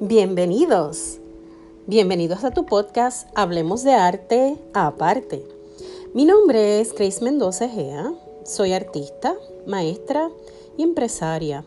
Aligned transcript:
Bienvenidos. 0.00 1.18
Bienvenidos 1.88 2.44
a 2.44 2.52
tu 2.52 2.64
podcast 2.66 3.28
Hablemos 3.34 3.82
de 3.82 3.94
Arte 3.94 4.56
Aparte. 4.72 5.44
Mi 6.14 6.24
nombre 6.24 6.80
es 6.80 6.94
Grace 6.94 7.24
Mendoza 7.24 7.68
Gea. 7.68 8.14
Soy 8.44 8.74
artista, 8.74 9.34
maestra 9.66 10.30
y 10.76 10.84
empresaria. 10.84 11.64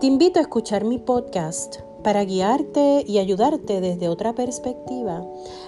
Te 0.00 0.08
invito 0.08 0.40
a 0.40 0.42
escuchar 0.42 0.82
mi 0.82 0.98
podcast 0.98 1.76
para 2.02 2.24
guiarte 2.24 3.04
y 3.06 3.18
ayudarte 3.18 3.80
desde 3.80 4.08
otra 4.08 4.34
perspectiva 4.34 5.24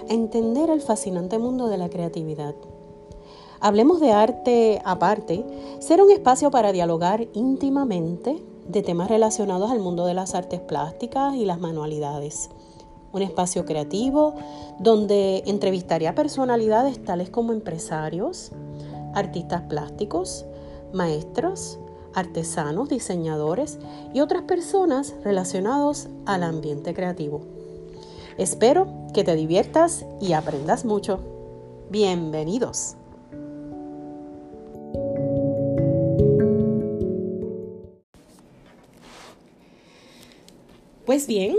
a 0.09 0.13
entender 0.13 0.69
el 0.69 0.81
fascinante 0.81 1.39
mundo 1.39 1.69
de 1.69 1.77
la 1.77 1.87
creatividad. 1.87 2.55
Hablemos 3.61 4.01
de 4.01 4.11
arte 4.11 4.81
aparte, 4.83 5.45
será 5.79 6.03
un 6.03 6.11
espacio 6.11 6.51
para 6.51 6.73
dialogar 6.73 7.29
íntimamente 7.31 8.43
de 8.67 8.81
temas 8.81 9.09
relacionados 9.09 9.71
al 9.71 9.79
mundo 9.79 10.05
de 10.05 10.13
las 10.13 10.35
artes 10.35 10.59
plásticas 10.59 11.35
y 11.35 11.45
las 11.45 11.59
manualidades. 11.59 12.49
Un 13.11 13.21
espacio 13.21 13.65
creativo 13.65 14.35
donde 14.79 15.43
entrevistaré 15.45 16.07
a 16.07 16.15
personalidades 16.15 17.03
tales 17.03 17.29
como 17.29 17.53
empresarios, 17.53 18.51
artistas 19.13 19.63
plásticos, 19.63 20.45
maestros, 20.93 21.79
artesanos, 22.13 22.89
diseñadores 22.89 23.79
y 24.13 24.21
otras 24.21 24.43
personas 24.43 25.15
relacionados 25.23 26.09
al 26.25 26.43
ambiente 26.43 26.93
creativo. 26.93 27.41
Espero 28.37 28.87
que 29.13 29.23
te 29.23 29.35
diviertas 29.35 30.05
y 30.19 30.33
aprendas 30.33 30.85
mucho. 30.85 31.19
Bienvenidos. 31.89 32.95
Pues 41.07 41.25
bien, 41.25 41.55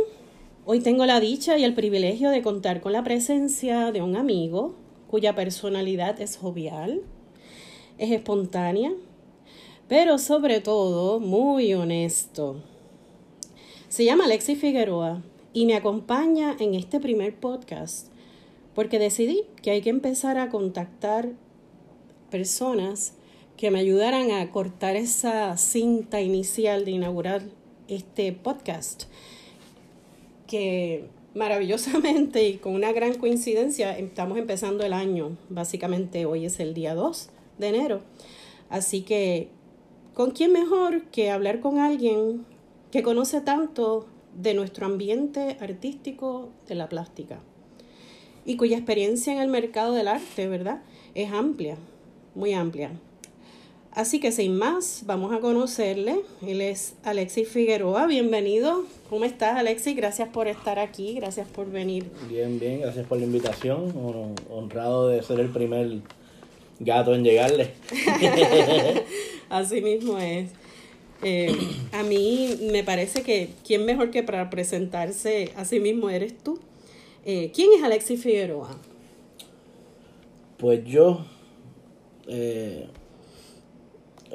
hoy 0.66 0.80
tengo 0.80 1.06
la 1.06 1.20
dicha 1.20 1.56
y 1.56 1.64
el 1.64 1.72
privilegio 1.72 2.28
de 2.28 2.42
contar 2.42 2.82
con 2.82 2.92
la 2.92 3.02
presencia 3.02 3.92
de 3.92 4.02
un 4.02 4.14
amigo 4.14 4.74
cuya 5.10 5.34
personalidad 5.34 6.20
es 6.20 6.36
jovial, 6.36 7.00
es 7.96 8.10
espontánea, 8.10 8.92
pero 9.88 10.18
sobre 10.18 10.60
todo 10.60 11.18
muy 11.18 11.72
honesto. 11.72 12.56
Se 13.88 14.04
llama 14.04 14.26
Alexi 14.26 14.54
Figueroa 14.54 15.22
y 15.54 15.64
me 15.64 15.76
acompaña 15.76 16.54
en 16.60 16.74
este 16.74 17.00
primer 17.00 17.34
podcast 17.34 18.08
porque 18.74 18.98
decidí 18.98 19.44
que 19.62 19.70
hay 19.70 19.80
que 19.80 19.88
empezar 19.88 20.36
a 20.36 20.50
contactar 20.50 21.30
personas 22.30 23.14
que 23.56 23.70
me 23.70 23.78
ayudaran 23.78 24.30
a 24.30 24.50
cortar 24.50 24.94
esa 24.94 25.56
cinta 25.56 26.20
inicial 26.20 26.84
de 26.84 26.90
inaugurar 26.90 27.44
este 27.88 28.34
podcast 28.34 29.04
que 30.48 31.04
maravillosamente 31.34 32.48
y 32.48 32.56
con 32.56 32.74
una 32.74 32.90
gran 32.92 33.14
coincidencia 33.14 33.96
estamos 33.96 34.38
empezando 34.38 34.84
el 34.84 34.92
año. 34.92 35.36
Básicamente 35.48 36.26
hoy 36.26 36.46
es 36.46 36.58
el 36.58 36.74
día 36.74 36.96
2 36.96 37.30
de 37.58 37.68
enero. 37.68 38.00
Así 38.68 39.02
que, 39.02 39.48
¿con 40.14 40.32
quién 40.32 40.52
mejor 40.52 41.04
que 41.04 41.30
hablar 41.30 41.60
con 41.60 41.78
alguien 41.78 42.44
que 42.90 43.02
conoce 43.02 43.40
tanto 43.40 44.06
de 44.34 44.54
nuestro 44.54 44.86
ambiente 44.86 45.56
artístico 45.60 46.50
de 46.66 46.74
la 46.74 46.88
plástica? 46.88 47.38
Y 48.44 48.56
cuya 48.56 48.76
experiencia 48.76 49.32
en 49.32 49.38
el 49.38 49.48
mercado 49.48 49.92
del 49.92 50.08
arte, 50.08 50.48
¿verdad? 50.48 50.82
Es 51.14 51.32
amplia, 51.32 51.76
muy 52.34 52.52
amplia. 52.54 52.92
Así 53.98 54.20
que 54.20 54.30
sin 54.30 54.56
más, 54.56 55.02
vamos 55.06 55.32
a 55.32 55.40
conocerle. 55.40 56.20
Él 56.46 56.60
es 56.60 56.94
Alexis 57.02 57.48
Figueroa. 57.48 58.06
Bienvenido. 58.06 58.84
¿Cómo 59.10 59.24
estás, 59.24 59.56
Alexis? 59.56 59.96
Gracias 59.96 60.28
por 60.28 60.46
estar 60.46 60.78
aquí, 60.78 61.14
gracias 61.14 61.48
por 61.48 61.68
venir. 61.68 62.04
Bien, 62.28 62.60
bien, 62.60 62.78
gracias 62.78 63.04
por 63.08 63.18
la 63.18 63.24
invitación. 63.24 63.92
Honrado 64.50 65.08
de 65.08 65.20
ser 65.24 65.40
el 65.40 65.48
primer 65.48 65.98
gato 66.78 67.12
en 67.12 67.24
llegarle. 67.24 67.72
Así 69.48 69.80
mismo 69.80 70.16
es. 70.16 70.50
Eh, 71.24 71.52
a 71.90 72.04
mí 72.04 72.56
me 72.70 72.84
parece 72.84 73.22
que 73.22 73.50
quién 73.66 73.84
mejor 73.84 74.12
que 74.12 74.22
para 74.22 74.48
presentarse 74.48 75.50
a 75.56 75.64
sí 75.64 75.80
mismo 75.80 76.08
eres 76.08 76.38
tú. 76.38 76.60
Eh, 77.24 77.50
¿Quién 77.52 77.70
es 77.76 77.82
Alexis 77.82 78.22
Figueroa? 78.22 78.78
Pues 80.56 80.84
yo, 80.84 81.26
eh, 82.28 82.86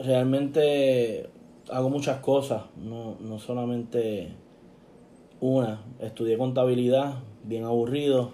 realmente 0.01 1.29
hago 1.69 1.89
muchas 1.89 2.19
cosas, 2.19 2.63
no, 2.77 3.17
no 3.19 3.39
solamente 3.39 4.29
una. 5.39 5.83
Estudié 5.99 6.37
contabilidad, 6.37 7.15
bien 7.43 7.63
aburrido, 7.63 8.31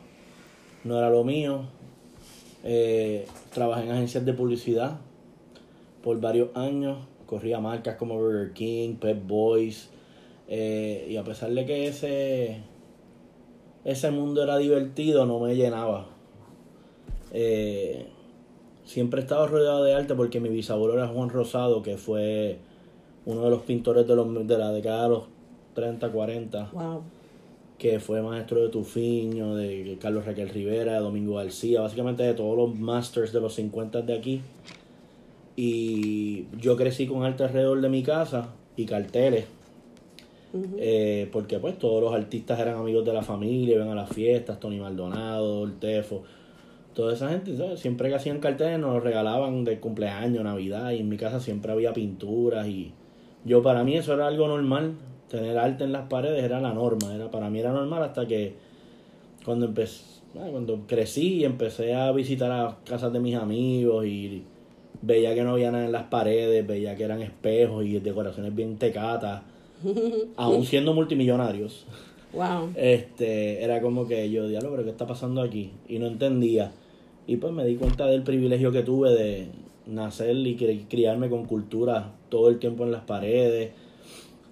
no 0.83 0.97
era 0.97 1.09
lo 1.09 1.23
mío. 1.23 1.63
Eh, 2.63 3.25
trabajé 3.53 3.85
en 3.85 3.91
agencias 3.91 4.25
de 4.25 4.33
publicidad 4.33 4.99
por 6.03 6.19
varios 6.19 6.55
años, 6.55 6.97
corría 7.25 7.59
marcas 7.59 7.95
como 7.95 8.15
Burger 8.15 8.53
King, 8.53 8.95
Pep 8.95 9.25
Boys, 9.25 9.89
eh, 10.47 11.07
y 11.09 11.17
a 11.17 11.23
pesar 11.23 11.51
de 11.51 11.65
que 11.65 11.87
ese, 11.87 12.57
ese 13.85 14.11
mundo 14.11 14.43
era 14.43 14.57
divertido, 14.57 15.25
no 15.25 15.39
me 15.39 15.55
llenaba. 15.55 16.07
Eh, 17.31 18.07
siempre 18.89 19.19
he 19.19 19.23
estado 19.23 19.45
rodeado 19.45 19.83
de 19.83 19.93
arte 19.93 20.15
porque 20.15 20.39
mi 20.39 20.49
bisabuelo 20.49 20.95
era 20.95 21.07
Juan 21.07 21.29
Rosado, 21.29 21.83
que 21.83 21.97
fue 21.97 22.57
uno 23.25 23.43
de 23.43 23.51
los 23.51 23.61
pintores 23.61 24.07
de, 24.07 24.15
los, 24.15 24.47
de 24.47 24.57
la 24.57 24.71
década 24.71 25.03
de 25.03 25.09
los 25.09 25.23
30, 25.75 26.09
40. 26.09 26.71
Que 27.77 27.99
fue 27.99 28.21
maestro 28.23 28.61
de 28.61 28.69
Tufiño, 28.69 29.55
de 29.55 29.95
Carlos 30.01 30.25
Raquel 30.25 30.49
Rivera, 30.49 30.93
de 30.93 30.99
Domingo 30.99 31.35
García, 31.35 31.81
básicamente 31.81 32.23
de 32.23 32.33
todos 32.33 32.57
los 32.57 32.75
masters 32.75 33.31
de 33.31 33.39
los 33.39 33.53
50 33.53 34.01
de 34.01 34.17
aquí. 34.17 34.41
Y 35.55 36.47
yo 36.59 36.75
crecí 36.75 37.05
con 37.05 37.23
arte 37.23 37.43
alrededor 37.43 37.79
de 37.81 37.89
mi 37.89 38.01
casa 38.01 38.49
y 38.75 38.85
carteles. 38.85 39.45
Eh, 40.79 41.29
porque 41.31 41.59
pues 41.59 41.77
todos 41.77 42.01
los 42.01 42.11
artistas 42.11 42.59
eran 42.59 42.77
amigos 42.77 43.05
de 43.05 43.13
la 43.13 43.21
familia, 43.21 43.75
iban 43.75 43.89
a 43.89 43.95
las 43.95 44.09
fiestas, 44.09 44.59
Tony 44.59 44.79
Maldonado, 44.79 45.63
el 45.63 45.77
Tefo 45.77 46.23
toda 46.99 47.13
esa 47.13 47.29
gente, 47.29 47.55
siempre 47.77 48.09
que 48.09 48.15
hacían 48.15 48.39
carteles 48.41 48.77
nos 48.77 49.01
regalaban 49.01 49.63
de 49.63 49.79
cumpleaños, 49.79 50.43
Navidad, 50.43 50.91
y 50.91 50.97
en 50.97 51.07
mi 51.07 51.15
casa 51.15 51.39
siempre 51.39 51.71
había 51.71 51.93
pinturas 51.93 52.67
y 52.67 52.91
yo 53.45 53.63
para 53.63 53.85
mí 53.85 53.95
eso 53.95 54.15
era 54.15 54.27
algo 54.27 54.49
normal, 54.49 54.95
tener 55.29 55.57
arte 55.57 55.85
en 55.85 55.93
las 55.93 56.09
paredes 56.09 56.43
era 56.43 56.59
la 56.59 56.73
norma, 56.73 57.15
era 57.15 57.31
para 57.31 57.49
mí 57.49 57.57
era 57.59 57.71
normal 57.71 58.03
hasta 58.03 58.27
que 58.27 58.53
cuando 59.45 59.67
empecé, 59.67 60.19
cuando 60.33 60.81
crecí 60.87 61.35
y 61.35 61.45
empecé 61.45 61.95
a 61.95 62.11
visitar 62.11 62.51
a 62.51 62.79
casas 62.83 63.13
de 63.13 63.21
mis 63.21 63.35
amigos 63.35 64.05
y 64.05 64.43
veía 65.01 65.33
que 65.33 65.43
no 65.45 65.51
había 65.51 65.71
nada 65.71 65.85
en 65.85 65.93
las 65.93 66.07
paredes, 66.07 66.67
veía 66.67 66.97
que 66.97 67.05
eran 67.05 67.21
espejos 67.21 67.85
y 67.85 67.97
decoraciones 68.01 68.53
bien 68.53 68.75
tecatas, 68.75 69.43
aún 70.35 70.65
siendo 70.65 70.93
multimillonarios. 70.93 71.85
Wow. 72.33 72.71
Este, 72.75 73.63
era 73.63 73.79
como 73.79 74.05
que 74.05 74.29
yo, 74.29 74.49
diablo, 74.49 74.71
pero 74.71 74.83
¿qué 74.83 74.89
está 74.89 75.07
pasando 75.07 75.41
aquí? 75.41 75.71
Y 75.87 75.97
no 75.97 76.07
entendía. 76.07 76.73
Y 77.29 77.37
pues 77.37 77.53
me 77.53 77.63
di 77.63 77.75
cuenta 77.75 78.07
del 78.07 78.23
privilegio 78.23 78.71
que 78.71 78.81
tuve 78.81 79.11
de 79.11 79.49
nacer 79.85 80.35
y 80.35 80.55
criarme 80.89 81.29
con 81.29 81.45
cultura 81.45 82.15
todo 82.29 82.49
el 82.49 82.57
tiempo 82.57 82.85
en 82.85 82.91
las 82.91 83.03
paredes, 83.03 83.69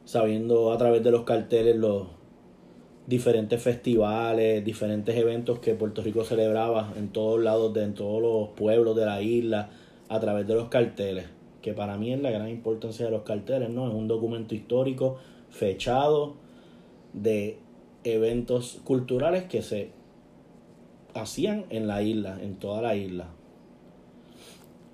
sabiendo 0.05 0.71
a 0.71 0.77
través 0.77 1.03
de 1.03 1.09
los 1.09 1.23
carteles 1.23 1.75
los 1.75 2.03
diferentes 3.07 3.59
festivales, 3.63 4.63
diferentes 4.63 5.15
eventos 5.17 5.57
que 5.57 5.73
Puerto 5.73 6.03
Rico 6.03 6.23
celebraba 6.23 6.93
en 6.95 7.07
todos 7.07 7.41
lados, 7.41 7.73
de, 7.73 7.81
en 7.81 7.95
todos 7.95 8.21
los 8.21 8.49
pueblos 8.49 8.95
de 8.95 9.07
la 9.07 9.23
isla, 9.23 9.71
a 10.07 10.19
través 10.19 10.45
de 10.45 10.53
los 10.53 10.67
carteles, 10.69 11.25
que 11.63 11.73
para 11.73 11.97
mí 11.97 12.13
es 12.13 12.21
la 12.21 12.29
gran 12.29 12.47
importancia 12.47 13.05
de 13.05 13.11
los 13.11 13.23
carteles, 13.23 13.71
¿no? 13.71 13.87
Es 13.87 13.95
un 13.95 14.07
documento 14.07 14.53
histórico 14.53 15.17
fechado 15.49 16.35
de 17.13 17.57
eventos 18.03 18.81
culturales 18.83 19.45
que 19.45 19.63
se 19.63 19.96
hacían 21.17 21.65
en 21.69 21.87
la 21.87 22.01
isla, 22.01 22.37
en 22.41 22.55
toda 22.55 22.81
la 22.81 22.95
isla. 22.95 23.27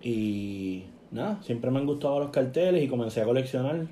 Y 0.02 0.84
nada, 1.12 1.42
siempre 1.44 1.72
me 1.72 1.80
han 1.80 1.86
gustado 1.86 2.20
los 2.20 2.30
carteles 2.32 2.84
y 2.84 2.88
comencé 2.88 3.22
a 3.22 3.26
coleccionar. 3.26 3.88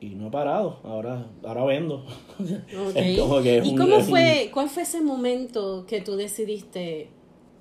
Y 0.00 0.10
no 0.10 0.28
he 0.28 0.30
parado, 0.30 0.80
ahora, 0.84 1.26
ahora 1.42 1.64
vendo. 1.64 2.04
¿Y 2.96 3.16
cómo 3.76 4.00
fue, 4.00 4.50
cuál 4.52 4.68
fue 4.68 4.82
ese 4.82 5.00
momento 5.00 5.86
que 5.86 6.00
tú 6.00 6.16
decidiste? 6.16 7.08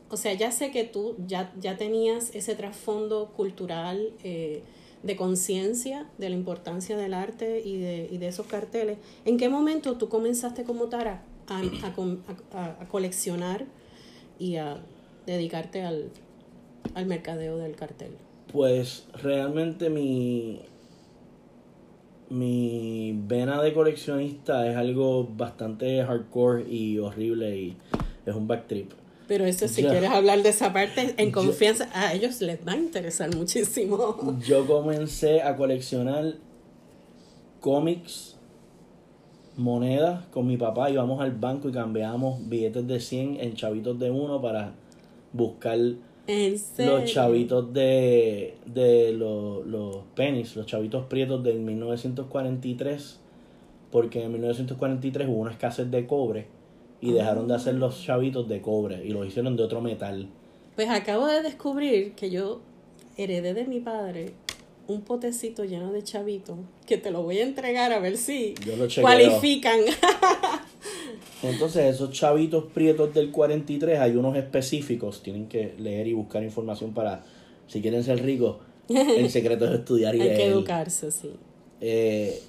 O 0.09 0.17
sea, 0.17 0.33
ya 0.33 0.51
sé 0.51 0.69
que 0.69 0.83
tú 0.83 1.15
ya, 1.25 1.53
ya 1.59 1.77
tenías 1.77 2.35
ese 2.35 2.55
trasfondo 2.55 3.31
cultural 3.35 4.11
eh, 4.23 4.61
de 5.01 5.15
conciencia 5.15 6.07
de 6.17 6.29
la 6.29 6.35
importancia 6.35 6.97
del 6.97 7.13
arte 7.13 7.61
y 7.63 7.77
de, 7.77 8.09
y 8.11 8.17
de 8.17 8.27
esos 8.27 8.45
carteles. 8.45 8.97
¿En 9.25 9.37
qué 9.37 9.49
momento 9.49 9.97
tú 9.97 10.09
comenzaste 10.09 10.63
como 10.63 10.85
Tara 10.85 11.23
a, 11.47 12.85
coleccionar 12.89 13.65
y 14.39 14.55
a 14.57 14.77
dedicarte 15.25 15.83
al, 15.83 16.09
al 16.95 17.05
mercadeo 17.05 17.57
del 17.57 17.75
cartel? 17.75 18.11
Pues 18.51 19.05
realmente 19.21 19.89
mi, 19.89 20.61
mi 22.29 23.13
vena 23.27 23.61
de 23.61 23.73
coleccionista 23.73 24.69
es 24.69 24.75
algo 24.75 25.25
bastante 25.27 26.03
hardcore 26.03 26.67
y 26.69 26.99
horrible 26.99 27.57
y 27.57 27.77
es 28.25 28.35
un 28.35 28.47
backtrip. 28.47 28.91
Pero 29.27 29.45
eso 29.45 29.67
si 29.67 29.83
quieres 29.83 30.09
hablar 30.09 30.43
de 30.43 30.49
esa 30.49 30.73
parte 30.73 31.15
en 31.17 31.27
Yo- 31.27 31.31
confianza, 31.31 31.89
a 31.93 32.13
ellos 32.13 32.41
les 32.41 32.59
va 32.67 32.73
a 32.73 32.77
interesar 32.77 33.33
muchísimo. 33.35 34.37
Yo 34.45 34.67
comencé 34.67 35.41
a 35.41 35.55
coleccionar 35.55 36.33
cómics, 37.61 38.32
monedas 39.57 40.25
con 40.27 40.47
mi 40.47 40.57
papá. 40.57 40.89
Íbamos 40.89 41.21
al 41.21 41.31
banco 41.31 41.69
y 41.69 41.71
cambiábamos 41.71 42.47
billetes 42.47 42.87
de 42.87 42.99
100 42.99 43.39
en 43.39 43.53
chavitos 43.55 43.99
de 43.99 44.11
uno 44.11 44.41
para 44.41 44.73
buscar 45.31 45.77
los 46.27 47.11
chavitos 47.11 47.73
de, 47.73 48.55
de 48.65 49.13
los, 49.13 49.65
los 49.65 49.97
pennies, 50.15 50.55
los 50.55 50.65
chavitos 50.65 51.05
prietos 51.05 51.43
del 51.43 51.59
1943, 51.59 53.19
porque 53.91 54.23
en 54.23 54.31
1943 54.31 55.27
hubo 55.27 55.37
una 55.37 55.51
escasez 55.51 55.91
de 55.91 56.07
cobre 56.07 56.47
y 57.01 57.11
dejaron 57.11 57.47
de 57.47 57.55
hacer 57.55 57.75
los 57.75 58.01
chavitos 58.01 58.47
de 58.47 58.61
cobre 58.61 59.05
y 59.05 59.09
los 59.09 59.27
hicieron 59.27 59.57
de 59.57 59.63
otro 59.63 59.81
metal. 59.81 60.29
Pues 60.75 60.89
acabo 60.89 61.27
de 61.27 61.41
descubrir 61.41 62.13
que 62.13 62.31
yo 62.31 62.61
heredé 63.17 63.53
de 63.53 63.65
mi 63.65 63.81
padre 63.81 64.33
un 64.87 65.01
potecito 65.01 65.63
lleno 65.63 65.91
de 65.91 66.03
chavitos 66.03 66.57
que 66.85 66.97
te 66.97 67.11
lo 67.11 67.23
voy 67.23 67.39
a 67.39 67.43
entregar 67.43 67.93
a 67.93 67.99
ver 67.99 68.17
si 68.17 68.55
cualifican. 69.01 69.79
Entonces, 71.43 71.95
esos 71.95 72.11
chavitos 72.11 72.65
prietos 72.73 73.13
del 73.13 73.31
43, 73.31 73.99
hay 73.99 74.15
unos 74.15 74.35
específicos, 74.37 75.21
tienen 75.21 75.47
que 75.47 75.73
leer 75.77 76.07
y 76.07 76.13
buscar 76.13 76.43
información 76.43 76.93
para, 76.93 77.23
si 77.67 77.81
quieren 77.81 78.03
ser 78.03 78.23
ricos, 78.23 78.57
el 78.89 79.29
secreto 79.29 79.65
es 79.65 79.79
estudiar 79.79 80.15
y 80.15 80.21
Hay 80.21 80.35
que 80.35 80.45
educarse, 80.45 81.11
sí. 81.11 81.31
Eh, 81.81 82.41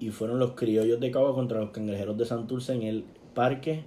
y 0.00 0.08
fueron 0.08 0.38
los 0.38 0.52
criollos 0.52 0.98
de 0.98 1.10
Cagua 1.10 1.34
contra 1.34 1.60
los 1.60 1.68
cangrejeros 1.68 2.16
de 2.16 2.24
Santurce 2.24 2.72
en 2.72 2.82
el 2.82 3.04
parque 3.34 3.84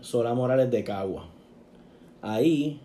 Sola 0.00 0.32
Morales 0.32 0.70
de 0.70 0.84
Cagua. 0.84 1.28
Ahí 2.20 2.78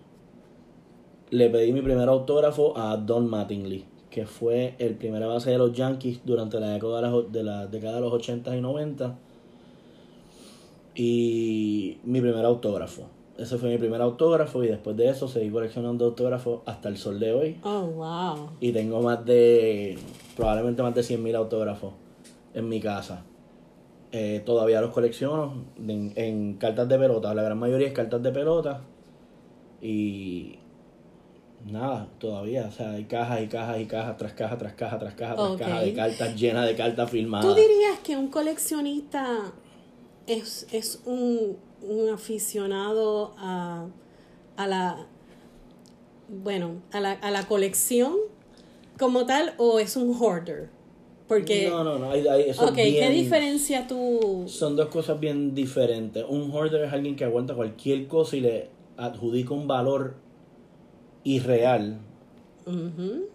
le 1.29 1.47
pedí 1.51 1.73
mi 1.73 1.83
primer 1.83 2.09
autógrafo 2.09 2.75
a 2.75 2.97
Don 2.97 3.29
Mattingly, 3.29 3.85
que 4.17 4.25
fue 4.25 4.73
el 4.79 4.95
primer 4.95 5.23
base 5.27 5.51
de 5.51 5.59
los 5.59 5.73
Yankees 5.73 6.21
durante 6.25 6.59
la 6.59 6.69
década 6.71 7.01
de, 7.03 7.09
los- 7.11 7.31
de 7.31 7.43
la 7.43 7.67
década 7.67 7.95
de 7.97 8.01
los 8.01 8.11
80 8.13 8.57
y 8.57 8.61
90 8.61 9.15
y 10.95 11.99
mi 12.03 12.19
primer 12.19 12.43
autógrafo. 12.45 13.03
Ese 13.37 13.57
fue 13.59 13.69
mi 13.69 13.77
primer 13.77 14.01
autógrafo 14.01 14.63
y 14.63 14.67
después 14.69 14.97
de 14.97 15.09
eso 15.09 15.27
seguí 15.27 15.51
coleccionando 15.51 16.05
autógrafos 16.05 16.61
hasta 16.65 16.89
el 16.89 16.97
sol 16.97 17.19
de 17.19 17.31
hoy. 17.33 17.57
Oh, 17.63 17.81
wow. 17.81 18.49
Y 18.59 18.71
tengo 18.71 18.99
más 19.03 19.23
de, 19.23 19.99
probablemente 20.35 20.81
más 20.81 20.95
de 20.95 21.01
100.000 21.03 21.35
autógrafos 21.35 21.93
en 22.55 22.67
mi 22.67 22.79
casa. 22.79 23.23
Eh, 24.11 24.41
todavía 24.43 24.81
los 24.81 24.89
colecciono 24.91 25.53
en, 25.77 26.13
en 26.15 26.53
cartas 26.55 26.89
de 26.89 26.97
pelota. 26.97 27.35
La 27.35 27.43
gran 27.43 27.59
mayoría 27.59 27.85
es 27.85 27.93
cartas 27.93 28.23
de 28.23 28.31
pelota. 28.31 28.81
Y 29.79 30.55
nada, 31.65 32.07
todavía. 32.19 32.65
O 32.67 32.71
sea, 32.71 32.91
hay 32.91 33.05
cajas 33.05 33.41
y 33.41 33.47
cajas 33.47 33.79
y 33.81 33.85
cajas 33.85 34.17
tras 34.17 34.33
cajas 34.33 34.57
tras 34.57 34.73
cajas 34.73 34.99
tras 34.99 35.13
cajas 35.15 35.35
tras 35.35 35.51
Ok. 35.51 35.59
cajas 35.59 35.81
de 35.83 35.93
cartas 35.93 36.35
llenas 36.35 36.65
de 36.67 36.75
cartas 36.75 37.09
firmadas. 37.09 37.45
¿Tú 37.47 37.53
dirías 37.55 37.99
que 38.03 38.15
un 38.17 38.27
coleccionista 38.29 39.53
es, 40.27 40.67
es 40.71 41.01
un, 41.05 41.57
un 41.81 42.09
aficionado 42.09 43.33
a, 43.37 43.87
a 44.55 44.67
la 44.67 45.07
bueno, 46.29 46.81
a 46.91 46.99
la, 46.99 47.13
a 47.13 47.31
la 47.31 47.47
colección 47.47 48.13
como 48.99 49.25
tal 49.25 49.53
o 49.57 49.79
es 49.79 49.95
un 49.95 50.15
hoarder? 50.19 50.69
Porque 51.27 51.67
No, 51.69 51.83
no, 51.83 51.97
no. 51.99 52.11
Hay, 52.11 52.25
hay- 52.27 52.49
eso 52.49 52.71
¿qué 52.73 53.09
diferencia 53.09 53.85
tú 53.87 54.45
Son 54.47 54.75
dos 54.77 54.87
cosas 54.87 55.19
bien 55.19 55.53
diferentes. 55.53 56.23
Un 56.27 56.49
hoarder 56.51 56.85
es 56.85 56.93
alguien 56.93 57.15
que 57.15 57.25
aguanta 57.25 57.53
cualquier 57.53 58.07
cosa 58.07 58.37
y 58.37 58.41
le 58.41 58.69
adjudica 58.95 59.53
un 59.53 59.67
valor 59.67 60.15
irreal 61.23 61.97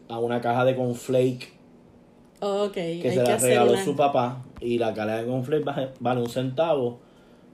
a 0.08 0.18
una 0.18 0.40
caja 0.40 0.64
de 0.64 0.76
conflake 0.76 1.52
Ok, 2.40 2.72
que 2.74 2.80
hay 2.80 3.00
se 3.02 3.08
que 3.22 3.30
la 3.30 3.36
regaló 3.38 3.72
una- 3.72 3.84
su 3.84 3.96
papá 3.96 4.44
y 4.60 4.78
la 4.78 4.92
caja 4.92 5.22
de 5.22 5.26
conflake 5.26 5.64
vale, 6.00 6.20
un 6.20 6.28
centavo 6.28 6.98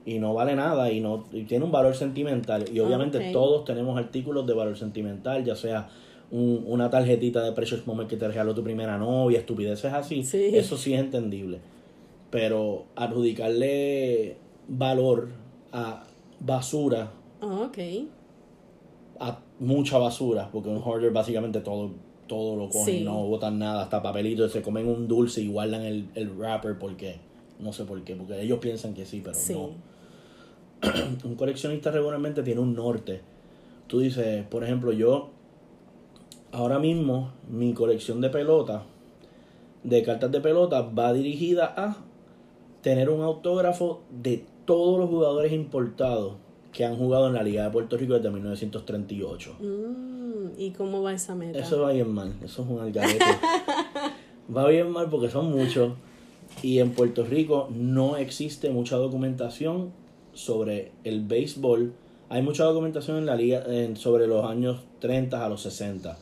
y 0.05 0.19
no 0.19 0.33
vale 0.33 0.55
nada 0.55 0.91
y 0.91 0.99
no 0.99 1.25
y 1.31 1.43
tiene 1.43 1.63
un 1.65 1.71
valor 1.71 1.95
sentimental 1.95 2.65
y 2.73 2.79
obviamente 2.79 3.31
todos 3.31 3.63
tenemos 3.65 3.97
artículos 3.97 4.45
de 4.47 4.53
valor 4.53 4.77
sentimental 4.77 5.43
ya 5.45 5.55
sea 5.55 5.87
un- 6.31 6.63
una 6.67 6.89
tarjetita 6.89 7.43
de 7.43 7.51
Precious 7.53 7.85
Moment 7.87 8.09
que 8.09 8.17
te 8.17 8.27
regaló 8.27 8.53
tu 8.55 8.63
primera 8.63 8.97
novia 8.97 9.39
estupideces 9.39 9.93
así 9.93 10.23
Sí. 10.23 10.49
eso 10.53 10.77
sí 10.77 10.93
es 10.93 10.99
entendible 10.99 11.59
pero 12.31 12.85
adjudicarle 12.95 14.35
valor 14.67 15.29
a 15.71 16.03
basura 16.39 17.11
Ah, 17.41 17.67
ok. 17.69 17.77
a 19.19 19.37
mucha 19.59 19.97
basura, 19.97 20.49
porque 20.51 20.69
un 20.69 20.81
hoarder 20.83 21.11
básicamente 21.11 21.59
todo, 21.61 21.91
todo 22.27 22.55
lo 22.55 22.69
cogen, 22.69 22.99
Sí. 22.99 23.03
no 23.03 23.23
botan 23.25 23.59
nada, 23.59 23.83
hasta 23.83 24.01
papelitos, 24.01 24.51
se 24.51 24.61
comen 24.61 24.87
un 24.87 25.07
dulce 25.07 25.41
y 25.41 25.47
guardan 25.49 25.81
el, 25.81 26.07
el 26.15 26.29
wrapper 26.29 26.77
porque 26.79 27.17
no 27.59 27.73
sé 27.73 27.83
por 27.85 28.01
qué, 28.03 28.15
porque 28.15 28.41
ellos 28.41 28.59
piensan 28.59 28.93
que 28.93 29.05
sí, 29.05 29.21
pero 29.23 29.35
Sí. 29.35 29.53
no. 29.53 29.69
Un 31.25 31.35
coleccionista 31.35 31.91
regularmente 31.91 32.41
tiene 32.41 32.61
un 32.61 32.73
norte. 32.73 33.19
Tú 33.87 33.99
dices, 33.99 34.45
por 34.47 34.63
ejemplo, 34.63 34.93
yo 34.93 35.29
ahora 36.53 36.79
mismo 36.79 37.31
mi 37.49 37.73
colección 37.73 38.21
de 38.21 38.29
pelotas, 38.29 38.83
de 39.83 40.03
cartas 40.03 40.31
de 40.31 40.39
pelota, 40.39 40.81
va 40.81 41.11
dirigida 41.11 41.73
a 41.75 41.97
tener 42.81 43.09
un 43.09 43.21
autógrafo 43.21 44.01
de 44.09 44.45
todos 44.65 44.99
los 44.99 45.09
jugadores 45.09 45.51
importados 45.51 46.35
que 46.71 46.85
han 46.85 46.95
jugado 46.97 47.27
en 47.27 47.33
la 47.33 47.43
Liga 47.43 47.63
de 47.63 47.69
Puerto 47.71 47.97
Rico 47.97 48.13
desde 48.13 48.29
1938. 48.29 49.55
Mm, 49.59 50.59
¿Y 50.59 50.71
cómo 50.71 51.01
va 51.01 51.13
esa 51.13 51.35
meta? 51.35 51.57
Eso 51.59 51.81
va 51.81 51.91
bien 51.91 52.09
mal, 52.11 52.33
eso 52.43 52.61
es 52.63 52.69
un 52.69 52.79
algarete. 52.79 53.23
va 54.55 54.67
bien 54.67 54.89
mal 54.91 55.09
porque 55.09 55.29
son 55.29 55.51
muchos. 55.51 55.93
Y 56.63 56.79
en 56.79 56.91
Puerto 56.91 57.23
Rico 57.23 57.69
no 57.73 58.17
existe 58.17 58.69
mucha 58.69 58.97
documentación 58.97 59.91
sobre 60.33 60.91
el 61.03 61.21
béisbol. 61.25 61.93
Hay 62.29 62.41
mucha 62.43 62.63
documentación 62.65 63.17
en 63.17 63.25
la 63.25 63.35
liga 63.35 63.63
en- 63.67 63.95
sobre 63.97 64.27
los 64.27 64.45
años 64.45 64.81
30 64.99 65.43
a 65.45 65.49
los 65.49 65.61
60. 65.61 66.17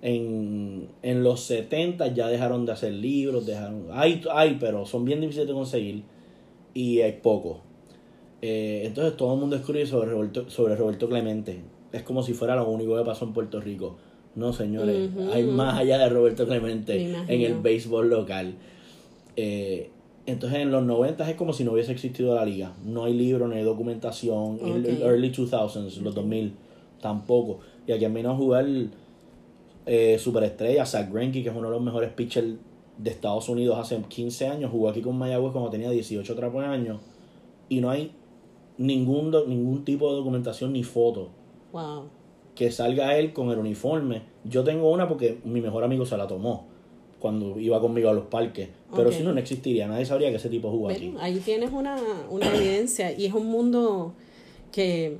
En, 0.00 0.88
en 1.02 1.24
los 1.24 1.40
70 1.40 2.08
ya 2.14 2.28
dejaron 2.28 2.64
de 2.66 2.72
hacer 2.72 2.92
libros, 2.92 3.46
dejaron, 3.46 3.86
hay, 3.92 4.22
hay, 4.32 4.56
pero 4.60 4.86
son 4.86 5.04
bien 5.04 5.20
difíciles 5.20 5.48
de 5.48 5.54
conseguir 5.54 6.02
y 6.72 7.00
hay 7.00 7.12
poco. 7.20 7.60
Eh, 8.40 8.82
entonces 8.84 9.16
todo 9.16 9.34
el 9.34 9.40
mundo 9.40 9.56
escribe 9.56 9.86
sobre 9.86 10.10
Roberto, 10.10 10.48
sobre 10.48 10.76
Roberto 10.76 11.08
Clemente. 11.08 11.60
Es 11.92 12.02
como 12.02 12.22
si 12.22 12.34
fuera 12.34 12.54
lo 12.56 12.68
único 12.68 12.96
que 12.96 13.04
pasó 13.04 13.24
en 13.24 13.32
Puerto 13.32 13.60
Rico. 13.60 13.96
No, 14.34 14.52
señores, 14.52 15.10
hay 15.32 15.44
más 15.44 15.78
allá 15.78 15.98
de 15.98 16.08
Roberto 16.08 16.46
Clemente 16.46 17.02
en 17.28 17.40
el 17.40 17.54
béisbol 17.60 18.08
local. 18.08 18.54
Eh, 19.36 19.90
entonces 20.26 20.60
en 20.60 20.70
los 20.70 20.84
90 20.84 21.28
es 21.30 21.36
como 21.36 21.52
si 21.52 21.64
no 21.64 21.72
hubiese 21.72 21.90
existido 21.92 22.34
la 22.34 22.44
liga. 22.44 22.72
No 22.84 23.04
hay 23.04 23.14
libro, 23.14 23.48
no 23.48 23.54
hay 23.56 23.62
documentación. 23.64 24.60
En 24.62 24.84
el 24.84 24.96
Ok. 24.96 25.00
early 25.02 25.32
2000s, 25.32 25.96
los 26.02 26.14
2000, 26.14 26.52
tampoco. 27.00 27.60
Y 27.86 27.92
aquí 27.92 28.04
venido 28.06 28.30
a 28.30 28.36
jugar 28.36 28.66
eh, 29.86 30.18
superestrella, 30.18 30.84
Zach 30.84 31.10
Greinke, 31.10 31.42
que 31.42 31.48
es 31.48 31.56
uno 31.56 31.68
de 31.68 31.74
los 31.74 31.82
mejores 31.82 32.10
pitchers 32.12 32.46
de 32.98 33.10
Estados 33.10 33.48
Unidos 33.48 33.78
hace 33.78 33.98
15 34.06 34.46
años. 34.48 34.70
Jugó 34.70 34.90
aquí 34.90 35.00
con 35.00 35.16
Mayagüez 35.16 35.52
cuando 35.52 35.70
tenía 35.70 35.90
18 35.90 36.34
trapos 36.34 36.62
de 36.62 36.68
años. 36.68 37.00
Y 37.70 37.80
no 37.80 37.90
hay 37.90 38.12
ningún, 38.78 39.30
ningún 39.48 39.84
tipo 39.84 40.08
de 40.10 40.16
documentación 40.16 40.72
ni 40.72 40.82
foto 40.84 41.30
Wow. 41.72 42.04
que 42.54 42.70
salga 42.70 43.16
él 43.18 43.32
con 43.32 43.50
el 43.50 43.58
uniforme. 43.58 44.22
Yo 44.44 44.64
tengo 44.64 44.90
una 44.90 45.06
porque 45.06 45.38
mi 45.44 45.60
mejor 45.60 45.84
amigo 45.84 46.06
se 46.06 46.16
la 46.16 46.26
tomó 46.26 46.66
cuando 47.18 47.58
iba 47.58 47.80
conmigo 47.80 48.08
a 48.08 48.14
los 48.14 48.24
parques. 48.26 48.68
Pero 48.94 49.12
si 49.12 49.22
no, 49.22 49.32
no 49.32 49.38
existiría. 49.40 49.86
Nadie 49.86 50.06
sabría 50.06 50.30
que 50.30 50.36
ese 50.36 50.48
tipo 50.48 50.70
jugó 50.70 50.88
aquí. 50.88 51.14
Ahí 51.20 51.40
tienes 51.40 51.72
una, 51.72 51.96
una 52.30 52.46
evidencia 52.54 53.12
y 53.12 53.26
es 53.26 53.34
un 53.34 53.46
mundo 53.46 54.14
que, 54.72 55.18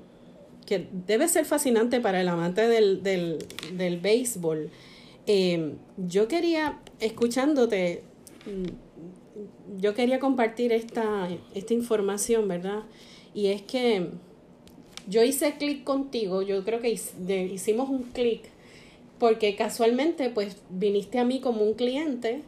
que 0.65 0.88
debe 1.07 1.29
ser 1.29 1.45
fascinante 1.45 2.00
para 2.00 2.21
el 2.21 2.29
amante 2.29 2.67
del, 2.69 3.03
del, 3.03 3.38
del 3.77 3.99
béisbol. 4.00 4.71
Eh, 5.27 5.75
yo 5.99 6.29
quería, 6.29 6.81
escuchándote, 7.00 8.03
mm, 8.47 9.79
yo 9.81 9.95
quería 9.95 10.19
compartir 10.19 10.73
esta, 10.73 11.29
esta 11.55 11.75
información, 11.75 12.49
¿verdad? 12.49 12.85
Y 13.35 13.49
es 13.49 13.62
que 13.62 14.08
yo 15.08 15.23
hice 15.23 15.54
clic 15.54 15.85
contigo, 15.85 16.42
yo 16.42 16.64
creo 16.64 16.80
que 16.80 16.90
hicimos 16.90 17.88
un 17.88 18.02
clic 18.04 18.42
porque 19.18 19.56
casualmente 19.56 20.30
pues 20.30 20.56
viniste 20.70 21.18
a 21.18 21.25
mí 21.25 21.40
como 21.40 21.62
un 21.62 21.75
cliente, 21.75 22.42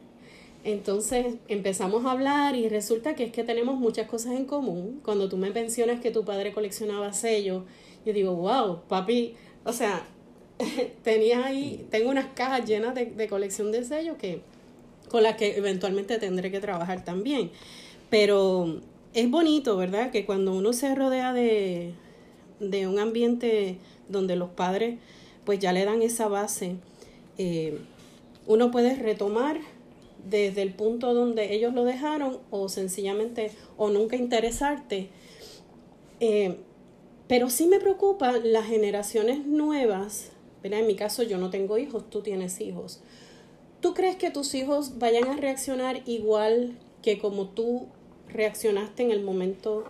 entonces 0.63 1.35
empezamos 1.49 2.05
a 2.05 2.13
hablar 2.13 2.55
y 2.55 2.69
resulta 2.69 3.15
que 3.15 3.25
es 3.25 3.33
que 3.33 3.45
tenemos 3.45 3.79
muchas 3.79 4.07
cosas 4.07 4.33
en 4.33 4.45
común. 4.45 5.01
Cuando 5.05 5.29
tú 5.29 5.37
me 5.37 5.51
mencionas 5.51 6.01
que 6.01 6.11
tu 6.11 6.25
padre 6.25 6.53
coleccionaba 6.53 7.13
sellos, 7.13 7.65
yo 8.05 8.13
digo, 8.13 8.35
wow, 8.35 8.83
papi, 8.89 9.35
o 9.65 9.73
sea, 9.73 10.07
tenía 11.03 11.47
ahí, 11.47 11.87
tengo 11.91 12.11
unas 12.11 12.27
cajas 12.35 12.67
llenas 12.69 12.95
de, 12.95 13.07
de 13.07 13.29
colección 13.29 13.73
de 13.73 13.85
sellos 13.85 14.17
que 14.17 14.43
con 15.09 15.23
las 15.23 15.37
que 15.37 15.57
eventualmente 15.57 16.19
tendré 16.19 16.51
que 16.51 16.61
trabajar 16.61 17.05
también. 17.05 17.51
Pero 18.11 18.81
es 19.15 19.31
bonito, 19.31 19.77
¿verdad? 19.77 20.11
Que 20.11 20.25
cuando 20.25 20.55
uno 20.55 20.73
se 20.73 20.95
rodea 20.95 21.33
de, 21.33 21.95
de 22.61 22.87
un 22.87 22.99
ambiente 22.99 23.79
donde 24.09 24.37
los 24.37 24.51
padres 24.51 24.99
pues 25.45 25.59
ya 25.59 25.73
le 25.73 25.85
dan 25.85 26.03
esa 26.03 26.29
base, 26.29 26.77
eh, 27.39 27.79
uno 28.47 28.71
puede 28.71 28.95
retomar 28.95 29.61
desde 30.29 30.63
el 30.63 30.75
punto 30.75 31.15
donde 31.15 31.55
ellos 31.55 31.75
lo 31.75 31.85
dejaron 31.85 32.39
o 32.51 32.69
sencillamente 32.69 33.51
o 33.77 33.91
nunca 33.91 34.17
interesarte. 34.17 35.09
Eh, 36.21 36.59
pero 37.27 37.49
sí 37.49 37.67
me 37.67 37.81
preocupa 37.81 38.33
las 38.33 38.67
generaciones 38.67 39.47
nuevas, 39.47 40.33
en 40.63 40.87
mi 40.87 40.97
caso 40.97 41.23
yo 41.23 41.39
no 41.39 41.51
tengo 41.51 41.79
hijos, 41.79 42.11
tú 42.11 42.23
tienes 42.23 42.61
hijos. 42.61 43.01
¿Tú 43.81 43.95
crees 43.95 44.17
que 44.17 44.31
tus 44.31 44.55
hijos 44.55 44.99
vayan 44.99 45.29
a 45.29 45.37
reaccionar 45.37 46.03
igual 46.07 46.77
que 47.03 47.19
como 47.19 47.49
tú 47.49 47.87
reaccionaste 48.33 49.03
en 49.03 49.11
el 49.11 49.23
momento 49.23 49.85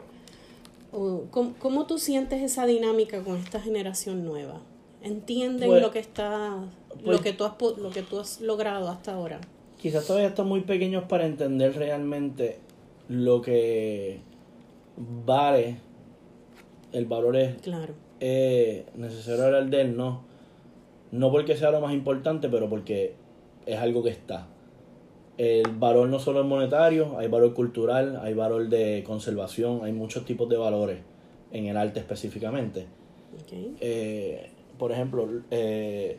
¿Cómo, 0.91 1.87
tú 1.87 1.99
sientes 1.99 2.43
esa 2.43 2.67
dinámica 2.67 3.23
con 3.23 3.37
esta 3.37 3.61
generación 3.61 4.25
nueva? 4.25 4.61
¿Entienden 5.03 5.69
pues, 5.69 5.83
lo 5.83 5.91
que 5.93 6.01
está, 6.01 6.57
lo 6.57 7.05
pues 7.05 7.21
que 7.21 7.33
tú 7.33 7.45
has 7.45 7.53
lo 7.79 7.91
que 7.91 8.03
tú 8.03 8.19
has 8.19 8.41
logrado 8.41 8.89
hasta 8.89 9.15
ahora? 9.15 9.41
Quizás 9.81 10.07
todavía 10.07 10.29
están 10.29 10.49
muy 10.49 10.63
pequeños 10.63 11.05
para 11.05 11.27
entender 11.27 11.77
realmente 11.77 12.59
lo 13.09 13.41
que 13.41 14.21
vale 15.25 15.77
el 16.93 17.07
valor 17.07 17.37
es 17.37 17.55
claro. 17.63 17.95
necesario 18.21 19.45
hablar 19.45 19.71
de 19.71 19.81
él, 19.83 19.97
no. 19.97 20.23
No 21.13 21.31
porque 21.31 21.57
sea 21.57 21.71
lo 21.71 21.81
más 21.81 21.95
importante, 21.95 22.49
pero 22.49 22.69
porque 22.69 23.15
es 23.65 23.79
algo 23.79 24.03
que 24.03 24.11
está 24.11 24.49
el 25.41 25.71
valor 25.79 26.07
no 26.11 26.19
solo 26.19 26.43
es 26.43 26.47
monetario, 26.47 27.19
hay 27.19 27.27
valor 27.29 27.55
cultural, 27.55 28.21
hay 28.23 28.35
valor 28.35 28.69
de 28.69 29.03
conservación, 29.07 29.81
hay 29.83 29.91
muchos 29.91 30.27
tipos 30.27 30.47
de 30.51 30.59
valores 30.59 30.99
en 31.51 31.65
el 31.65 31.79
arte 31.79 31.99
específicamente. 31.99 32.85
Eh, 33.81 34.51
por 34.79 34.93
ejemplo, 34.93 35.27
eh, 35.51 36.19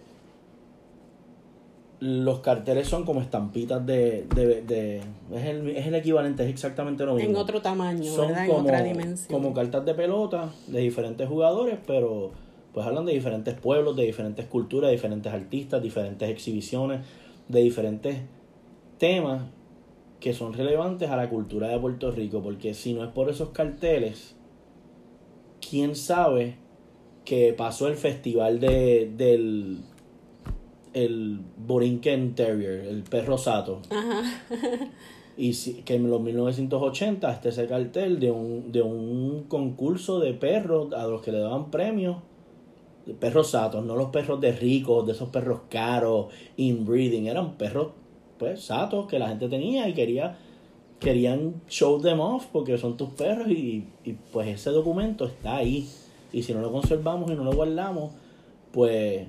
los 1.99 2.39
carteles 2.39 2.87
son 2.87 3.05
como 3.05 3.21
estampitas 3.21 3.85
de... 3.85 4.25
de, 4.33 5.03
es, 5.35 5.45
el, 5.45 5.69
es, 5.69 5.85
el, 5.85 5.93
equivalente, 5.93 6.41
es 6.43 6.49
exactamente 6.49 7.05
lo 7.05 7.13
mismo. 7.13 7.29
En 7.29 7.35
otro 7.35 7.61
tamaño, 7.61 8.11
son 8.11 8.29
¿verdad? 8.29 8.47
Como, 8.47 8.59
en 8.61 8.65
otra 8.65 8.81
dimensión. 8.81 9.39
Como 9.39 9.53
cartas 9.53 9.85
de 9.85 9.93
pelota 9.93 10.49
de 10.65 10.79
diferentes 10.79 11.29
jugadores, 11.29 11.77
pero 11.85 12.31
pues 12.73 12.87
hablan 12.87 13.05
de 13.05 13.13
diferentes 13.13 13.53
pueblos, 13.53 13.95
de 13.95 14.03
diferentes 14.03 14.47
culturas, 14.47 14.87
de 14.89 14.95
diferentes 14.95 15.31
artistas, 15.31 15.83
diferentes 15.83 16.27
exhibiciones, 16.27 17.01
de 17.47 17.59
diferentes 17.61 18.17
temas 19.01 19.41
que 20.19 20.31
son 20.31 20.53
relevantes 20.53 21.09
a 21.09 21.17
la 21.17 21.27
cultura 21.27 21.69
de 21.69 21.79
Puerto 21.79 22.11
Rico, 22.11 22.43
porque 22.43 22.75
si 22.75 22.93
no 22.93 23.03
es 23.03 23.09
por 23.09 23.31
esos 23.31 23.49
carteles, 23.49 24.35
quién 25.67 25.95
sabe 25.95 26.57
que 27.25 27.51
pasó 27.53 27.87
el 27.87 27.95
festival 27.95 28.59
de, 28.59 29.11
del 29.17 29.79
el 30.93 31.39
Borinquen 31.57 32.35
Terrier, 32.35 32.85
el 32.85 33.01
perro 33.01 33.39
sato. 33.39 33.81
y 35.35 35.53
si, 35.53 35.81
que 35.81 35.95
en 35.95 36.07
los 36.07 36.21
1980 36.21 37.31
este 37.31 37.49
ese 37.49 37.65
cartel 37.65 38.19
de 38.19 38.29
un, 38.29 38.71
de 38.71 38.83
un 38.83 39.45
concurso 39.47 40.19
de 40.19 40.35
perros 40.35 40.93
a 40.93 41.07
los 41.07 41.23
que 41.23 41.31
le 41.31 41.39
daban 41.39 41.71
premios 41.71 42.17
perros 43.19 43.49
satos, 43.49 43.83
no 43.83 43.95
los 43.95 44.11
perros 44.11 44.39
de 44.39 44.51
ricos, 44.51 45.07
de 45.07 45.13
esos 45.13 45.29
perros 45.29 45.61
caros, 45.69 46.27
inbreeding, 46.55 47.25
eran 47.25 47.57
perros 47.57 47.93
pues, 48.41 48.63
satos 48.63 49.07
que 49.07 49.19
la 49.19 49.29
gente 49.29 49.47
tenía 49.47 49.87
y 49.87 49.93
quería 49.93 50.37
querían 50.99 51.61
show 51.67 51.99
them 51.99 52.19
off 52.19 52.45
porque 52.51 52.77
son 52.77 52.95
tus 52.95 53.09
perros 53.09 53.47
y, 53.49 53.87
y, 54.03 54.13
pues 54.31 54.47
ese 54.47 54.69
documento 54.69 55.25
está 55.25 55.57
ahí. 55.57 55.87
Y 56.31 56.43
si 56.43 56.53
no 56.53 56.61
lo 56.61 56.71
conservamos 56.71 57.31
y 57.31 57.35
no 57.35 57.43
lo 57.43 57.53
guardamos 57.53 58.11
pues 58.71 59.27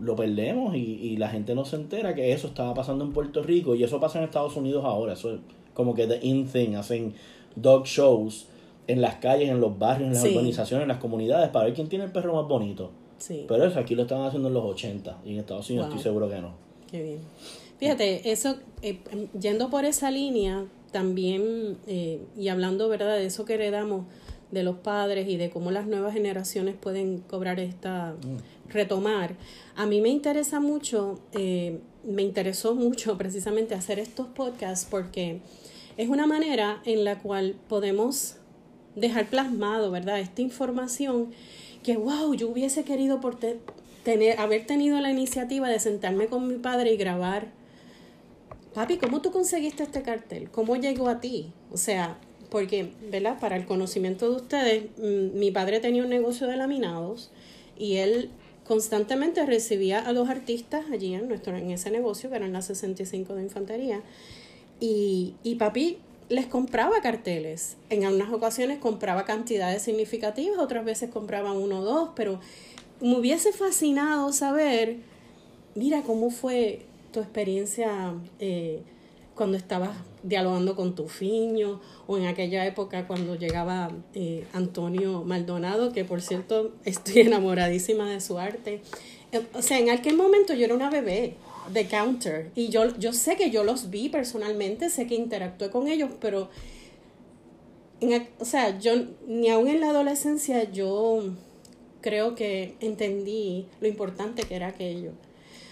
lo 0.00 0.16
perdemos 0.16 0.74
y, 0.74 0.78
y, 0.78 1.16
la 1.16 1.28
gente 1.28 1.54
no 1.54 1.64
se 1.64 1.76
entera 1.76 2.14
que 2.14 2.32
eso 2.32 2.48
estaba 2.48 2.74
pasando 2.74 3.04
en 3.04 3.12
Puerto 3.12 3.42
Rico 3.42 3.74
y 3.74 3.84
eso 3.84 4.00
pasa 4.00 4.18
en 4.18 4.24
Estados 4.24 4.56
Unidos 4.56 4.84
ahora. 4.84 5.14
Eso 5.14 5.34
es 5.34 5.40
como 5.72 5.94
que 5.94 6.06
the 6.06 6.18
in 6.22 6.46
thing. 6.46 6.74
Hacen 6.74 7.14
dog 7.56 7.86
shows 7.86 8.46
en 8.86 9.00
las 9.00 9.16
calles 9.16 9.48
en 9.48 9.60
los 9.60 9.78
barrios 9.78 10.08
en 10.08 10.14
las 10.14 10.24
organizaciones 10.24 10.82
en 10.82 10.88
las 10.88 10.98
comunidades 10.98 11.48
para 11.50 11.66
ver 11.66 11.74
quién 11.74 11.88
tiene 11.88 12.04
el 12.04 12.12
perro 12.12 12.34
más 12.34 12.48
bonito. 12.48 12.90
Pero 13.26 13.64
eso 13.64 13.78
aquí 13.78 13.94
lo 13.94 14.02
estaban 14.02 14.26
haciendo 14.26 14.48
en 14.48 14.54
los 14.54 14.64
80 14.64 15.20
y 15.24 15.32
en 15.32 15.38
Estados 15.38 15.70
Unidos 15.70 15.88
estoy 15.88 16.02
seguro 16.02 16.28
que 16.28 16.40
no. 16.40 16.52
Qué 16.90 17.02
bien 17.02 17.20
Fíjate, 17.78 18.30
eso, 18.30 18.56
eh, 18.82 19.00
yendo 19.38 19.70
por 19.70 19.84
esa 19.84 20.10
línea, 20.10 20.66
también, 20.94 21.76
eh, 21.88 22.20
y 22.36 22.48
hablando, 22.48 22.88
¿verdad?, 22.88 23.16
de 23.16 23.26
eso 23.26 23.44
que 23.44 23.54
heredamos 23.54 24.06
de 24.52 24.62
los 24.62 24.76
padres 24.76 25.28
y 25.28 25.36
de 25.36 25.50
cómo 25.50 25.72
las 25.72 25.88
nuevas 25.88 26.12
generaciones 26.12 26.76
pueden 26.76 27.18
cobrar 27.18 27.58
esta, 27.58 28.12
mm. 28.12 28.70
retomar. 28.70 29.34
A 29.74 29.86
mí 29.86 30.00
me 30.00 30.08
interesa 30.10 30.60
mucho, 30.60 31.18
eh, 31.32 31.80
me 32.04 32.22
interesó 32.22 32.74
mucho 32.86 33.18
precisamente 33.18 33.74
hacer 33.74 33.98
estos 33.98 34.28
podcasts 34.28 34.86
porque 34.88 35.40
es 35.96 36.08
una 36.08 36.28
manera 36.28 36.80
en 36.84 37.02
la 37.02 37.18
cual 37.18 37.56
podemos 37.68 38.36
dejar 38.94 39.26
plasmado, 39.26 39.90
¿verdad?, 39.90 40.20
esta 40.20 40.42
información 40.42 41.32
que, 41.82 41.96
wow, 41.96 42.34
yo 42.34 42.48
hubiese 42.48 42.84
querido 42.84 43.20
por 43.20 43.36
tener, 44.04 44.38
haber 44.38 44.64
tenido 44.64 45.00
la 45.00 45.10
iniciativa 45.10 45.68
de 45.68 45.80
sentarme 45.80 46.28
con 46.28 46.46
mi 46.46 46.54
padre 46.54 46.92
y 46.92 46.96
grabar 46.96 47.63
papi, 48.74 48.98
¿cómo 48.98 49.22
tú 49.22 49.30
conseguiste 49.30 49.82
este 49.82 50.02
cartel? 50.02 50.50
¿Cómo 50.50 50.76
llegó 50.76 51.08
a 51.08 51.20
ti? 51.20 51.52
O 51.72 51.76
sea, 51.76 52.18
porque, 52.50 52.92
¿verdad? 53.10 53.38
Para 53.40 53.56
el 53.56 53.66
conocimiento 53.66 54.30
de 54.30 54.36
ustedes, 54.36 54.84
mm, 54.98 55.38
mi 55.38 55.50
padre 55.50 55.80
tenía 55.80 56.02
un 56.02 56.10
negocio 56.10 56.46
de 56.46 56.56
laminados 56.56 57.30
y 57.78 57.96
él 57.96 58.30
constantemente 58.64 59.44
recibía 59.46 60.00
a 60.00 60.12
los 60.12 60.28
artistas 60.28 60.86
allí 60.92 61.14
en, 61.14 61.28
nuestro, 61.28 61.56
en 61.56 61.70
ese 61.70 61.90
negocio, 61.90 62.30
que 62.30 62.36
eran 62.36 62.52
las 62.52 62.66
65 62.66 63.34
de 63.34 63.42
infantería, 63.42 64.02
y, 64.80 65.34
y 65.42 65.56
papi 65.56 65.98
les 66.28 66.46
compraba 66.46 67.00
carteles. 67.00 67.76
En 67.90 68.04
algunas 68.04 68.32
ocasiones 68.32 68.78
compraba 68.78 69.24
cantidades 69.24 69.82
significativas, 69.82 70.58
otras 70.58 70.84
veces 70.84 71.10
compraban 71.10 71.56
uno 71.56 71.80
o 71.80 71.84
dos, 71.84 72.10
pero 72.16 72.40
me 73.00 73.18
hubiese 73.18 73.52
fascinado 73.52 74.32
saber, 74.32 74.96
mira 75.74 76.02
cómo 76.02 76.30
fue 76.30 76.86
tu 77.14 77.20
experiencia 77.20 78.12
eh, 78.40 78.82
cuando 79.34 79.56
estabas 79.56 79.96
dialogando 80.24 80.74
con 80.74 80.94
tu 80.94 81.08
fiño 81.08 81.80
o 82.06 82.18
en 82.18 82.26
aquella 82.26 82.66
época 82.66 83.06
cuando 83.06 83.36
llegaba 83.36 83.90
eh, 84.14 84.44
Antonio 84.52 85.22
Maldonado, 85.22 85.92
que 85.92 86.04
por 86.04 86.20
cierto 86.20 86.74
estoy 86.84 87.20
enamoradísima 87.22 88.10
de 88.10 88.20
su 88.20 88.38
arte. 88.38 88.82
Eh, 89.32 89.46
o 89.54 89.62
sea, 89.62 89.78
en 89.78 89.90
aquel 89.90 90.16
momento 90.16 90.54
yo 90.54 90.64
era 90.64 90.74
una 90.74 90.90
bebé 90.90 91.36
de 91.72 91.86
counter 91.86 92.50
y 92.54 92.68
yo, 92.68 92.94
yo 92.98 93.12
sé 93.12 93.36
que 93.36 93.50
yo 93.50 93.64
los 93.64 93.90
vi 93.90 94.08
personalmente, 94.08 94.90
sé 94.90 95.06
que 95.06 95.14
interactué 95.14 95.70
con 95.70 95.86
ellos, 95.88 96.10
pero 96.20 96.50
o 98.38 98.44
sea, 98.44 98.78
yo 98.78 98.92
ni 99.26 99.48
aún 99.48 99.68
en 99.68 99.80
la 99.80 99.90
adolescencia 99.90 100.70
yo 100.70 101.22
creo 102.02 102.34
que 102.34 102.74
entendí 102.80 103.66
lo 103.80 103.88
importante 103.88 104.42
que 104.42 104.56
era 104.56 104.66
aquello. 104.66 105.12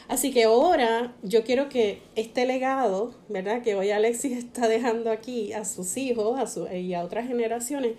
Así 0.09 0.33
que 0.33 0.45
ahora 0.45 1.15
yo 1.23 1.45
quiero 1.45 1.69
que 1.69 2.03
este 2.17 2.47
legado, 2.47 3.15
¿verdad? 3.29 3.63
Que 3.63 3.75
hoy 3.75 3.91
Alexis 3.91 4.37
está 4.37 4.69
dejando 4.69 5.11
aquí 5.11 5.53
a 5.53 5.65
sus 5.65 5.97
hijos 5.97 6.39
a 6.39 6.47
su, 6.47 6.67
y 6.69 6.95
a 6.95 7.05
otras 7.05 7.27
generaciones, 7.27 7.95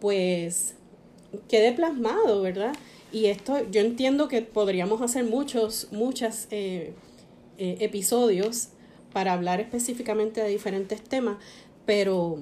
pues 0.00 0.74
quede 1.48 1.72
plasmado, 1.72 2.42
¿verdad? 2.42 2.74
Y 3.12 3.26
esto, 3.26 3.58
yo 3.70 3.80
entiendo 3.80 4.28
que 4.28 4.42
podríamos 4.42 5.00
hacer 5.00 5.24
muchos, 5.24 5.88
muchas 5.92 6.48
eh, 6.50 6.92
eh, 7.58 7.76
episodios 7.80 8.68
para 9.12 9.32
hablar 9.32 9.60
específicamente 9.60 10.42
de 10.42 10.48
diferentes 10.48 11.00
temas, 11.02 11.38
pero 11.86 12.40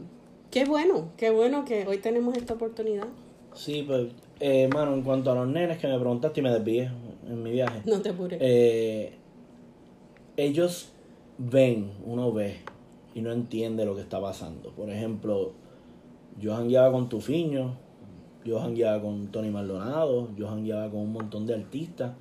qué 0.51 0.65
bueno, 0.65 1.13
qué 1.17 1.31
bueno 1.31 1.65
que 1.65 1.87
hoy 1.87 1.99
tenemos 1.99 2.37
esta 2.37 2.55
oportunidad. 2.55 3.07
Sí, 3.55 3.85
pues, 3.87 4.13
eh, 4.41 4.69
mano, 4.73 4.95
en 4.95 5.03
cuanto 5.03 5.31
a 5.31 5.35
los 5.35 5.49
nenes 5.49 5.79
que 5.79 5.87
me 5.87 5.99
preguntaste 5.99 6.41
y 6.41 6.43
me 6.43 6.51
desvié 6.51 6.91
en 7.27 7.43
mi 7.43 7.51
viaje. 7.51 7.83
No 7.87 8.01
te 8.01 8.11
apures. 8.11 8.39
Eh, 8.41 9.13
ellos 10.37 10.93
ven, 11.39 11.93
uno 12.05 12.33
ve 12.33 12.57
y 13.15 13.21
no 13.21 13.33
entiende 13.33 13.85
lo 13.85 13.95
que 13.95 14.01
está 14.01 14.21
pasando. 14.21 14.71
Por 14.71 14.91
ejemplo, 14.91 15.53
yo 16.41 16.55
jangueaba 16.55 16.91
con 16.93 17.09
Tufiño, 17.09 17.77
yo 18.45 18.59
jangueaba 18.61 19.01
con 19.03 19.29
Tony 19.29 19.51
Maldonado, 19.51 20.29
yo 20.37 20.49
jangueaba 20.49 20.91
con 20.91 21.01
un 21.01 21.13
montón 21.13 21.47
de 21.47 21.55
artistas 21.55 22.13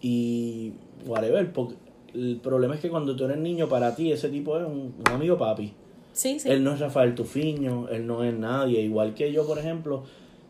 y 0.00 0.72
whatever, 1.06 1.52
porque 1.52 1.74
el 2.14 2.40
problema 2.42 2.74
es 2.74 2.80
que 2.80 2.90
cuando 2.90 3.14
tú 3.16 3.24
eres 3.24 3.38
niño, 3.38 3.68
para 3.68 3.94
ti 3.94 4.12
ese 4.12 4.28
tipo 4.28 4.58
es 4.58 4.66
un, 4.66 4.94
un 4.98 5.12
amigo 5.12 5.36
papi. 5.36 5.72
Sí, 6.12 6.38
sí. 6.38 6.48
Él 6.48 6.62
no 6.62 6.72
es 6.72 6.80
Rafael 6.80 7.14
Tufiño, 7.14 7.88
él 7.88 8.06
no 8.06 8.22
es 8.22 8.32
nadie. 8.32 8.80
Igual 8.80 9.14
que 9.14 9.32
yo, 9.32 9.44
por 9.46 9.58
ejemplo, 9.58 10.04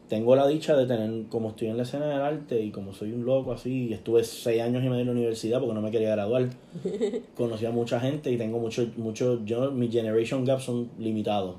tengo 0.09 0.37
la 0.37 0.47
dicha 0.47 0.77
de 0.77 0.87
tener, 0.87 1.29
como 1.29 1.51
estoy 1.51 1.69
en 1.69 1.77
la 1.77 1.85
escena 1.85 2.07
del 2.07 2.21
arte 2.21 2.61
y 2.61 2.71
como 2.71 2.93
soy 2.93 3.13
un 3.13 3.25
loco 3.25 3.53
así, 3.53 3.89
y 3.89 3.93
estuve 3.95 4.23
seis 4.25 4.61
años 4.61 4.85
y 4.85 4.89
medio 4.89 5.01
en 5.01 5.07
la 5.07 5.13
universidad 5.13 5.61
porque 5.61 5.75
no 5.75 5.81
me 5.81 5.91
quería 5.91 6.11
graduar, 6.11 6.51
conocí 7.37 7.65
a 7.65 7.71
mucha 7.71 8.01
gente 8.01 8.31
y 8.31 8.37
tengo 8.37 8.59
mucho, 8.59 8.87
mucho, 8.97 9.45
yo, 9.45 9.71
mi 9.71 9.91
generation 9.91 10.45
gap 10.45 10.61
son 10.61 10.91
limitados, 10.99 11.57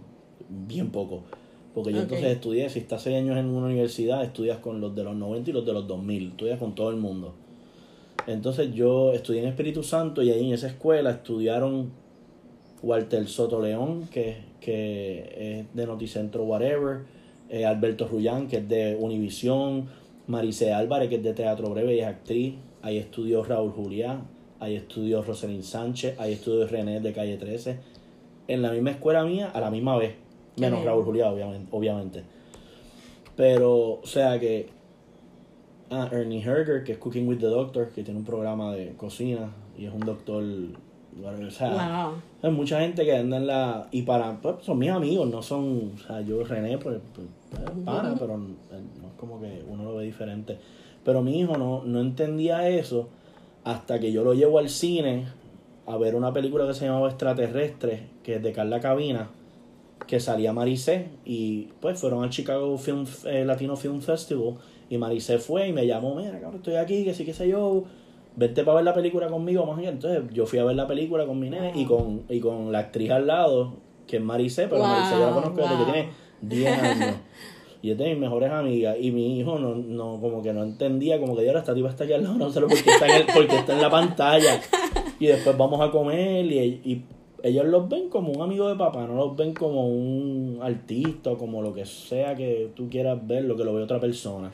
bien 0.50 0.92
poco. 0.92 1.24
Porque 1.74 1.92
yo 1.92 2.04
entonces 2.04 2.28
estudié, 2.28 2.70
si 2.70 2.80
estás 2.80 3.02
seis 3.02 3.18
años 3.18 3.36
en 3.38 3.48
una 3.48 3.66
universidad, 3.66 4.24
estudias 4.24 4.60
con 4.60 4.80
los 4.80 4.96
de 4.96 5.04
los 5.04 5.14
90 5.14 5.50
y 5.50 5.54
los 5.54 5.66
de 5.66 5.74
los 5.74 5.86
2000, 5.86 6.30
estudias 6.30 6.58
con 6.58 6.74
todo 6.74 6.90
el 6.90 6.96
mundo. 6.96 7.34
Entonces 8.28 8.74
yo 8.74 9.12
estudié 9.12 9.42
en 9.42 9.50
Espíritu 9.50 9.84
Santo 9.84 10.22
y 10.22 10.32
ahí 10.32 10.48
en 10.48 10.54
esa 10.54 10.68
escuela 10.68 11.12
estudiaron 11.12 11.92
Walter 12.82 13.28
Soto 13.28 13.62
León, 13.62 14.08
que, 14.10 14.38
que 14.62 15.60
es 15.60 15.76
de 15.76 15.86
Noticentro 15.86 16.46
Whatever, 16.46 17.02
eh, 17.50 17.66
Alberto 17.66 18.08
Rullán, 18.08 18.48
que 18.48 18.58
es 18.58 18.68
de 18.70 18.96
Univisión, 19.00 19.88
Marice 20.28 20.74
Álvarez, 20.74 21.10
que 21.10 21.16
es 21.16 21.24
de 21.24 21.34
Teatro 21.34 21.70
Breve 21.70 21.96
y 21.96 22.00
es 22.00 22.08
actriz, 22.08 22.56
ahí 22.82 22.98
estudió 22.98 23.44
Raúl 23.44 23.72
Juliá, 23.72 24.22
ahí 24.60 24.76
estudió 24.76 25.22
Roselyn 25.22 25.64
Sánchez, 25.64 26.20
ahí 26.20 26.34
estudió 26.34 26.68
René 26.68 27.00
de 27.00 27.14
Calle 27.14 27.38
13, 27.38 27.80
en 28.48 28.62
la 28.62 28.72
misma 28.72 28.92
escuela 28.92 29.24
mía 29.24 29.52
a 29.54 29.60
la 29.60 29.70
misma 29.70 29.98
vez, 29.98 30.16
menos. 30.58 30.84
Raúl 30.84 31.04
Juliá, 31.04 31.32
obviamente, 31.32 31.68
obviamente. 31.72 32.24
Pero, 33.36 34.00
o 34.02 34.06
sea 34.06 34.40
que 34.40 34.70
Ah, 35.92 36.10
Ernie 36.12 36.42
Herger, 36.42 36.84
que 36.84 36.94
es 36.94 36.98
Cooking 36.98 37.28
with 37.28 37.38
the 37.38 37.46
Doctor, 37.46 37.90
que 37.92 38.04
tiene 38.04 38.20
un 38.20 38.26
programa 38.26 38.74
de 38.74 38.94
cocina 38.96 39.52
y 39.78 39.86
es 39.86 39.94
un 39.94 40.00
doctor. 40.00 40.44
o 40.44 41.52
sea, 41.52 41.70
Wow. 41.70 42.14
hay 42.42 42.52
mucha 42.52 42.80
gente 42.80 43.06
que 43.06 43.16
anda 43.16 43.38
en 43.38 43.46
la. 43.48 43.88
Y 43.92 44.02
para. 44.02 44.42
Pues, 44.42 44.56
son 44.62 44.80
mis 44.80 44.90
amigos, 44.90 45.30
no 45.30 45.44
son. 45.44 45.92
O 45.94 45.98
sea, 46.08 46.22
yo, 46.22 46.44
René, 46.44 46.80
pues. 46.80 46.98
pues, 47.14 47.28
es 47.54 47.86
pana, 47.86 48.16
pero 48.20 48.38
no 48.38 48.48
no 48.48 49.08
es 49.08 49.14
como 49.18 49.40
que 49.40 49.64
uno 49.68 49.84
lo 49.84 49.96
ve 49.96 50.06
diferente. 50.06 50.58
Pero 51.04 51.22
mi 51.22 51.40
hijo 51.40 51.58
no, 51.58 51.84
no 51.86 52.02
entendía 52.02 52.68
eso 52.68 53.10
hasta 53.64 54.00
que 54.00 54.12
yo 54.12 54.24
lo 54.24 54.34
llevo 54.34 54.60
al 54.60 54.70
cine 54.70 55.26
a 55.88 55.98
ver 55.98 56.16
una 56.16 56.34
película 56.34 56.66
que 56.68 56.74
se 56.74 56.86
llamaba 56.86 57.10
Extraterrestre, 57.10 58.08
que 58.24 58.36
es 58.36 58.44
de 58.44 58.52
Carla 58.52 58.80
Cabina, 58.80 59.30
que 60.08 60.20
salía 60.20 60.52
Maricé. 60.54 61.10
Y 61.26 61.70
pues 61.80 62.00
fueron 62.00 62.24
al 62.24 62.30
Chicago 62.30 62.78
Film, 62.78 63.06
eh, 63.26 63.46
Latino 63.46 63.76
Film 63.76 64.02
Festival. 64.02 64.56
Y 64.90 64.98
Maricé 64.98 65.40
fue 65.40 65.68
y 65.68 65.74
me 65.74 65.86
llamó, 65.86 66.16
mira, 66.16 66.40
cabrón, 66.40 66.56
estoy 66.56 66.76
aquí, 66.76 67.04
que 67.04 67.14
sí, 67.14 67.26
que 67.26 67.34
sé 67.34 67.48
yo. 67.48 67.84
Vente 68.36 68.64
para 68.64 68.76
ver 68.76 68.86
la 68.86 68.94
película 68.94 69.28
conmigo, 69.28 69.72
allá. 69.74 69.90
Entonces 69.90 70.24
yo 70.34 70.46
fui 70.46 70.60
a 70.60 70.66
ver 70.66 70.76
la 70.76 70.88
película 70.88 71.26
con 71.26 71.40
mi 71.40 71.50
nene 71.50 71.72
y 71.76 71.86
con, 71.86 72.24
y 72.30 72.40
con 72.40 72.72
la 72.72 72.80
actriz 72.80 73.12
al 73.12 73.28
lado, 73.28 73.76
que 74.08 74.18
es 74.18 74.24
Maricé, 74.24 74.68
pero 74.68 74.82
Wow, 74.82 74.88
Maricé 74.88 75.20
yo 75.20 75.26
la 75.28 75.34
conozco 75.34 75.62
desde 75.62 75.76
wow. 75.76 75.86
que 75.86 75.92
tiene 75.92 76.10
10 76.42 76.78
años. 76.82 77.16
Y 77.82 77.92
es 77.92 77.98
de 77.98 78.10
mis 78.10 78.18
mejores 78.18 78.50
amigas. 78.52 78.98
Y 79.00 79.12
mi 79.12 79.40
hijo 79.40 79.60
no, 79.60 79.76
no 79.76 80.20
como 80.20 80.42
que 80.42 80.52
no 80.54 80.64
entendía, 80.64 81.20
como 81.20 81.36
que 81.36 81.46
ya 81.46 81.52
esta 81.52 81.74
tipa 81.76 81.90
está 81.90 82.04
aquí 82.06 82.14
al 82.14 82.24
lado, 82.24 82.36
no 82.36 82.50
sé 82.50 82.60
por 82.62 82.70
qué 82.70 82.90
está 82.90 83.06
en, 83.08 83.28
el- 83.28 83.34
porque 83.34 83.56
está 83.58 83.74
en 83.76 83.82
la 83.82 83.90
pantalla. 83.92 84.60
Y 85.20 85.28
después 85.28 85.56
vamos 85.58 85.80
a 85.82 85.92
comer 85.92 86.46
y, 86.46 86.58
y 86.84 87.04
ellos 87.44 87.66
los 87.66 87.88
ven 87.88 88.10
como 88.10 88.32
un 88.32 88.42
amigo 88.42 88.68
de 88.68 88.76
papá, 88.76 89.06
no 89.06 89.14
los 89.16 89.36
ven 89.38 89.54
como 89.54 89.88
un 89.88 90.60
artista 90.64 91.32
o 91.32 91.38
como 91.38 91.62
lo 91.62 91.74
que 91.76 91.86
sea 91.86 92.34
que 92.36 92.72
tú 92.76 92.90
quieras 92.90 93.20
ver, 93.28 93.44
lo 93.46 93.56
que 93.56 93.64
lo 93.64 93.74
ve 93.74 93.84
otra 93.84 94.00
persona. 94.00 94.52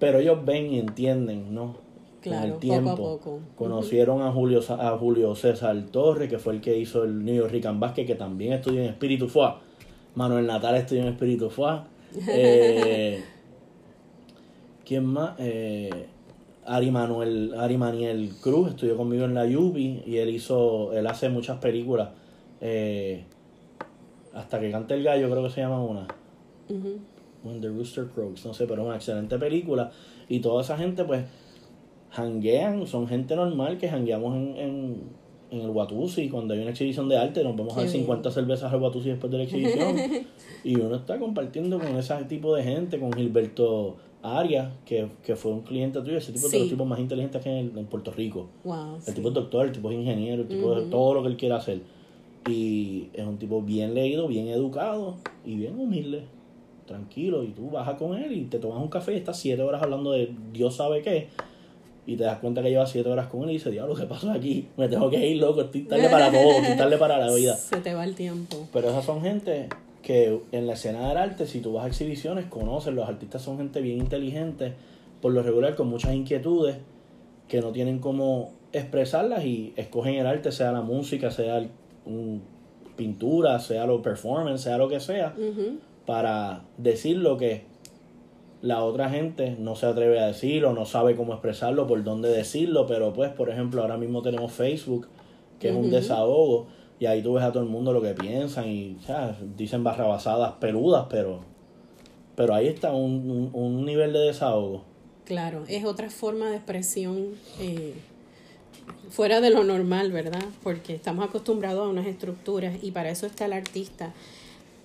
Pero 0.00 0.18
ellos 0.18 0.44
ven 0.44 0.72
y 0.72 0.78
entienden, 0.80 1.54
¿no? 1.54 1.74
Con 1.74 2.32
Claro, 2.32 2.44
el 2.46 2.52
poco 2.52 2.56
a 2.56 2.60
tiempo. 2.60 2.96
poco. 2.96 3.38
Conocieron 3.56 4.20
a 4.22 4.32
Julio 4.32 4.60
a 4.68 4.96
Julio 4.98 5.34
César 5.36 5.76
Torres, 5.92 6.28
que 6.28 6.38
fue 6.38 6.54
el 6.54 6.60
que 6.60 6.76
hizo 6.76 7.04
el 7.04 7.24
New 7.24 7.34
York 7.36 7.52
Rican 7.52 7.78
Basket, 7.78 8.04
que 8.06 8.14
también 8.16 8.52
estudió 8.54 8.80
en 8.80 8.86
Espíritu 8.88 9.28
Fua. 9.28 9.60
Manuel 10.14 10.46
Natal 10.46 10.76
estudió 10.76 11.02
en 11.02 11.08
Espíritu 11.08 11.50
Fua. 11.50 11.88
Eh, 12.28 13.24
¿Quién 14.84 15.06
más? 15.06 15.34
Eh, 15.38 16.08
Ari 16.66 16.90
Manuel, 16.90 17.54
Ari 17.56 17.76
Maniel 17.78 18.34
Cruz 18.40 18.70
estudió 18.70 18.96
conmigo 18.96 19.24
en 19.24 19.34
la 19.34 19.46
Yubi 19.46 20.02
y 20.06 20.18
él 20.18 20.30
hizo, 20.30 20.92
él 20.92 21.06
hace 21.06 21.28
muchas 21.28 21.58
películas. 21.58 22.10
Eh, 22.60 23.24
hasta 24.34 24.60
que 24.60 24.70
cante 24.70 24.94
el 24.94 25.02
gallo, 25.02 25.30
creo 25.30 25.42
que 25.42 25.50
se 25.50 25.60
llama 25.60 25.82
una. 25.82 26.06
Ujú. 26.68 26.98
When 27.44 27.60
the 27.60 27.68
Rooster 27.68 28.06
Croaks, 28.06 28.46
no 28.46 28.54
sé, 28.54 28.66
pero 28.66 28.82
es 28.82 28.86
una 28.86 28.96
excelente 28.96 29.38
película. 29.38 29.90
Y 30.28 30.40
toda 30.40 30.62
esa 30.62 30.76
gente, 30.76 31.04
pues, 31.04 31.24
hanguean, 32.10 32.86
son 32.86 33.08
gente 33.08 33.34
normal 33.34 33.78
que 33.78 33.88
hangueamos 33.88 34.36
en, 34.36 34.56
en, 34.56 35.02
en 35.52 35.60
el 35.60 35.70
Watusi. 35.70 36.28
Cuando 36.28 36.54
hay 36.54 36.60
una 36.60 36.70
exhibición 36.70 37.08
de 37.08 37.16
arte, 37.16 37.44
nos 37.44 37.54
vamos 37.56 37.74
a 37.74 37.76
dar 37.82 37.84
bien. 37.84 37.98
50 38.00 38.30
cervezas 38.30 38.72
al 38.72 38.82
Watusi 38.82 39.10
después 39.10 39.30
de 39.30 39.38
la 39.38 39.44
exhibición. 39.44 39.96
y 40.64 40.76
uno 40.76 40.96
está 40.96 41.18
compartiendo 41.18 41.78
con 41.78 41.96
ese 41.96 42.14
tipo 42.24 42.54
de 42.56 42.62
gente, 42.64 42.98
con 42.98 43.12
Gilberto 43.12 43.96
Arias, 44.22 44.72
que, 44.86 45.08
que 45.24 45.34
fue 45.36 45.50
un 45.52 45.60
cliente 45.62 46.00
tuyo, 46.00 46.16
ese 46.16 46.32
tipo 46.32 46.46
es 46.46 46.52
de 46.52 46.58
Sí. 46.58 46.62
los 46.64 46.70
tipos 46.70 46.86
más 46.86 46.98
inteligentes 47.00 47.42
que 47.42 47.48
hay 47.48 47.58
en, 47.60 47.76
en 47.78 47.86
Puerto 47.86 48.10
Rico. 48.12 48.46
Wow. 48.64 48.96
El 48.96 49.02
sí. 49.02 49.12
tipo 49.14 49.28
es 49.28 49.34
doctor, 49.34 49.66
el 49.66 49.72
tipo 49.72 49.90
es 49.90 49.96
ingeniero, 49.98 50.42
el 50.42 50.48
tipo 50.48 50.76
es 50.78 50.90
todo 50.90 51.14
lo 51.14 51.22
que 51.22 51.28
él 51.28 51.36
quiera 51.36 51.56
hacer. 51.56 51.80
Y 52.48 53.08
es 53.12 53.24
un 53.26 53.38
tipo 53.38 53.62
bien 53.62 53.94
leído, 53.94 54.26
bien 54.28 54.48
educado 54.48 55.16
y 55.44 55.56
bien 55.56 55.78
humilde, 55.78 56.22
tranquilo. 56.86 57.44
Y 57.44 57.48
tú 57.48 57.70
bajas 57.70 57.96
con 57.96 58.16
él 58.16 58.32
y 58.32 58.44
te 58.44 58.58
tomas 58.58 58.80
un 58.82 58.88
café 58.88 59.14
y 59.14 59.16
estás 59.16 59.38
siete 59.38 59.62
horas 59.62 59.82
hablando 59.82 60.12
de 60.12 60.32
Dios 60.52 60.76
sabe 60.76 61.02
qué. 61.02 61.28
Y 62.06 62.16
te 62.16 62.24
das 62.24 62.38
cuenta 62.38 62.62
que 62.62 62.70
llevas 62.70 62.90
siete 62.90 63.08
horas 63.08 63.28
con 63.28 63.44
él 63.44 63.50
y 63.50 63.52
dices, 63.54 63.70
diablo, 63.72 63.94
¿qué 63.94 64.04
pasó 64.06 64.30
aquí? 64.32 64.68
Me 64.76 64.88
tengo 64.88 65.08
que 65.08 65.24
ir, 65.28 65.36
loco, 65.40 65.60
estoy 65.62 65.82
tarde 65.82 66.08
para 66.08 66.30
todo, 66.32 66.50
estoy 66.60 66.76
tarde 66.76 66.98
para 66.98 67.18
la 67.18 67.32
vida. 67.32 67.54
Se 67.56 67.76
te 67.76 67.94
va 67.94 68.04
el 68.04 68.14
tiempo. 68.16 68.66
Pero 68.72 68.90
esas 68.90 69.04
son 69.04 69.22
gente 69.22 69.68
que 70.02 70.40
en 70.50 70.66
la 70.66 70.72
escena 70.72 71.08
del 71.08 71.16
arte, 71.16 71.46
si 71.46 71.60
tú 71.60 71.74
vas 71.74 71.84
a 71.84 71.88
exhibiciones, 71.88 72.46
conocen, 72.46 72.96
los 72.96 73.08
artistas 73.08 73.42
son 73.42 73.58
gente 73.58 73.80
bien 73.80 73.98
inteligente, 73.98 74.72
por 75.20 75.32
lo 75.32 75.44
regular 75.44 75.76
con 75.76 75.86
muchas 75.88 76.12
inquietudes, 76.14 76.76
que 77.46 77.60
no 77.60 77.70
tienen 77.70 78.00
cómo 78.00 78.50
expresarlas 78.72 79.44
y 79.44 79.72
escogen 79.76 80.14
el 80.16 80.26
arte, 80.26 80.50
sea 80.50 80.72
la 80.72 80.80
música, 80.80 81.30
sea 81.30 81.58
el- 81.58 81.68
un- 82.06 82.42
pintura, 82.96 83.58
sea 83.60 83.86
lo 83.86 84.02
performance, 84.02 84.60
sea 84.62 84.76
lo 84.76 84.88
que 84.88 84.98
sea, 85.00 85.34
para 86.04 86.64
decir 86.76 87.16
lo 87.18 87.36
que 87.38 87.62
la 88.62 88.84
otra 88.84 89.10
gente 89.10 89.56
no 89.58 89.74
se 89.74 89.86
atreve 89.86 90.20
a 90.20 90.28
decir 90.28 90.64
o 90.64 90.72
no 90.72 90.86
sabe 90.86 91.16
cómo 91.16 91.32
expresarlo, 91.32 91.86
por 91.86 92.02
dónde 92.04 92.28
decirlo, 92.30 92.86
pero 92.86 93.12
pues, 93.12 93.30
por 93.32 93.50
ejemplo, 93.50 93.82
ahora 93.82 93.96
mismo 93.96 94.22
tenemos 94.22 94.52
Facebook, 94.52 95.08
que 95.58 95.68
es 95.68 95.74
un 95.74 95.90
desahogo, 95.90 96.68
y 97.00 97.06
ahí 97.06 97.22
tú 97.22 97.34
ves 97.34 97.44
a 97.44 97.52
todo 97.52 97.64
el 97.64 97.68
mundo 97.68 97.92
lo 97.92 98.00
que 98.00 98.14
piensan 98.14 98.68
y 98.68 98.96
o 99.00 99.02
sea, 99.02 99.36
dicen 99.56 99.82
barrabasadas 99.82 100.52
peludas, 100.52 101.06
pero, 101.10 101.40
pero 102.36 102.54
ahí 102.54 102.68
está 102.68 102.92
un, 102.92 103.28
un, 103.30 103.50
un 103.52 103.84
nivel 103.84 104.12
de 104.12 104.20
desahogo. 104.20 104.84
Claro, 105.24 105.64
es 105.66 105.84
otra 105.84 106.10
forma 106.10 106.48
de 106.50 106.56
expresión 106.56 107.30
eh, 107.60 107.94
fuera 109.10 109.40
de 109.40 109.50
lo 109.50 109.64
normal, 109.64 110.12
¿verdad? 110.12 110.44
Porque 110.62 110.94
estamos 110.94 111.24
acostumbrados 111.24 111.84
a 111.84 111.88
unas 111.88 112.06
estructuras 112.06 112.76
y 112.82 112.92
para 112.92 113.10
eso 113.10 113.26
está 113.26 113.46
el 113.46 113.52
artista. 113.52 114.12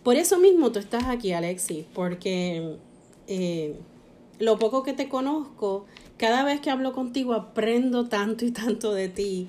Por 0.03 0.15
eso 0.15 0.39
mismo 0.39 0.71
tú 0.71 0.79
estás 0.79 1.05
aquí, 1.05 1.33
Alexis, 1.33 1.85
porque 1.93 2.77
eh, 3.27 3.75
lo 4.39 4.57
poco 4.59 4.83
que 4.83 4.93
te 4.93 5.09
conozco, 5.09 5.85
cada 6.17 6.43
vez 6.43 6.59
que 6.61 6.69
hablo 6.69 6.93
contigo 6.93 7.33
aprendo 7.33 8.07
tanto 8.07 8.45
y 8.45 8.51
tanto 8.51 8.93
de 8.93 9.09
ti 9.09 9.47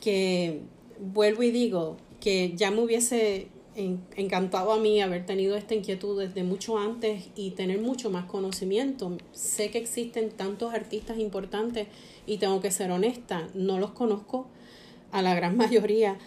que 0.00 0.60
vuelvo 0.98 1.42
y 1.42 1.50
digo 1.50 1.96
que 2.20 2.52
ya 2.56 2.70
me 2.70 2.80
hubiese 2.82 3.48
en- 3.74 4.00
encantado 4.16 4.72
a 4.72 4.78
mí 4.78 5.00
haber 5.00 5.24
tenido 5.26 5.56
esta 5.56 5.74
inquietud 5.74 6.18
desde 6.20 6.44
mucho 6.44 6.78
antes 6.78 7.30
y 7.36 7.50
tener 7.52 7.80
mucho 7.80 8.10
más 8.10 8.26
conocimiento. 8.26 9.16
Sé 9.32 9.70
que 9.70 9.78
existen 9.78 10.30
tantos 10.30 10.74
artistas 10.74 11.18
importantes 11.18 11.88
y 12.26 12.36
tengo 12.38 12.60
que 12.60 12.70
ser 12.70 12.90
honesta, 12.90 13.48
no 13.54 13.78
los 13.78 13.90
conozco 13.92 14.46
a 15.10 15.22
la 15.22 15.34
gran 15.34 15.56
mayoría, 15.58 16.18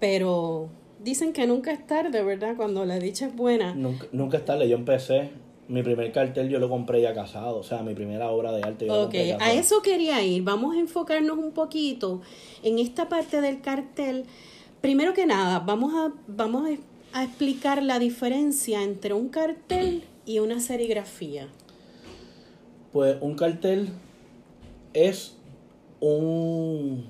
pero 0.00 0.68
dicen 1.02 1.32
que 1.32 1.46
nunca 1.46 1.72
es 1.72 1.86
tarde, 1.86 2.22
¿verdad? 2.22 2.56
Cuando 2.56 2.84
la 2.84 2.98
dicha 2.98 3.26
es 3.26 3.36
buena. 3.36 3.74
Nunca, 3.74 4.06
nunca 4.12 4.38
es 4.38 4.44
tarde, 4.44 4.68
yo 4.68 4.76
empecé 4.76 5.30
mi 5.68 5.82
primer 5.82 6.10
cartel 6.12 6.48
yo 6.48 6.58
lo 6.58 6.68
compré 6.68 7.02
ya 7.02 7.14
casado, 7.14 7.58
o 7.58 7.62
sea, 7.62 7.82
mi 7.82 7.94
primera 7.94 8.30
obra 8.30 8.52
de 8.52 8.62
arte 8.62 8.86
yo 8.86 8.94
Ok, 8.94 9.02
compré 9.02 9.32
a 9.34 9.52
eso 9.52 9.82
quería 9.82 10.22
ir. 10.22 10.42
Vamos 10.42 10.74
a 10.74 10.80
enfocarnos 10.80 11.36
un 11.38 11.52
poquito 11.52 12.22
en 12.62 12.78
esta 12.78 13.08
parte 13.08 13.40
del 13.40 13.60
cartel. 13.60 14.24
Primero 14.80 15.12
que 15.12 15.26
nada, 15.26 15.58
vamos 15.60 15.92
a, 15.94 16.12
vamos 16.26 16.68
a, 17.12 17.20
a 17.20 17.24
explicar 17.24 17.82
la 17.82 17.98
diferencia 17.98 18.82
entre 18.82 19.12
un 19.12 19.28
cartel 19.28 20.04
y 20.24 20.38
una 20.38 20.60
serigrafía. 20.60 21.48
Pues 22.92 23.16
un 23.20 23.34
cartel 23.34 23.90
es 24.94 25.36
un 26.00 27.04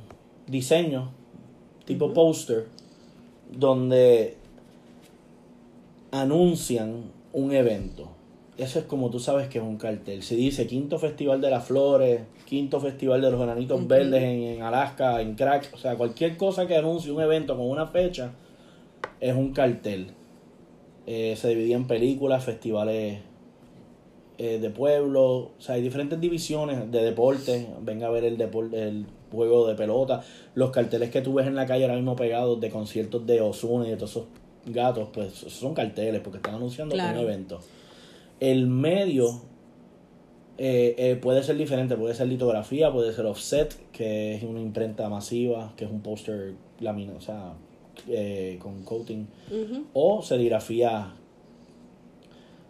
diseño 0.46 1.10
tipo 1.84 2.12
póster 2.12 2.66
donde 3.50 4.36
anuncian 6.10 7.04
un 7.32 7.52
evento. 7.52 8.17
Eso 8.58 8.80
es 8.80 8.86
como 8.86 9.08
tú 9.08 9.20
sabes 9.20 9.46
que 9.48 9.58
es 9.58 9.64
un 9.64 9.76
cartel. 9.76 10.22
Se 10.24 10.34
dice 10.34 10.66
quinto 10.66 10.98
festival 10.98 11.40
de 11.40 11.48
las 11.48 11.64
flores, 11.64 12.22
quinto 12.44 12.80
festival 12.80 13.22
de 13.22 13.30
los 13.30 13.40
granitos 13.40 13.86
verdes 13.86 14.20
en, 14.22 14.42
en 14.42 14.62
Alaska, 14.62 15.20
en 15.22 15.36
Crack. 15.36 15.70
O 15.74 15.78
sea, 15.78 15.94
cualquier 15.96 16.36
cosa 16.36 16.66
que 16.66 16.76
anuncie 16.76 17.12
un 17.12 17.22
evento 17.22 17.56
con 17.56 17.70
una 17.70 17.86
fecha 17.86 18.32
es 19.20 19.34
un 19.36 19.52
cartel. 19.52 20.08
Eh, 21.06 21.36
se 21.36 21.48
dividía 21.50 21.76
en 21.76 21.86
películas, 21.86 22.44
festivales 22.44 23.20
eh, 24.38 24.58
de 24.58 24.70
pueblo, 24.70 25.22
o 25.24 25.50
sea, 25.58 25.76
hay 25.76 25.82
diferentes 25.82 26.20
divisiones 26.20 26.90
de 26.90 27.02
deporte. 27.04 27.68
Venga 27.82 28.08
a 28.08 28.10
ver 28.10 28.24
el 28.24 28.36
deporte, 28.36 28.82
el 28.88 29.06
juego 29.30 29.68
de 29.68 29.76
pelota, 29.76 30.22
los 30.54 30.70
carteles 30.70 31.10
que 31.10 31.20
tú 31.20 31.34
ves 31.34 31.46
en 31.46 31.54
la 31.54 31.64
calle 31.66 31.84
ahora 31.84 31.94
mismo 31.96 32.16
pegados 32.16 32.60
de 32.60 32.70
conciertos 32.70 33.24
de 33.24 33.40
Ozuna 33.40 33.86
y 33.86 33.90
de 33.90 33.96
todos 33.96 34.10
esos 34.10 34.24
gatos, 34.66 35.10
pues 35.12 35.32
son 35.32 35.74
carteles 35.74 36.20
porque 36.22 36.38
están 36.38 36.56
anunciando 36.56 36.94
Claro. 36.94 37.20
un 37.20 37.24
evento. 37.24 37.60
El 38.40 38.66
medio 38.66 39.42
eh, 40.58 40.94
eh, 40.98 41.16
puede 41.16 41.42
ser 41.42 41.56
diferente, 41.56 41.96
puede 41.96 42.14
ser 42.14 42.28
litografía, 42.28 42.92
puede 42.92 43.12
ser 43.12 43.26
offset, 43.26 43.74
que 43.92 44.34
es 44.34 44.42
una 44.42 44.60
imprenta 44.60 45.08
masiva, 45.08 45.72
que 45.76 45.84
es 45.84 45.90
un 45.90 46.00
póster 46.00 46.54
laminado, 46.80 47.18
o 47.18 47.20
sea, 47.20 47.54
eh, 48.08 48.58
con 48.60 48.82
coating 48.84 49.26
o 49.92 50.22
serigrafía 50.22 51.14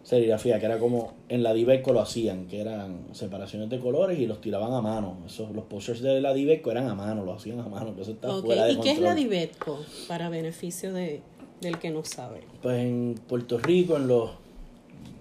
serigrafía 0.01 0.59
que 0.59 0.65
era 0.65 0.79
como 0.79 1.13
en 1.27 1.43
la 1.43 1.53
Diveco 1.53 1.93
lo 1.93 2.01
hacían 2.01 2.47
que 2.47 2.59
eran 2.61 3.05
separaciones 3.11 3.69
de 3.69 3.79
colores 3.79 4.17
y 4.17 4.25
los 4.25 4.41
tiraban 4.41 4.73
a 4.73 4.81
mano 4.81 5.17
esos 5.27 5.51
los 5.51 5.65
posters 5.65 6.01
de 6.01 6.19
la 6.19 6.33
Diveco 6.33 6.71
eran 6.71 6.87
a 6.87 6.95
mano 6.95 7.25
lo 7.25 7.33
hacían 7.33 7.59
a 7.59 7.67
mano 7.67 7.95
que 7.95 8.01
eso 8.01 8.11
está 8.11 8.35
Ok, 8.35 8.45
fuera 8.45 8.65
de 8.65 8.73
¿Y 8.73 8.79
qué 8.79 8.91
es 8.91 8.99
la. 8.99 9.13
Divetco? 9.13 9.79
Para 10.07 10.29
beneficio 10.29 10.93
de, 10.93 11.21
del 11.61 11.77
que 11.77 11.91
no 11.91 12.03
sabe. 12.03 12.41
pues 12.63 12.79
en 12.79 13.19
Puerto 13.27 13.59
Rico 13.59 13.97
en 13.97 14.07
los 14.07 14.31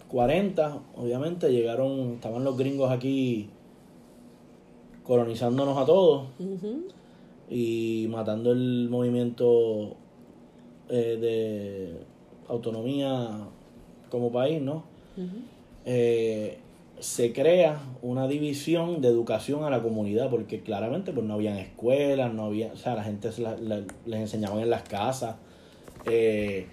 40 0.09 0.79
obviamente 0.97 1.51
llegaron 1.53 2.14
estaban 2.14 2.42
los 2.44 2.57
gringos 2.57 2.90
aquí 2.90 3.49
colonizándonos 5.05 5.77
a 5.79 5.85
todos 5.87 6.27
y 7.51 8.07
matando 8.11 8.53
el 8.53 8.88
movimiento 8.90 9.97
eh, 10.88 11.16
de 11.21 11.97
autonomía 12.49 13.31
como 14.11 14.31
país, 14.33 14.61
¿no? 14.62 14.83
Eh, 15.85 16.59
se 16.99 17.33
crea 17.33 17.81
una 18.03 18.27
división 18.27 19.01
de 19.01 19.09
educación 19.09 19.64
a 19.64 19.71
la 19.71 19.83
comunidad 19.83 20.29
porque 20.31 20.61
claramente 20.62 21.12
pues 21.12 21.25
no 21.27 21.35
habían 21.35 21.57
escuelas, 21.59 22.33
no 22.35 22.44
había, 22.47 22.73
o 22.73 22.77
sea, 22.77 22.94
la 22.94 23.05
gente 23.05 23.31
se 23.33 23.42
la- 23.42 23.57
la- 23.57 23.85
les 24.07 24.21
enseñaban 24.21 24.59
en 24.61 24.71
las 24.71 24.83
casas. 24.83 25.37
Eh, 26.07 26.66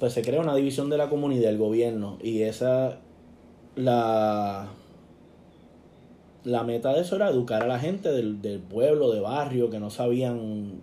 pues 0.00 0.14
se 0.14 0.22
crea 0.22 0.40
una 0.40 0.56
división 0.56 0.90
de 0.90 0.96
la 0.96 1.08
comunidad, 1.08 1.48
del 1.48 1.58
gobierno 1.58 2.18
y 2.20 2.42
esa 2.42 2.98
la 3.76 4.70
la 6.42 6.64
meta 6.64 6.92
de 6.94 7.02
eso 7.02 7.16
era 7.16 7.28
educar 7.28 7.62
a 7.62 7.66
la 7.66 7.78
gente 7.78 8.10
del, 8.10 8.40
del 8.40 8.60
pueblo, 8.60 9.12
de 9.12 9.20
barrio, 9.20 9.70
que 9.70 9.78
no 9.78 9.90
sabían 9.90 10.80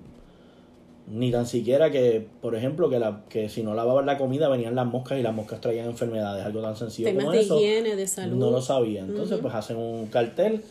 ni 1.08 1.32
tan 1.32 1.47
siquiera 1.47 1.89
que, 1.89 2.27
por 2.41 2.56
ejemplo, 2.56 2.89
que, 2.89 2.99
la, 2.99 3.23
que 3.30 3.49
si 3.49 3.63
no 3.63 3.73
lavaban 3.73 4.06
la 4.06 4.17
comida 4.17 4.49
venían 4.49 4.75
las 4.75 4.86
moscas 4.86 5.17
y 5.17 5.23
las 5.23 5.34
moscas 5.34 5.62
traían 5.62 5.88
enfermedades, 5.88 6.45
algo 6.45 6.62
tan 6.62 6.75
sencillo 6.75 7.08
Temas 7.08 7.25
como 7.25 7.34
de 7.34 7.41
eso. 7.41 7.58
higiene, 7.58 7.95
de 7.95 8.08
salud. 8.08 8.38
No 8.38 8.51
lo 8.51 8.62
sabían. 8.62 9.10
Entonces, 9.10 9.39
pues 9.41 9.53
hacen 9.53 9.77
un 9.77 10.08
cartel 10.08 10.62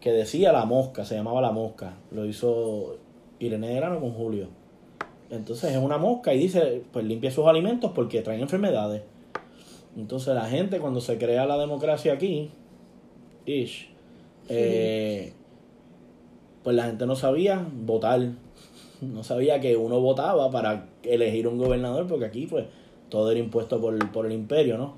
que 0.00 0.12
decía 0.12 0.50
la 0.52 0.64
mosca, 0.64 1.04
se 1.04 1.14
llamaba 1.14 1.40
la 1.40 1.52
mosca. 1.52 1.94
Lo 2.10 2.24
hizo 2.24 2.96
Irene 3.38 3.74
Grano 3.74 4.00
con 4.00 4.12
Julio. 4.12 4.48
Entonces 5.32 5.72
es 5.72 5.78
una 5.78 5.96
mosca 5.98 6.34
y 6.34 6.38
dice, 6.38 6.82
pues 6.92 7.04
limpia 7.04 7.30
sus 7.30 7.46
alimentos 7.46 7.90
porque 7.94 8.20
traen 8.20 8.42
enfermedades. 8.42 9.02
Entonces 9.96 10.34
la 10.34 10.44
gente 10.44 10.78
cuando 10.78 11.00
se 11.00 11.18
crea 11.18 11.46
la 11.46 11.58
democracia 11.58 12.12
aquí, 12.12 12.50
ish, 13.46 13.88
eh, 14.48 15.32
pues 16.62 16.76
la 16.76 16.84
gente 16.84 17.06
no 17.06 17.16
sabía 17.16 17.66
votar. 17.72 18.20
No 19.00 19.24
sabía 19.24 19.58
que 19.58 19.76
uno 19.76 20.00
votaba 20.00 20.50
para 20.50 20.86
elegir 21.02 21.48
un 21.48 21.58
gobernador 21.58 22.06
porque 22.06 22.26
aquí 22.26 22.46
pues 22.46 22.66
todo 23.08 23.30
era 23.30 23.40
impuesto 23.40 23.80
por, 23.80 24.12
por 24.12 24.26
el 24.26 24.32
imperio, 24.32 24.78
¿no? 24.78 24.94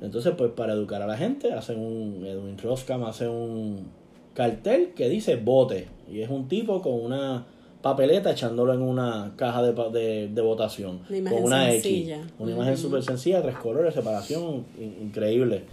Entonces, 0.00 0.32
pues 0.36 0.50
para 0.52 0.72
educar 0.72 1.02
a 1.02 1.06
la 1.06 1.16
gente, 1.16 1.52
hacen 1.52 1.78
un. 1.78 2.24
Edwin 2.24 2.56
Roskam 2.56 3.04
hace 3.04 3.28
un 3.28 3.88
cartel 4.32 4.94
que 4.94 5.10
dice 5.10 5.36
vote. 5.36 5.88
Y 6.10 6.22
es 6.22 6.30
un 6.30 6.48
tipo 6.48 6.80
con 6.80 6.94
una 6.94 7.44
papeleta 7.82 8.30
echándolo 8.32 8.74
en 8.74 8.82
una 8.82 9.32
caja 9.36 9.62
de, 9.62 9.72
de, 9.90 10.28
de 10.28 10.42
votación. 10.42 11.00
Una 11.08 11.18
imagen 11.18 11.38
con 11.38 11.46
una 11.46 11.70
sencilla. 11.70 12.16
X. 12.16 12.32
Una 12.38 12.52
imagen 12.52 12.76
súper 12.76 13.02
sencilla, 13.02 13.42
tres 13.42 13.56
colores, 13.56 13.94
separación 13.94 14.64
in- 14.78 14.96
increíble. 15.02 15.64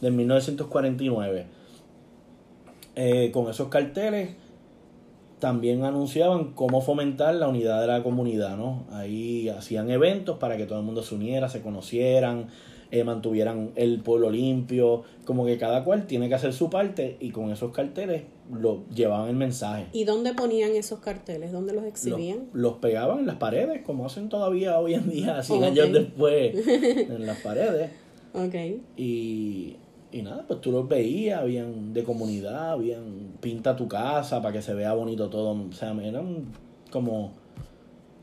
De 0.00 0.10
1949. 0.10 1.46
Eh, 2.94 3.30
con 3.32 3.48
esos 3.48 3.68
carteles 3.68 4.30
también 5.38 5.84
anunciaban 5.84 6.52
cómo 6.52 6.80
fomentar 6.82 7.34
la 7.34 7.48
unidad 7.48 7.80
de 7.80 7.86
la 7.86 8.02
comunidad, 8.02 8.56
¿no? 8.56 8.84
Ahí 8.92 9.48
hacían 9.48 9.90
eventos 9.90 10.38
para 10.38 10.56
que 10.56 10.66
todo 10.66 10.78
el 10.78 10.84
mundo 10.84 11.02
se 11.02 11.14
uniera, 11.14 11.48
se 11.48 11.62
conocieran, 11.62 12.48
eh, 12.92 13.02
mantuvieran 13.04 13.70
el 13.74 14.00
pueblo 14.00 14.30
limpio, 14.30 15.02
como 15.24 15.44
que 15.46 15.56
cada 15.58 15.82
cual 15.82 16.06
tiene 16.06 16.28
que 16.28 16.34
hacer 16.34 16.52
su 16.52 16.70
parte 16.70 17.16
y 17.20 17.30
con 17.30 17.50
esos 17.50 17.72
carteles 17.72 18.22
lo 18.52 18.84
llevaban 18.94 19.30
el 19.30 19.36
mensaje. 19.36 19.86
¿Y 19.92 20.04
dónde 20.04 20.34
ponían 20.34 20.72
esos 20.72 21.00
carteles? 21.00 21.52
¿Dónde 21.52 21.72
los 21.72 21.84
exhibían? 21.84 22.48
los 22.52 22.74
pegaban 22.74 23.20
en 23.20 23.26
las 23.26 23.36
paredes, 23.36 23.80
como 23.82 24.04
hacen 24.06 24.28
todavía 24.28 24.78
hoy 24.78 24.94
en 24.94 25.08
día, 25.10 25.42
100 25.42 25.58
Ok. 25.58 25.64
años 25.64 25.92
después, 25.92 26.66
en 26.68 27.26
las 27.26 27.38
paredes. 27.40 27.90
Ok. 28.34 28.54
Y, 28.98 29.76
y 30.12 30.22
nada, 30.22 30.44
pues 30.46 30.60
tú 30.60 30.70
los 30.70 30.86
veías, 30.86 31.40
habían 31.40 31.94
de 31.94 32.04
comunidad, 32.04 32.72
habían 32.72 33.32
pinta 33.40 33.74
tu 33.74 33.88
casa 33.88 34.42
para 34.42 34.52
que 34.52 34.60
se 34.60 34.74
vea 34.74 34.92
bonito 34.92 35.30
todo. 35.30 35.52
O 35.52 35.72
sea, 35.72 35.92
eran 36.02 36.44
como 36.90 37.32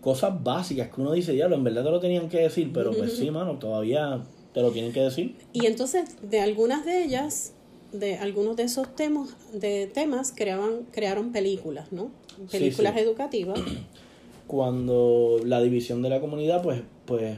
cosas 0.01 0.43
básicas 0.43 0.89
que 0.89 1.01
uno 1.01 1.11
dice, 1.11 1.33
diablo, 1.33 1.55
en 1.55 1.63
verdad 1.63 1.83
te 1.83 1.89
lo 1.89 1.99
tenían 1.99 2.29
que 2.29 2.37
decir, 2.41 2.69
pero 2.71 2.91
pues 2.91 3.13
sí, 3.17 3.31
mano, 3.31 3.57
todavía 3.57 4.21
te 4.53 4.61
lo 4.61 4.71
tienen 4.71 4.91
que 4.91 5.01
decir. 5.01 5.35
Y 5.53 5.65
entonces, 5.65 6.17
de 6.21 6.41
algunas 6.41 6.85
de 6.85 7.03
ellas, 7.03 7.53
de 7.91 8.17
algunos 8.17 8.55
de 8.55 8.63
esos 8.63 8.95
temas, 8.95 9.35
de 9.53 9.87
temas 9.87 10.33
creaban, 10.35 10.85
crearon 10.91 11.31
películas, 11.31 11.91
¿no? 11.91 12.11
Películas 12.51 12.93
sí. 12.95 12.99
educativas. 12.99 13.59
Cuando 14.47 15.39
la 15.45 15.61
división 15.61 16.01
de 16.01 16.09
la 16.09 16.19
comunidad, 16.19 16.63
pues, 16.63 16.81
pues 17.05 17.37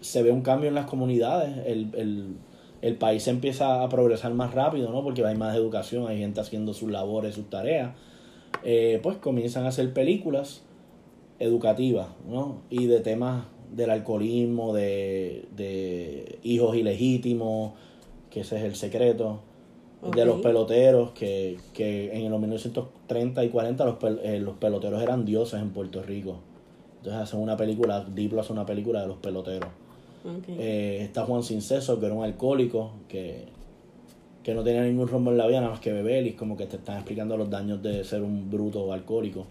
se 0.00 0.22
ve 0.22 0.30
un 0.30 0.42
cambio 0.42 0.68
en 0.68 0.74
las 0.74 0.86
comunidades, 0.86 1.66
el, 1.66 1.90
el, 1.94 2.36
el 2.82 2.96
país 2.96 3.26
empieza 3.26 3.82
a 3.82 3.88
progresar 3.88 4.32
más 4.34 4.54
rápido, 4.54 4.92
¿no? 4.92 5.02
Porque 5.02 5.24
hay 5.24 5.36
más 5.36 5.56
educación, 5.56 6.06
hay 6.06 6.18
gente 6.18 6.40
haciendo 6.40 6.74
sus 6.74 6.90
labores, 6.90 7.34
sus 7.34 7.50
tareas. 7.50 7.94
Eh, 8.62 9.00
pues 9.02 9.16
comienzan 9.16 9.64
a 9.64 9.68
hacer 9.68 9.92
películas 9.92 10.62
educativas, 11.38 12.08
¿no? 12.28 12.62
Y 12.70 12.86
de 12.86 13.00
temas 13.00 13.44
del 13.74 13.90
alcoholismo, 13.90 14.72
de, 14.74 15.46
de 15.56 16.38
hijos 16.42 16.76
ilegítimos, 16.76 17.72
que 18.30 18.40
ese 18.40 18.56
es 18.58 18.64
el 18.64 18.74
secreto, 18.76 19.40
de 20.14 20.24
los 20.26 20.36
peloteros, 20.42 21.10
que, 21.12 21.56
que 21.72 22.12
en 22.16 22.30
los 22.30 22.38
1930 22.40 23.44
y 23.44 23.48
40 23.48 23.84
los, 23.84 23.98
pel- 23.98 24.20
eh, 24.22 24.38
los 24.38 24.56
peloteros 24.56 25.02
eran 25.02 25.24
dioses 25.24 25.60
en 25.60 25.70
Puerto 25.70 26.02
Rico. 26.02 26.36
Entonces 26.98 27.22
hacen 27.22 27.40
una 27.40 27.56
película, 27.56 28.04
Diplo 28.04 28.40
hace 28.40 28.52
una 28.52 28.66
película 28.66 29.00
de 29.00 29.06
los 29.08 29.16
peloteros. 29.16 29.68
Eh, 30.58 30.98
está 31.02 31.24
Juan 31.24 31.42
Cinceso, 31.42 31.98
que 31.98 32.06
era 32.06 32.14
un 32.14 32.24
alcohólico, 32.24 32.92
que, 33.08 33.44
que 34.42 34.54
no 34.54 34.62
tenía 34.62 34.82
ningún 34.82 35.08
rumbo 35.08 35.30
en 35.30 35.38
la 35.38 35.46
vida 35.46 35.60
nada 35.60 35.72
más 35.72 35.80
que 35.80 35.92
beber 35.92 36.26
y 36.26 36.32
como 36.34 36.56
que 36.56 36.66
te 36.66 36.76
están 36.76 36.96
explicando 36.96 37.36
los 37.36 37.48
daños 37.50 37.82
de 37.82 38.04
ser 38.04 38.22
un 38.22 38.50
bruto 38.50 38.92
alcohólico. 38.92 39.44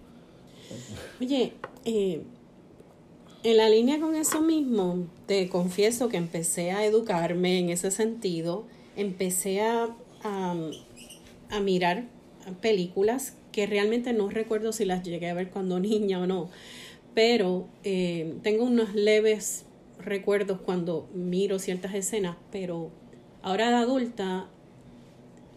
Oye, 1.21 1.53
eh, 1.85 2.21
en 3.45 3.57
la 3.57 3.69
línea 3.69 3.99
con 3.99 4.15
eso 4.15 4.41
mismo, 4.41 5.05
te 5.27 5.49
confieso 5.49 6.09
que 6.09 6.17
empecé 6.17 6.71
a 6.71 6.83
educarme 6.83 7.59
en 7.59 7.69
ese 7.69 7.91
sentido, 7.91 8.65
empecé 8.95 9.61
a, 9.61 9.95
a, 10.23 11.59
mirar 11.61 12.05
películas 12.59 13.37
que 13.51 13.67
realmente 13.67 14.13
no 14.13 14.29
recuerdo 14.29 14.73
si 14.73 14.83
las 14.83 15.03
llegué 15.03 15.29
a 15.29 15.35
ver 15.35 15.51
cuando 15.51 15.79
niña 15.91 16.21
o 16.21 16.25
no, 16.25 16.49
pero 17.13 17.67
eh, 17.83 18.33
tengo 18.41 18.63
unos 18.63 18.95
leves 18.95 19.65
recuerdos 19.99 20.59
cuando 20.61 21.07
miro 21.13 21.59
ciertas 21.59 21.93
escenas, 21.93 22.37
pero 22.51 22.89
ahora 23.43 23.69
de 23.69 23.75
adulta, 23.75 24.47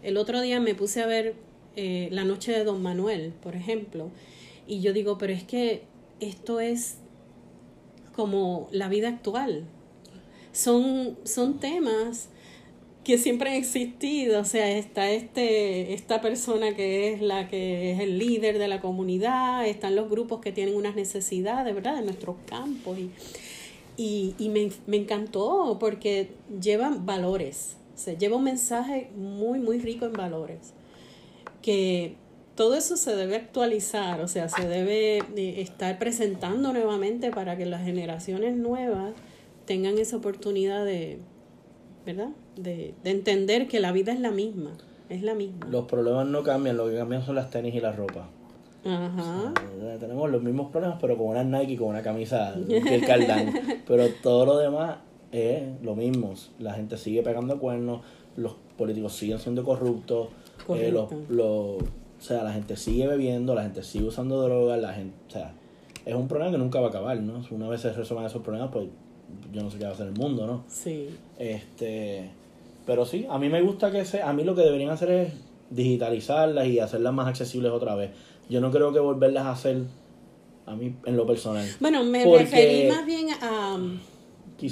el 0.03 0.17
otro 0.17 0.41
día 0.41 0.59
me 0.59 0.75
puse 0.75 1.01
a 1.01 1.07
ver 1.07 1.33
eh, 1.75 2.09
La 2.11 2.23
Noche 2.23 2.51
de 2.51 2.63
Don 2.63 2.83
Manuel, 2.83 3.33
por 3.41 3.55
ejemplo, 3.55 4.11
y 4.67 4.81
yo 4.81 4.93
digo, 4.93 5.17
pero 5.17 5.33
es 5.33 5.43
que 5.43 5.81
esto 6.19 6.59
es 6.59 6.99
como 8.19 8.67
la 8.71 8.89
vida 8.89 9.07
actual. 9.07 9.63
Son, 10.51 11.17
son 11.23 11.61
temas 11.61 12.27
que 13.05 13.17
siempre 13.17 13.51
han 13.51 13.55
existido, 13.55 14.41
o 14.41 14.43
sea, 14.43 14.69
está 14.71 15.09
este, 15.09 15.93
esta 15.93 16.19
persona 16.19 16.75
que 16.75 17.13
es 17.13 17.21
la 17.21 17.47
que 17.47 17.93
es 17.93 18.01
el 18.01 18.19
líder 18.19 18.57
de 18.59 18.67
la 18.67 18.81
comunidad, 18.81 19.65
están 19.65 19.95
los 19.95 20.09
grupos 20.09 20.41
que 20.41 20.51
tienen 20.51 20.75
unas 20.75 20.97
necesidades, 20.97 21.73
¿verdad?, 21.73 21.95
de 21.95 22.01
nuestros 22.01 22.35
campos. 22.45 22.97
Y, 23.95 24.35
y, 24.37 24.49
me, 24.49 24.69
me, 24.85 24.97
encantó 24.97 25.77
porque 25.79 26.31
llevan 26.61 27.05
valores, 27.05 27.77
o 27.95 27.97
sea, 27.97 28.17
lleva 28.17 28.35
un 28.35 28.43
mensaje 28.43 29.11
muy, 29.15 29.59
muy 29.59 29.79
rico 29.79 30.05
en 30.05 30.11
valores, 30.11 30.73
que 31.61 32.17
todo 32.59 32.75
eso 32.75 32.97
se 32.97 33.15
debe 33.15 33.37
actualizar, 33.37 34.19
o 34.19 34.27
sea, 34.27 34.49
se 34.49 34.67
debe 34.67 35.19
eh, 35.37 35.61
estar 35.61 35.97
presentando 35.97 36.73
nuevamente 36.73 37.31
para 37.31 37.55
que 37.55 37.65
las 37.65 37.85
generaciones 37.85 38.57
nuevas 38.57 39.13
tengan 39.63 39.97
esa 39.97 40.17
oportunidad 40.17 40.83
de, 40.83 41.19
¿verdad? 42.05 42.31
De, 42.57 42.95
de 43.01 43.11
entender 43.11 43.69
que 43.69 43.79
la 43.79 43.93
vida 43.93 44.11
es 44.11 44.19
la 44.19 44.31
misma, 44.31 44.71
es 45.07 45.23
la 45.23 45.35
misma. 45.35 45.67
Los 45.67 45.85
problemas 45.85 46.27
no 46.27 46.43
cambian, 46.43 46.75
lo 46.75 46.89
que 46.89 46.97
cambian 46.97 47.25
son 47.25 47.35
las 47.35 47.49
tenis 47.49 47.73
y 47.75 47.79
la 47.79 47.93
ropa. 47.93 48.27
Ajá. 48.83 49.53
tenemos 49.97 50.29
los 50.29 50.43
mismos 50.43 50.69
problemas, 50.69 50.97
pero 50.99 51.17
con 51.17 51.27
una 51.27 51.45
Nike 51.45 51.71
y 51.71 51.77
con 51.77 51.87
una 51.87 52.01
camisa 52.01 52.51
del 52.51 53.05
Cardán. 53.05 53.53
pero 53.87 54.09
todo 54.21 54.45
lo 54.45 54.57
demás 54.57 54.97
es 55.31 55.63
lo 55.81 55.95
mismo. 55.95 56.33
La 56.59 56.73
gente 56.73 56.97
sigue 56.97 57.23
pegando 57.23 57.57
cuernos, 57.57 58.01
los 58.35 58.57
políticos 58.77 59.13
siguen 59.13 59.39
siendo 59.39 59.63
corruptos, 59.63 60.27
eh, 60.75 60.91
los, 60.91 61.09
los, 61.29 61.77
o 62.19 62.21
sea, 62.21 62.43
la 62.43 62.51
gente 62.51 62.75
sigue 62.75 63.07
bebiendo, 63.07 63.55
la 63.55 63.63
gente 63.63 63.81
sigue 63.81 64.05
usando 64.05 64.41
drogas, 64.41 64.79
la 64.79 64.93
gente, 64.93 65.15
o 65.27 65.31
sea, 65.31 65.53
es 66.05 66.13
un 66.13 66.27
problema 66.27 66.51
que 66.51 66.57
nunca 66.57 66.79
va 66.79 66.87
a 66.87 66.89
acabar, 66.89 67.19
¿no? 67.21 67.41
Una 67.51 67.69
vez 67.69 67.81
se 67.81 67.93
resuelvan 67.93 68.25
esos 68.25 68.41
problemas, 68.41 68.71
pues 68.71 68.87
yo 69.53 69.63
no 69.63 69.71
sé 69.71 69.77
qué 69.77 69.85
va 69.85 69.91
a 69.91 69.93
hacer 69.93 70.07
el 70.07 70.13
mundo, 70.13 70.45
¿no? 70.45 70.63
Sí. 70.67 71.09
Este, 71.37 72.29
pero 72.85 73.05
sí, 73.05 73.25
a 73.29 73.37
mí 73.37 73.47
me 73.49 73.61
gusta 73.61 73.91
que 73.91 74.03
sea, 74.03 74.29
a 74.29 74.33
mí 74.33 74.43
lo 74.43 74.55
que 74.55 74.61
deberían 74.61 74.89
hacer 74.89 75.11
es 75.11 75.33
digitalizarlas 75.69 76.67
y 76.67 76.79
hacerlas 76.79 77.13
más 77.13 77.27
accesibles 77.27 77.71
otra 77.71 77.95
vez. 77.95 78.11
Yo 78.49 78.59
no 78.59 78.71
creo 78.71 78.91
que 78.91 78.99
volverlas 78.99 79.45
a 79.45 79.51
hacer 79.51 79.83
a 80.65 80.75
mí 80.75 80.95
en 81.05 81.15
lo 81.15 81.25
personal. 81.25 81.65
Bueno, 81.79 82.03
me 82.03 82.25
referí 82.25 82.89
más 82.89 83.05
bien 83.05 83.27
a 83.41 83.75
um, 83.75 83.99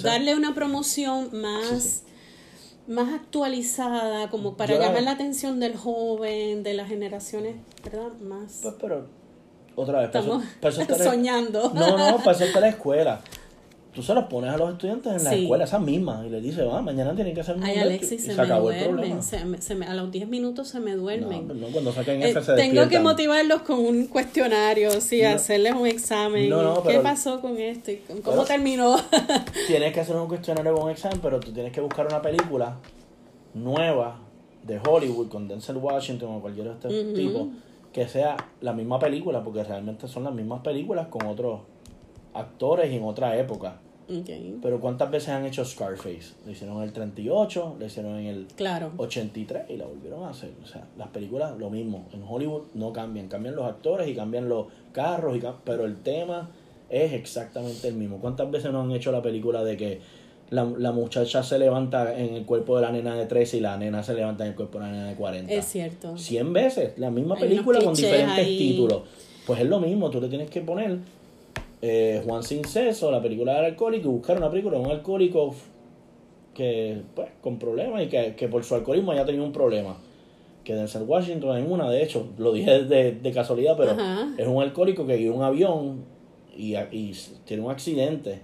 darle 0.04 0.36
una 0.36 0.54
promoción 0.54 1.30
más 1.42 2.04
más 2.88 3.13
actualizada, 3.13 4.30
como 4.30 4.56
para 4.58 4.78
llamar 4.78 5.04
la... 5.04 5.12
atención 5.12 5.60
del 5.60 5.76
joven, 5.76 6.63
de 6.63 6.73
las 6.73 6.88
generaciones, 6.88 7.56
¿verdad? 7.84 8.13
Más. 8.21 8.60
Pues, 8.63 8.76
pero, 8.80 9.08
otra 9.76 10.00
vez, 10.00 10.08
Estamos 10.08 10.43
soñando. 11.04 11.71
No, 11.73 11.97
no, 11.97 12.17
para 12.17 12.32
eso 12.32 12.45
está 12.45 12.60
la 12.60 12.69
escuela 12.69 13.21
tú 13.98 14.04
se 14.04 14.14
los 14.14 14.26
pones 14.26 14.52
a 14.52 14.58
los 14.58 14.74
estudiantes 14.74 15.12
en 15.12 15.24
la 15.24 15.34
escuela, 15.34 15.64
esa 15.64 15.80
misma, 15.80 16.24
y 16.24 16.30
les 16.30 16.44
dices, 16.44 16.68
va, 16.68 16.84
mañana 16.84 17.16
tienen 17.16 17.34
que 17.34 17.42
hacer 17.42 17.58
un 17.58 17.64
Ay, 17.64 17.80
Alexis, 17.80 18.26
se, 18.26 18.36
me 18.36 18.46
duermen, 18.46 19.24
se 19.24 19.74
me, 19.74 19.88
a 19.88 19.96
los 19.96 20.12
10 20.12 20.30
minutos 20.30 20.68
se 20.68 20.80
me 20.80 20.96
duermen. 20.96 21.48
No, 21.48 21.56
no 21.56 21.68
cuando 21.70 21.92
saquen 21.92 22.22
eh, 22.22 22.36
Tengo 22.56 22.88
que 22.90 23.00
motivarlos 23.00 23.64
con 23.64 23.80
un 23.80 24.06
cuestionario, 24.06 25.02
sí, 25.02 25.24
hacerles 25.24 25.74
un 25.74 25.88
examen. 25.88 26.54
¿Qué 26.86 27.00
pasó 27.00 27.42
con 27.42 27.58
esto? 27.58 27.92
¿Cómo 28.24 28.46
terminó? 28.46 28.98
tienes 29.68 29.92
que 29.92 30.02
hacer 30.02 30.16
un 30.16 30.28
cuestionario 30.28 30.76
con 30.76 30.84
un 30.84 30.92
examen, 30.92 31.18
pero 31.20 31.40
tú 31.40 31.52
tienes 31.52 31.72
que 31.72 31.82
buscar 31.82 32.06
una 32.06 32.22
película 32.22 32.78
nueva 33.56 34.20
de 34.62 34.80
Hollywood 34.88 35.28
con 35.28 35.48
Denzel 35.48 35.78
Washington 35.78 36.36
o 36.36 36.40
cualquier 36.40 36.68
otro 36.68 36.92
tipo 37.16 37.50
que 37.92 38.08
sea 38.08 38.38
la 38.62 38.74
misma 38.74 39.00
película, 39.00 39.44
porque 39.44 39.64
realmente 39.64 40.08
son 40.08 40.24
las 40.24 40.36
mismas 40.36 40.62
películas 40.62 41.08
con 41.08 41.26
otros 41.26 41.62
actores 42.36 42.92
y 42.92 42.98
en 42.98 43.04
otra 43.04 43.36
época. 43.38 43.80
Pero 44.62 44.80
¿cuántas 44.80 45.12
veces 45.12 45.30
han 45.30 45.46
hecho 45.46 45.65
Scarface? 45.65 46.34
Lo 46.46 46.52
hicieron 46.52 46.78
en 46.78 46.84
el 46.84 46.93
38, 46.93 47.76
lo 47.80 47.86
hicieron 47.86 48.17
en 48.17 48.26
el 48.28 48.48
claro. 48.56 48.91
83 48.98 49.70
y 49.70 49.78
la 49.78 49.86
volvieron 49.86 50.24
a 50.24 50.30
hacer. 50.30 50.52
O 50.63 50.67
sea, 50.67 50.88
las 50.98 51.10
películas 51.10 51.58
lo 51.58 51.70
mismo. 51.70 52.08
En 52.13 52.24
Hollywood 52.28 52.63
no 52.74 52.93
cambian. 52.93 53.28
Cambian 53.28 53.56
los 53.56 53.65
actores 53.65 54.08
y 54.08 54.15
cambian 54.15 54.48
los 54.48 54.67
carros, 54.93 55.36
y 55.38 55.41
pero 55.65 55.86
el 55.86 55.98
tema 55.98 56.50
es 56.89 57.13
exactamente 57.13 57.88
el 57.88 57.96
mismo. 57.96 58.20
¿Cuántas 58.20 58.50
veces 58.50 58.72
no 58.72 58.82
han 58.82 58.91
hecho 58.91 59.12
la 59.12 59.22
película 59.22 59.63
de 59.63 59.76
que 59.76 60.00
la, 60.50 60.63
la 60.78 60.91
muchacha 60.93 61.43
se 61.43 61.60
levanta 61.60 62.17
en 62.17 62.36
el 62.36 62.46
cuerpo 62.46 62.78
de 62.78 62.84
la 62.84 62.91
nena 62.91 63.15
de 63.15 63.26
13 63.26 63.58
y 63.58 63.60
la 63.60 63.78
nena 63.78 64.04
se 64.04 64.13
levanta 64.13 64.46
en 64.46 64.52
el 64.52 64.56
cuerpo 64.56 64.80
de 64.80 64.86
la 64.86 64.91
nena 64.91 65.10
de 65.10 65.15
40? 65.15 65.52
Es 65.52 65.65
cierto. 65.65 66.17
100 66.17 66.54
veces. 66.54 66.93
La 66.98 67.12
misma 67.12 67.36
película 67.36 67.82
con 67.82 67.93
diferentes 67.93 68.46
títulos. 68.46 69.02
Pues 69.46 69.60
es 69.60 69.67
lo 69.67 69.80
mismo. 69.80 70.10
Tú 70.10 70.22
le 70.22 70.30
tienes 70.30 70.50
que 70.50 70.62
poner 70.62 71.00
eh, 71.82 72.22
Juan 72.26 72.44
Sin 72.44 72.62
la 72.63 73.22
película 73.22 73.56
del 73.56 73.66
alcohólico, 73.66 74.10
y 74.10 74.12
buscar 74.12 74.38
una 74.38 74.50
película 74.50 74.78
de 74.78 74.84
un 74.84 74.92
alcohólico 74.92 75.56
que, 76.54 77.02
pues, 77.16 77.30
con 77.42 77.60
problemas 77.60 78.04
y 78.04 78.08
que, 78.08 78.48
por 78.50 78.63
su 78.63 78.76
alcoholismo 78.76 79.12
haya 79.12 79.26
tenido 79.26 79.44
un 79.44 79.52
problema. 79.52 79.98
Que 80.63 80.74
Denzel 80.76 81.04
Washington 81.04 81.58
en 81.58 81.72
una, 81.72 81.90
de 81.90 82.04
hecho, 82.04 82.28
lo 82.38 82.52
dije 82.52 82.84
de, 82.84 83.32
casualidad, 83.34 83.78
pero 83.78 83.96
es 84.38 84.48
un 84.48 84.62
alcohólico 84.62 85.06
que 85.06 85.18
guió 85.18 85.34
un 85.34 85.44
avión 85.44 86.04
y, 86.56 86.76
y 86.76 87.16
tiene 87.46 87.63
un 87.63 87.72
accidente 87.72 88.42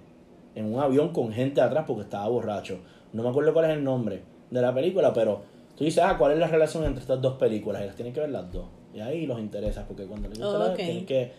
en 0.56 0.74
un 0.74 0.80
avión 0.80 1.10
con 1.10 1.34
gente 1.34 1.60
atrás 1.60 1.86
porque 1.88 2.04
estaba 2.04 2.28
borracho. 2.30 2.80
No 3.12 3.24
me 3.24 3.30
acuerdo 3.30 3.54
cuál 3.54 3.66
es 3.66 3.78
el 3.78 3.84
nombre 3.84 4.22
de 4.50 4.62
la 4.62 4.74
película, 4.74 5.12
pero 5.14 5.42
tú 5.76 5.84
dices, 5.84 6.04
ah, 6.06 6.16
¿cuál 6.18 6.34
es 6.34 6.40
la 6.40 6.48
relación 6.48 6.84
entre 6.86 7.02
estas 7.02 7.22
dos 7.22 7.34
películas? 7.36 7.82
Y 7.82 7.88
las 7.88 7.96
tienen 7.96 8.14
que 8.14 8.20
ver 8.20 8.30
las 8.30 8.52
dos. 8.52 8.66
Y 8.94 9.00
ahí 9.00 9.26
los 9.26 9.40
interesa, 9.40 9.88
porque 9.88 10.06
cuando 10.06 10.30
les 10.30 10.38
interesa 10.38 10.74
tienen, 10.76 11.06
que, 11.06 11.32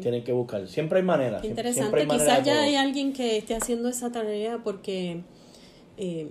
tienen 0.00 0.24
que 0.24 0.32
buscar. 0.32 0.66
Siempre 0.66 1.00
hay 1.00 1.04
maneras. 1.04 1.44
Interesante, 1.44 2.06
quizás 2.08 2.44
ya 2.44 2.62
hay 2.62 2.74
alguien 2.76 3.12
que 3.12 3.36
esté 3.36 3.54
haciendo 3.54 3.88
esa 3.88 4.10
tarea 4.10 4.60
porque 4.64 5.20
eh, 5.98 6.28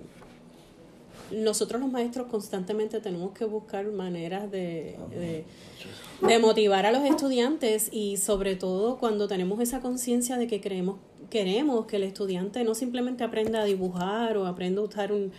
nosotros 1.30 1.80
los 1.80 1.90
maestros 1.90 2.26
constantemente 2.26 3.00
tenemos 3.00 3.32
que 3.32 3.44
buscar 3.44 3.86
maneras 3.86 4.50
de, 4.50 4.96
de, 6.20 6.38
motivar 6.38 6.84
a 6.84 6.92
los 6.92 7.04
estudiantes 7.04 7.88
y 7.92 8.16
sobre 8.16 8.56
todo 8.56 8.98
cuando 8.98 9.28
tenemos 9.28 9.60
esa 9.60 9.80
conciencia 9.80 10.36
de 10.36 10.46
que 10.46 10.60
creemos, 10.60 10.96
queremos 11.30 11.86
que 11.86 11.96
el 11.96 12.02
estudiante 12.02 12.64
no 12.64 12.74
simplemente 12.74 13.24
aprenda 13.24 13.60
a 13.60 13.64
dibujar 13.64 14.36
o 14.36 14.46
aprenda 14.46 14.80
a 14.80 14.84
usar 14.84 15.12
un, 15.12 15.32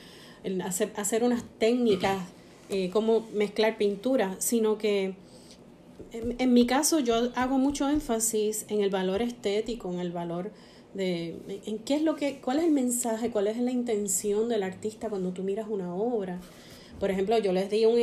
hacer, 0.61 0.91
hacer 0.95 1.23
unas 1.23 1.43
técnicas, 1.59 2.17
eh, 2.69 2.89
como 2.89 3.27
mezclar 3.33 3.77
pintura, 3.77 4.35
sino 4.39 4.77
que 4.77 5.15
en, 6.11 6.53
mi 6.53 6.65
caso 6.65 6.99
yo 6.99 7.31
hago 7.35 7.57
mucho 7.57 7.89
énfasis 7.89 8.65
en 8.69 8.81
el 8.81 8.89
valor 8.89 9.21
estético, 9.21 9.91
en 9.91 9.99
el 9.99 10.11
valor 10.11 10.51
de 10.93 11.39
en 11.65 11.79
qué 11.79 11.95
es 11.95 12.03
lo 12.03 12.15
que 12.15 12.39
cuál 12.39 12.59
es 12.59 12.65
el 12.65 12.71
mensaje, 12.71 13.31
cuál 13.31 13.47
es 13.47 13.57
la 13.57 13.71
intención 13.71 14.47
del 14.47 14.63
artista 14.63 15.09
cuando 15.09 15.31
tú 15.31 15.43
miras 15.43 15.67
una 15.69 15.93
obra. 15.95 16.39
Por 16.99 17.09
ejemplo, 17.09 17.37
yo 17.39 17.51
les 17.51 17.69
di 17.69 17.85
un, 17.85 17.99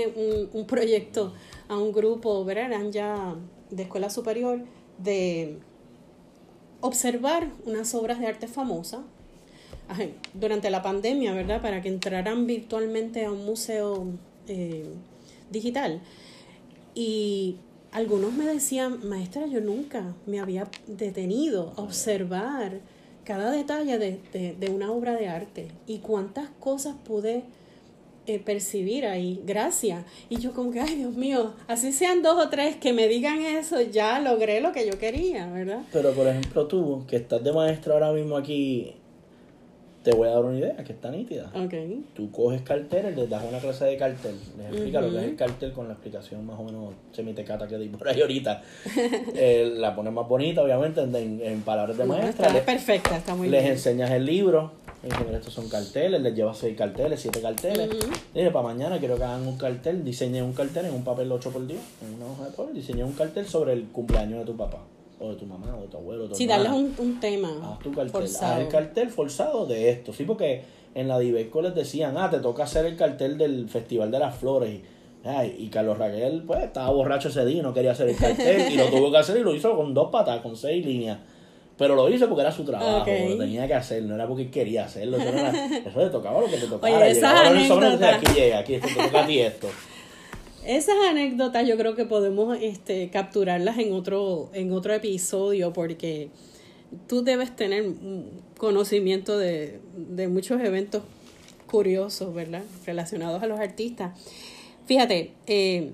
un, 0.52 0.66
proyecto 0.66 1.32
a 1.68 1.78
un 1.78 1.92
grupo, 1.92 2.44
¿verdad? 2.44 2.90
ya 2.90 3.36
de 3.70 3.84
escuela 3.84 4.10
superior 4.10 4.64
de 4.98 5.58
observar 6.80 7.50
unas 7.64 7.94
obras 7.94 8.18
de 8.18 8.26
arte 8.26 8.48
famosas 8.48 9.00
durante 10.34 10.70
la 10.70 10.82
pandemia, 10.82 11.32
¿verdad? 11.32 11.62
Para 11.62 11.82
que 11.82 11.88
entraran 11.88 12.46
virtualmente 12.46 13.24
a 13.24 13.32
un 13.32 13.44
museo 13.44 14.06
eh, 14.48 14.86
digital. 15.50 16.00
Y 16.94 17.56
algunos 17.92 18.32
me 18.32 18.46
decían, 18.46 19.08
maestra, 19.08 19.46
yo 19.46 19.60
nunca 19.60 20.14
me 20.26 20.40
había 20.40 20.68
detenido 20.86 21.72
a 21.76 21.82
observar 21.82 22.80
cada 23.24 23.50
detalle 23.50 23.98
de, 23.98 24.70
una 24.70 24.90
obra 24.92 25.14
de 25.14 25.28
arte 25.28 25.68
y 25.86 25.98
cuántas 25.98 26.48
cosas 26.60 26.94
pude 27.04 27.44
eh, 28.26 28.38
percibir 28.38 29.06
ahí. 29.06 29.40
Gracias. 29.44 30.04
Y 30.28 30.38
yo 30.38 30.52
como 30.52 30.70
que, 30.70 30.80
ay 30.80 30.96
Dios 30.96 31.14
mío, 31.14 31.54
así 31.68 31.92
sean 31.92 32.22
dos 32.22 32.44
o 32.44 32.48
tres 32.48 32.76
que 32.76 32.92
me 32.92 33.08
digan 33.08 33.40
eso, 33.40 33.80
ya 33.80 34.20
logré 34.20 34.60
lo 34.60 34.72
que 34.72 34.86
yo 34.86 34.98
quería, 34.98 35.50
¿verdad? 35.50 35.82
Pero 35.92 36.12
por 36.12 36.26
ejemplo 36.28 36.66
tú, 36.66 37.04
que 37.08 37.16
estás 37.16 37.42
de 37.42 37.52
maestra 37.52 37.94
ahora 37.94 38.12
mismo 38.12 38.36
aquí 38.36 38.94
te 40.02 40.12
voy 40.12 40.28
a 40.28 40.32
dar 40.32 40.44
una 40.44 40.58
idea 40.58 40.76
que 40.76 40.92
está 40.92 41.10
nítida. 41.10 41.50
Okay. 41.54 42.04
Tú 42.14 42.30
coges 42.30 42.62
carteles, 42.62 43.14
les 43.16 43.28
das 43.28 43.44
una 43.46 43.58
clase 43.58 43.84
de 43.84 43.96
cartel, 43.98 44.34
les 44.56 44.66
explicas 44.68 45.02
lo 45.02 45.10
que 45.10 45.18
es 45.18 45.24
el 45.24 45.36
cartel 45.36 45.72
con 45.72 45.88
la 45.88 45.94
explicación 45.94 46.46
más 46.46 46.58
o 46.58 46.64
menos 46.64 46.94
semitecata 47.12 47.68
que 47.68 47.76
di 47.76 47.88
por 47.88 48.08
ahí 48.08 48.20
ahorita. 48.20 48.62
Eh, 49.42 49.74
la 49.76 49.94
pones 49.94 50.12
más 50.12 50.28
bonita, 50.28 50.62
obviamente, 50.62 51.00
en, 51.00 51.62
palabras 51.62 51.96
de 51.96 52.04
maestra. 52.04 52.48
Está 52.48 52.64
perfecta, 52.64 53.16
está 53.16 53.34
muy 53.34 53.48
les 53.48 53.64
enseñas 53.64 54.10
el 54.10 54.24
libro. 54.24 54.72
estos 55.32 55.52
son 55.52 55.68
carteles, 55.68 56.20
les 56.20 56.34
llevas 56.34 56.58
seis 56.58 56.76
carteles, 56.76 57.20
siete 57.20 57.40
carteles. 57.40 57.88
Dile, 58.34 58.50
para 58.50 58.64
mañana 58.64 58.98
quiero 58.98 59.16
que 59.16 59.24
hagan 59.24 59.46
un 59.46 59.56
cartel, 59.56 60.04
diseñen 60.04 60.44
un 60.44 60.52
cartel 60.52 60.86
en 60.86 60.94
un 60.94 61.04
papel 61.04 61.30
8 61.30 61.50
por 61.50 61.66
día, 61.66 61.80
en 62.02 62.14
una 62.14 62.32
hoja 62.32 62.44
de 62.46 62.50
papel, 62.50 62.74
diseñen 62.74 63.06
un 63.06 63.12
cartel 63.12 63.46
sobre 63.46 63.72
el 63.72 63.84
cumpleaños 63.84 64.40
de 64.40 64.46
tu 64.46 64.56
papá. 64.56 64.80
O 65.20 65.30
de 65.30 65.36
tu 65.36 65.46
mamá, 65.46 65.76
o 65.78 65.82
de 65.82 65.88
tu 65.88 65.96
abuelo. 65.98 66.22
De 66.24 66.28
tu 66.30 66.34
Sí, 66.34 66.44
hermana. 66.44 66.64
darles 66.64 66.80
un, 66.98 67.06
un 67.06 67.20
tema 67.20 67.48
Haz 67.72 67.78
tu 67.80 67.92
cartel. 67.92 68.10
forzado. 68.10 68.54
Haz 68.54 68.60
el 68.60 68.68
cartel 68.68 69.10
forzado 69.10 69.66
de 69.66 69.90
esto. 69.90 70.12
Sí, 70.12 70.24
porque 70.24 70.62
en 70.94 71.08
la 71.08 71.18
Diveco 71.18 71.62
les 71.62 71.74
decían, 71.74 72.16
ah, 72.18 72.30
te 72.30 72.38
toca 72.40 72.64
hacer 72.64 72.86
el 72.86 72.96
cartel 72.96 73.38
del 73.38 73.68
Festival 73.68 74.10
de 74.10 74.18
las 74.18 74.34
Flores. 74.36 74.70
Y, 74.70 74.82
ay, 75.28 75.54
y 75.58 75.68
Carlos 75.68 75.98
Raquel, 75.98 76.42
pues, 76.46 76.62
estaba 76.64 76.90
borracho 76.90 77.28
ese 77.28 77.44
día 77.44 77.58
y 77.58 77.62
no 77.62 77.72
quería 77.74 77.92
hacer 77.92 78.08
el 78.08 78.16
cartel. 78.16 78.72
y 78.72 78.76
lo 78.76 78.86
tuvo 78.86 79.10
que 79.12 79.18
hacer 79.18 79.36
y 79.36 79.40
lo 79.42 79.54
hizo 79.54 79.76
con 79.76 79.92
dos 79.94 80.10
patas, 80.10 80.40
con 80.40 80.56
seis 80.56 80.84
líneas. 80.84 81.18
Pero 81.76 81.94
lo 81.94 82.10
hizo 82.10 82.26
porque 82.28 82.42
era 82.42 82.52
su 82.52 82.62
trabajo, 82.64 83.06
lo 83.10 83.38
tenía 83.38 83.66
que 83.66 83.72
hacer, 83.74 84.02
no 84.02 84.14
era 84.14 84.26
porque 84.26 84.50
quería 84.50 84.84
hacerlo. 84.84 85.16
Eso, 85.16 85.32
no 85.32 85.38
era- 85.38 85.66
eso 85.76 85.98
le 86.00 86.10
tocaba 86.10 86.40
lo 86.40 86.46
que 86.46 86.56
te 86.58 86.66
tocaba. 86.66 86.94
Oye, 86.98 87.10
esas 87.10 87.52
Llegaba 87.54 88.16
aquí 88.16 88.26
llega, 88.34 88.58
aquí 88.58 88.78
te 88.78 88.88
toca 88.94 89.22
a 89.24 89.26
ti 89.26 89.38
esto. 89.38 89.68
Esas 90.64 90.96
anécdotas 91.08 91.66
yo 91.66 91.76
creo 91.76 91.94
que 91.94 92.04
podemos 92.04 92.58
este, 92.60 93.08
capturarlas 93.10 93.78
en 93.78 93.92
otro, 93.92 94.50
en 94.52 94.72
otro 94.72 94.92
episodio 94.92 95.72
porque 95.72 96.28
tú 97.06 97.22
debes 97.22 97.54
tener 97.56 97.84
conocimiento 98.58 99.38
de, 99.38 99.80
de 99.96 100.28
muchos 100.28 100.60
eventos 100.60 101.02
curiosos, 101.66 102.34
¿verdad? 102.34 102.62
Relacionados 102.84 103.42
a 103.42 103.46
los 103.46 103.58
artistas. 103.58 104.18
Fíjate, 104.86 105.32
eh, 105.46 105.92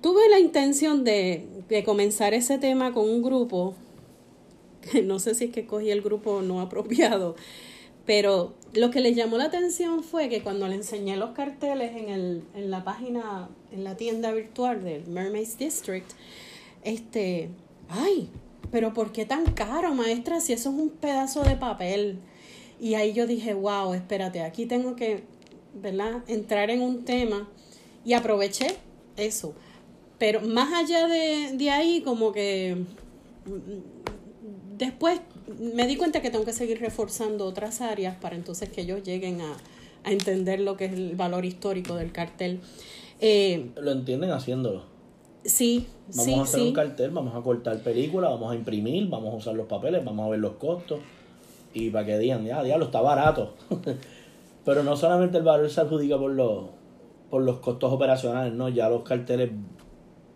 tuve 0.00 0.28
la 0.28 0.38
intención 0.38 1.04
de, 1.04 1.46
de 1.68 1.84
comenzar 1.84 2.34
ese 2.34 2.58
tema 2.58 2.92
con 2.92 3.08
un 3.08 3.22
grupo, 3.22 3.74
que 4.82 5.02
no 5.04 5.18
sé 5.18 5.34
si 5.34 5.44
es 5.46 5.50
que 5.52 5.66
cogí 5.66 5.90
el 5.90 6.02
grupo 6.02 6.42
no 6.42 6.60
apropiado, 6.60 7.36
pero 8.10 8.54
lo 8.72 8.90
que 8.90 8.98
le 8.98 9.14
llamó 9.14 9.38
la 9.38 9.44
atención 9.44 10.02
fue 10.02 10.28
que 10.28 10.42
cuando 10.42 10.66
le 10.66 10.74
enseñé 10.74 11.16
los 11.16 11.30
carteles 11.30 11.96
en, 11.96 12.08
el, 12.08 12.42
en 12.56 12.68
la 12.68 12.82
página, 12.82 13.48
en 13.70 13.84
la 13.84 13.96
tienda 13.96 14.32
virtual 14.32 14.82
del 14.82 15.06
Mermaids 15.06 15.56
District, 15.56 16.10
este, 16.82 17.50
ay, 17.88 18.28
pero 18.72 18.92
¿por 18.94 19.12
qué 19.12 19.26
tan 19.26 19.44
caro, 19.52 19.94
maestra? 19.94 20.40
Si 20.40 20.52
eso 20.52 20.70
es 20.70 20.74
un 20.74 20.90
pedazo 20.90 21.44
de 21.44 21.54
papel. 21.54 22.18
Y 22.80 22.94
ahí 22.94 23.12
yo 23.12 23.28
dije, 23.28 23.54
wow, 23.54 23.94
espérate, 23.94 24.42
aquí 24.42 24.66
tengo 24.66 24.96
que, 24.96 25.22
¿verdad? 25.72 26.24
Entrar 26.26 26.70
en 26.70 26.82
un 26.82 27.04
tema 27.04 27.48
y 28.04 28.14
aproveché 28.14 28.74
eso. 29.16 29.54
Pero 30.18 30.40
más 30.40 30.74
allá 30.74 31.06
de, 31.06 31.52
de 31.52 31.70
ahí, 31.70 32.00
como 32.00 32.32
que 32.32 32.76
mm, 33.46 34.78
después 34.78 35.20
me 35.58 35.86
di 35.86 35.96
cuenta 35.96 36.20
que 36.22 36.30
tengo 36.30 36.44
que 36.44 36.52
seguir 36.52 36.80
reforzando 36.80 37.44
otras 37.46 37.80
áreas 37.80 38.16
para 38.16 38.36
entonces 38.36 38.68
que 38.68 38.82
ellos 38.82 39.02
lleguen 39.02 39.40
a, 39.40 39.56
a 40.04 40.12
entender 40.12 40.60
lo 40.60 40.76
que 40.76 40.86
es 40.86 40.92
el 40.92 41.16
valor 41.16 41.44
histórico 41.44 41.94
del 41.96 42.12
cartel. 42.12 42.60
Eh, 43.20 43.70
Lo 43.76 43.90
entienden 43.92 44.30
haciéndolo. 44.30 44.84
sí, 45.44 45.86
Vamos 46.08 46.24
sí, 46.24 46.34
a 46.34 46.42
hacer 46.42 46.60
sí. 46.60 46.66
un 46.68 46.72
cartel, 46.72 47.10
vamos 47.10 47.34
a 47.36 47.40
cortar 47.42 47.78
película, 47.82 48.28
vamos 48.30 48.50
a 48.52 48.54
imprimir, 48.54 49.08
vamos 49.08 49.32
a 49.32 49.36
usar 49.36 49.54
los 49.54 49.66
papeles, 49.66 50.04
vamos 50.04 50.26
a 50.26 50.30
ver 50.30 50.40
los 50.40 50.52
costos. 50.54 51.00
Y 51.72 51.90
para 51.90 52.04
que 52.06 52.18
digan, 52.18 52.44
ya, 52.44 52.62
diablo, 52.64 52.86
está 52.86 53.00
barato. 53.00 53.54
Pero 54.64 54.82
no 54.82 54.96
solamente 54.96 55.38
el 55.38 55.44
valor 55.44 55.70
se 55.70 55.80
adjudica 55.80 56.18
por 56.18 56.32
los, 56.32 56.64
por 57.30 57.42
los 57.42 57.58
costos 57.60 57.92
operacionales, 57.92 58.52
no, 58.52 58.68
ya 58.68 58.88
los 58.88 59.02
carteles 59.02 59.50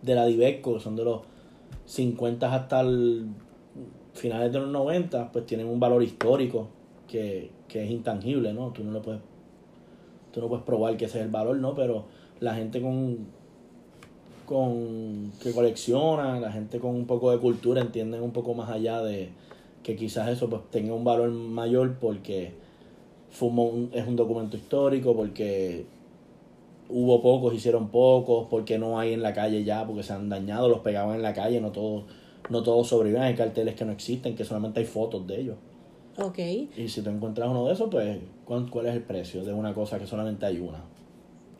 de 0.01 0.15
la 0.15 0.25
Diveco, 0.25 0.79
son 0.79 0.95
de 0.95 1.03
los 1.03 1.21
50 1.85 2.53
hasta 2.55 2.81
el 2.81 3.27
finales 4.15 4.51
de 4.51 4.59
los 4.59 4.69
90, 4.69 5.31
pues 5.31 5.45
tienen 5.45 5.67
un 5.67 5.79
valor 5.79 6.01
histórico 6.01 6.67
que, 7.07 7.51
que 7.67 7.83
es 7.83 7.91
intangible, 7.91 8.53
¿no? 8.53 8.71
Tú 8.71 8.83
no 8.83 8.91
lo 8.91 9.01
puedes, 9.01 9.21
tú 10.33 10.41
no 10.41 10.47
puedes 10.47 10.63
probar 10.65 10.97
que 10.97 11.05
ese 11.05 11.19
es 11.19 11.25
el 11.25 11.31
valor, 11.31 11.57
¿no? 11.57 11.75
Pero 11.75 12.05
la 12.39 12.55
gente 12.55 12.81
con, 12.81 13.27
con 14.45 15.31
que 15.41 15.51
colecciona, 15.51 16.39
la 16.39 16.51
gente 16.51 16.79
con 16.79 16.95
un 16.95 17.05
poco 17.05 17.31
de 17.31 17.37
cultura 17.37 17.81
entienden 17.81 18.21
un 18.21 18.31
poco 18.31 18.53
más 18.53 18.69
allá 18.69 19.01
de 19.01 19.29
que 19.83 19.95
quizás 19.95 20.29
eso 20.29 20.49
pues 20.49 20.63
tenga 20.71 20.93
un 20.93 21.03
valor 21.03 21.29
mayor 21.29 21.97
porque 21.99 22.53
fue 23.29 23.49
un 23.49 23.91
es 23.93 24.07
un 24.07 24.15
documento 24.15 24.57
histórico, 24.57 25.15
porque 25.15 25.85
hubo 26.89 27.21
pocos, 27.21 27.53
hicieron 27.53 27.89
pocos, 27.89 28.47
porque 28.49 28.77
no 28.77 28.97
hay 28.99 29.13
en 29.13 29.21
la 29.21 29.33
calle 29.33 29.63
ya, 29.63 29.85
porque 29.85 30.03
se 30.03 30.13
han 30.13 30.29
dañado, 30.29 30.69
los 30.69 30.79
pegaban 30.79 31.15
en 31.15 31.21
la 31.21 31.33
calle, 31.33 31.59
no 31.59 31.71
todos, 31.71 32.05
no 32.49 32.63
todos 32.63 32.87
sobreviven, 32.87 33.23
hay 33.23 33.35
carteles 33.35 33.75
que 33.75 33.85
no 33.85 33.91
existen, 33.91 34.35
que 34.35 34.43
solamente 34.45 34.79
hay 34.79 34.85
fotos 34.85 35.25
de 35.27 35.41
ellos. 35.41 35.55
Ok, 36.17 36.39
Y 36.77 36.87
si 36.87 37.01
tú 37.01 37.09
encuentras 37.09 37.49
uno 37.49 37.65
de 37.67 37.73
esos, 37.73 37.89
pues, 37.89 38.17
¿cuán- 38.45 38.69
¿cuál 38.69 38.85
es 38.87 38.93
el 38.95 39.01
precio 39.01 39.43
de 39.43 39.51
una 39.53 39.73
cosa 39.73 39.99
que 39.99 40.07
solamente 40.07 40.45
hay 40.45 40.59
una? 40.59 40.77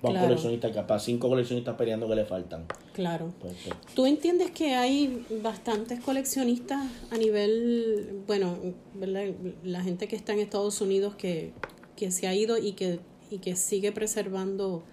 Va 0.04 0.10
un 0.10 0.16
Claro. 0.16 0.28
coleccionista, 0.28 0.72
capaz 0.72 1.00
cinco 1.00 1.28
coleccionistas 1.30 1.76
peleando 1.76 2.08
que 2.08 2.16
le 2.16 2.26
faltan. 2.26 2.66
claro. 2.94 3.34
Pues, 3.42 3.54
pues, 3.66 3.76
¿Tú 3.96 4.06
entiendes 4.06 4.52
que 4.52 4.76
hay 4.76 5.26
bastantes 5.42 6.00
coleccionistas 6.00 6.86
a 7.12 7.18
nivel, 7.18 8.22
bueno, 8.28 8.58
¿verdad? 8.94 9.26
la 9.64 9.82
gente 9.82 10.08
que 10.08 10.16
está 10.16 10.34
en 10.34 10.40
Estados 10.40 10.80
Unidos 10.82 11.16
que, 11.16 11.52
que 11.98 12.12
se 12.12 12.28
ha 12.28 12.34
ido 12.36 12.58
y 12.58 12.74
que, 12.74 13.00
y 13.32 13.40
que 13.40 13.56
sigue 13.56 13.92
preservando 13.92 14.84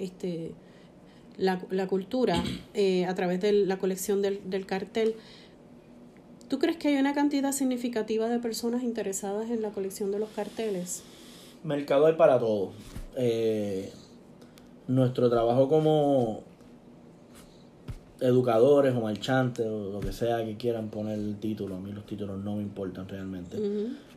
este 0.00 0.52
la, 1.38 1.60
la 1.70 1.86
cultura 1.86 2.42
eh, 2.74 3.04
a 3.06 3.14
través 3.14 3.40
de 3.40 3.52
la 3.52 3.78
colección 3.78 4.20
del, 4.22 4.40
del 4.50 4.66
cartel? 4.66 5.14
¿Tú 6.52 6.58
crees 6.58 6.76
que 6.76 6.88
hay 6.88 6.96
una 6.96 7.14
cantidad 7.14 7.50
significativa 7.50 8.28
de 8.28 8.38
personas 8.38 8.82
interesadas 8.82 9.48
en 9.48 9.62
la 9.62 9.70
colección 9.70 10.10
de 10.10 10.18
los 10.18 10.28
carteles? 10.28 11.02
mercado 11.64 12.04
hay 12.04 12.12
para 12.12 12.38
todo. 12.38 12.72
Eh, 13.16 13.90
nuestro 14.86 15.30
trabajo 15.30 15.66
como 15.66 16.42
educadores 18.20 18.94
o 18.94 19.00
marchantes 19.00 19.64
o 19.64 19.92
lo 19.92 20.00
que 20.00 20.12
sea 20.12 20.44
que 20.44 20.58
quieran 20.58 20.90
poner 20.90 21.18
el 21.18 21.38
título, 21.38 21.76
a 21.76 21.80
mí 21.80 21.90
los 21.90 22.04
títulos 22.04 22.38
no 22.38 22.56
me 22.56 22.62
importan 22.62 23.08
realmente, 23.08 23.56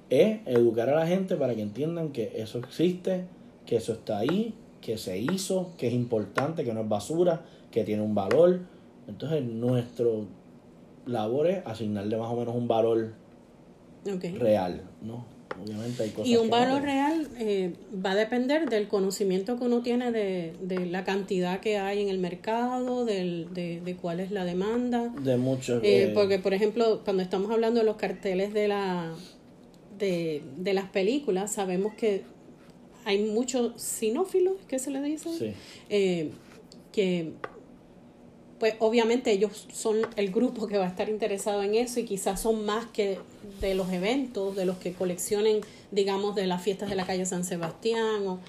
es 0.10 0.42
educar 0.46 0.90
a 0.90 0.96
la 0.96 1.08
gente 1.08 1.38
para 1.38 1.56
que 1.56 1.62
entiendan 1.62 2.12
que 2.12 2.34
eso 2.36 2.58
existe, 2.60 3.28
que 3.66 3.78
eso 3.78 3.94
está 3.94 4.18
ahí, 4.18 4.54
que 4.82 4.98
se 4.98 5.18
hizo, 5.18 5.72
que 5.78 5.88
es 5.88 5.94
importante, 5.94 6.66
que 6.66 6.74
no 6.74 6.82
es 6.82 6.90
basura, 6.90 7.46
que 7.72 7.86
tiene 7.86 8.02
un 8.02 8.14
valor. 8.14 8.60
Entonces 9.08 9.42
nuestro 9.46 10.28
labor 11.06 11.48
es 11.48 11.66
asignarle 11.66 12.18
más 12.18 12.32
o 12.32 12.36
menos 12.36 12.56
un 12.56 12.68
valor 12.68 13.14
Ok. 14.08 14.24
real, 14.40 14.82
¿no? 15.02 15.26
Obviamente 15.64 16.04
hay 16.04 16.10
cosas 16.10 16.28
Y 16.28 16.36
un 16.36 16.44
que 16.44 16.50
no, 16.50 16.58
valor 16.58 16.82
real 16.82 17.28
eh, 17.38 17.74
va 18.06 18.12
a 18.12 18.16
depender 18.16 18.70
del 18.70 18.88
conocimiento 18.90 19.58
que 19.58 19.64
uno 19.64 19.82
tiene 19.82 20.12
de, 20.12 20.54
de 20.62 20.86
la 20.86 21.04
cantidad 21.06 21.60
que 21.62 21.78
hay 21.78 22.02
en 22.02 22.10
el 22.10 22.18
mercado, 22.20 23.06
del, 23.06 23.54
de, 23.54 23.80
de 23.82 23.96
cuál 23.96 24.20
es 24.20 24.32
la 24.32 24.44
demanda. 24.44 25.14
de 25.22 25.38
muchos 25.38 25.82
Eh, 25.84 26.04
eh, 26.04 26.12
porque, 26.14 26.40
por 26.40 26.54
ejemplo, 26.54 27.02
cuando 27.06 27.24
estamos 27.24 27.50
hablando 27.52 27.80
de 27.80 27.86
los 27.86 27.96
carteles 27.96 28.54
de, 28.54 28.68
la, 28.68 29.14
de, 29.98 30.44
de 30.58 30.74
las 30.74 30.90
películas, 30.90 31.54
sabemos 31.54 31.94
que 31.94 32.24
hay 33.06 33.24
muchos 33.24 33.80
sinófilos, 33.82 34.56
¿qué 34.68 34.78
se 34.80 34.92
le 34.92 35.02
dice? 35.02 35.30
sí. 35.30 35.54
eh, 35.90 36.32
que 36.92 37.34
pues 38.60 38.76
obviamente 38.80 39.32
ellos 39.32 39.68
son 39.74 39.98
el 40.16 40.32
grupo 40.32 40.68
que 40.68 40.78
va 40.78 40.86
a 40.86 40.88
estar 40.88 41.10
interesado 41.10 41.62
en 41.64 41.76
eso 41.76 42.00
y 42.00 42.06
quizás 42.06 42.42
son 42.42 42.66
más 42.66 42.86
que 42.86 43.20
de 43.60 43.76
los 43.76 43.92
eventos, 43.92 44.56
de 44.56 44.66
los 44.66 44.78
que 44.78 44.94
coleccionen, 44.94 45.62
digamos, 45.92 46.36
de 46.36 46.48
las 46.48 46.62
fiestas 46.62 46.90
de 46.90 46.96
la 46.96 47.06
calle 47.06 47.26
San 47.26 47.44
Sebastián. 47.44 48.26
O, 48.28 48.40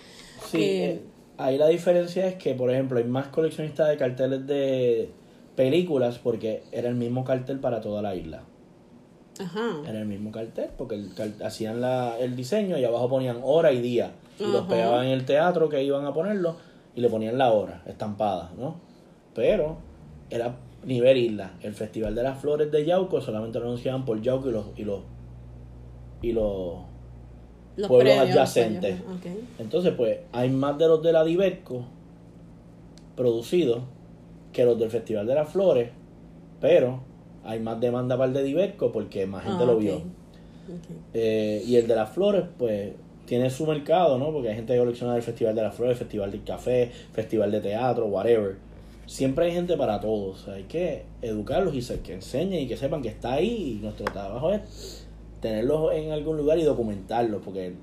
Sí, 0.50 0.62
eh, 0.62 0.90
eh, 0.90 1.02
ahí 1.38 1.58
la 1.58 1.68
diferencia 1.68 2.26
es 2.26 2.34
que, 2.36 2.54
por 2.54 2.70
ejemplo, 2.70 2.98
hay 2.98 3.04
más 3.04 3.28
coleccionistas 3.28 3.88
de 3.88 3.96
carteles 3.96 4.46
de 4.46 5.10
películas 5.56 6.18
porque 6.18 6.62
era 6.72 6.88
el 6.88 6.94
mismo 6.94 7.24
cartel 7.24 7.58
para 7.58 7.80
toda 7.80 8.02
la 8.02 8.14
isla. 8.14 8.42
ajá, 9.40 9.80
Era 9.86 10.00
el 10.00 10.06
mismo 10.06 10.30
cartel 10.30 10.70
porque 10.76 10.94
el 10.94 11.12
hacían 11.42 11.80
la, 11.80 12.18
el 12.18 12.36
diseño 12.36 12.78
y 12.78 12.84
abajo 12.84 13.08
ponían 13.08 13.40
hora 13.42 13.72
y 13.72 13.80
día. 13.80 14.12
Y 14.38 14.44
los 14.44 14.66
pegaban 14.66 15.06
en 15.06 15.12
el 15.12 15.24
teatro 15.24 15.70
que 15.70 15.82
iban 15.82 16.04
a 16.04 16.12
ponerlo 16.12 16.56
y 16.94 17.00
le 17.00 17.08
ponían 17.08 17.38
la 17.38 17.52
hora 17.52 17.82
estampada, 17.86 18.52
¿no? 18.58 18.76
Pero 19.34 19.78
era 20.30 20.56
nivel 20.84 21.16
isla. 21.16 21.54
El 21.62 21.74
Festival 21.74 22.14
de 22.14 22.22
las 22.22 22.38
Flores 22.40 22.70
de 22.70 22.84
Yauco 22.84 23.20
solamente 23.20 23.58
lo 23.58 23.66
anunciaban 23.66 24.04
por 24.04 24.20
Yauco 24.20 24.48
y 24.48 24.52
los, 24.52 24.66
y 24.76 24.84
los, 24.84 25.00
y 26.22 26.32
los 26.32 26.74
los 27.76 27.88
pueblos 27.88 28.16
adyacentes. 28.18 29.00
los. 29.00 29.32
Entonces, 29.58 29.92
pues, 29.96 30.20
hay 30.32 30.48
más 30.50 30.78
de 30.78 30.88
los 30.88 31.02
de 31.02 31.12
la 31.12 31.24
Diverco 31.24 31.84
producidos 33.14 33.82
que 34.52 34.64
los 34.64 34.78
del 34.78 34.90
Festival 34.90 35.26
de 35.26 35.34
las 35.34 35.48
Flores, 35.50 35.90
pero 36.60 37.00
hay 37.44 37.60
más 37.60 37.78
demanda 37.80 38.16
para 38.16 38.28
el 38.28 38.34
de 38.34 38.42
Diverco 38.42 38.92
porque 38.92 39.26
más 39.26 39.44
gente 39.44 39.62
Ah, 39.62 39.66
lo 39.66 39.76
vio. 39.76 40.02
Eh, 41.14 41.62
y 41.66 41.76
el 41.76 41.86
de 41.86 41.94
las 41.94 42.10
Flores, 42.10 42.44
pues, 42.58 42.92
tiene 43.26 43.50
su 43.50 43.66
mercado, 43.66 44.18
¿no? 44.18 44.32
Porque 44.32 44.48
hay 44.48 44.54
gente 44.54 44.72
que 44.72 44.78
colecciona 44.78 45.16
el 45.16 45.22
Festival 45.22 45.54
de 45.54 45.62
las 45.62 45.74
Flores, 45.74 45.98
Festival 45.98 46.30
del 46.30 46.44
Café, 46.44 46.90
Festival 47.12 47.50
de 47.50 47.60
Teatro, 47.60 48.06
whatever. 48.06 48.56
Siempre 49.06 49.46
hay 49.46 49.52
gente 49.52 49.76
para 49.76 50.00
todos. 50.00 50.48
Hay 50.48 50.64
que 50.64 51.04
educarlos 51.22 51.74
y 51.74 51.98
que 52.02 52.14
enseñen 52.14 52.60
y 52.62 52.66
que 52.66 52.76
sepan 52.76 53.02
que 53.02 53.08
está 53.08 53.34
ahí. 53.34 53.76
Y 53.78 53.82
nuestro 53.82 54.04
trabajo 54.06 54.52
es 54.52 55.06
tenerlos 55.40 55.92
en 55.94 56.10
algún 56.12 56.36
lugar 56.36 56.58
y 56.58 56.62
documentarlos, 56.64 57.40
porque 57.44 57.74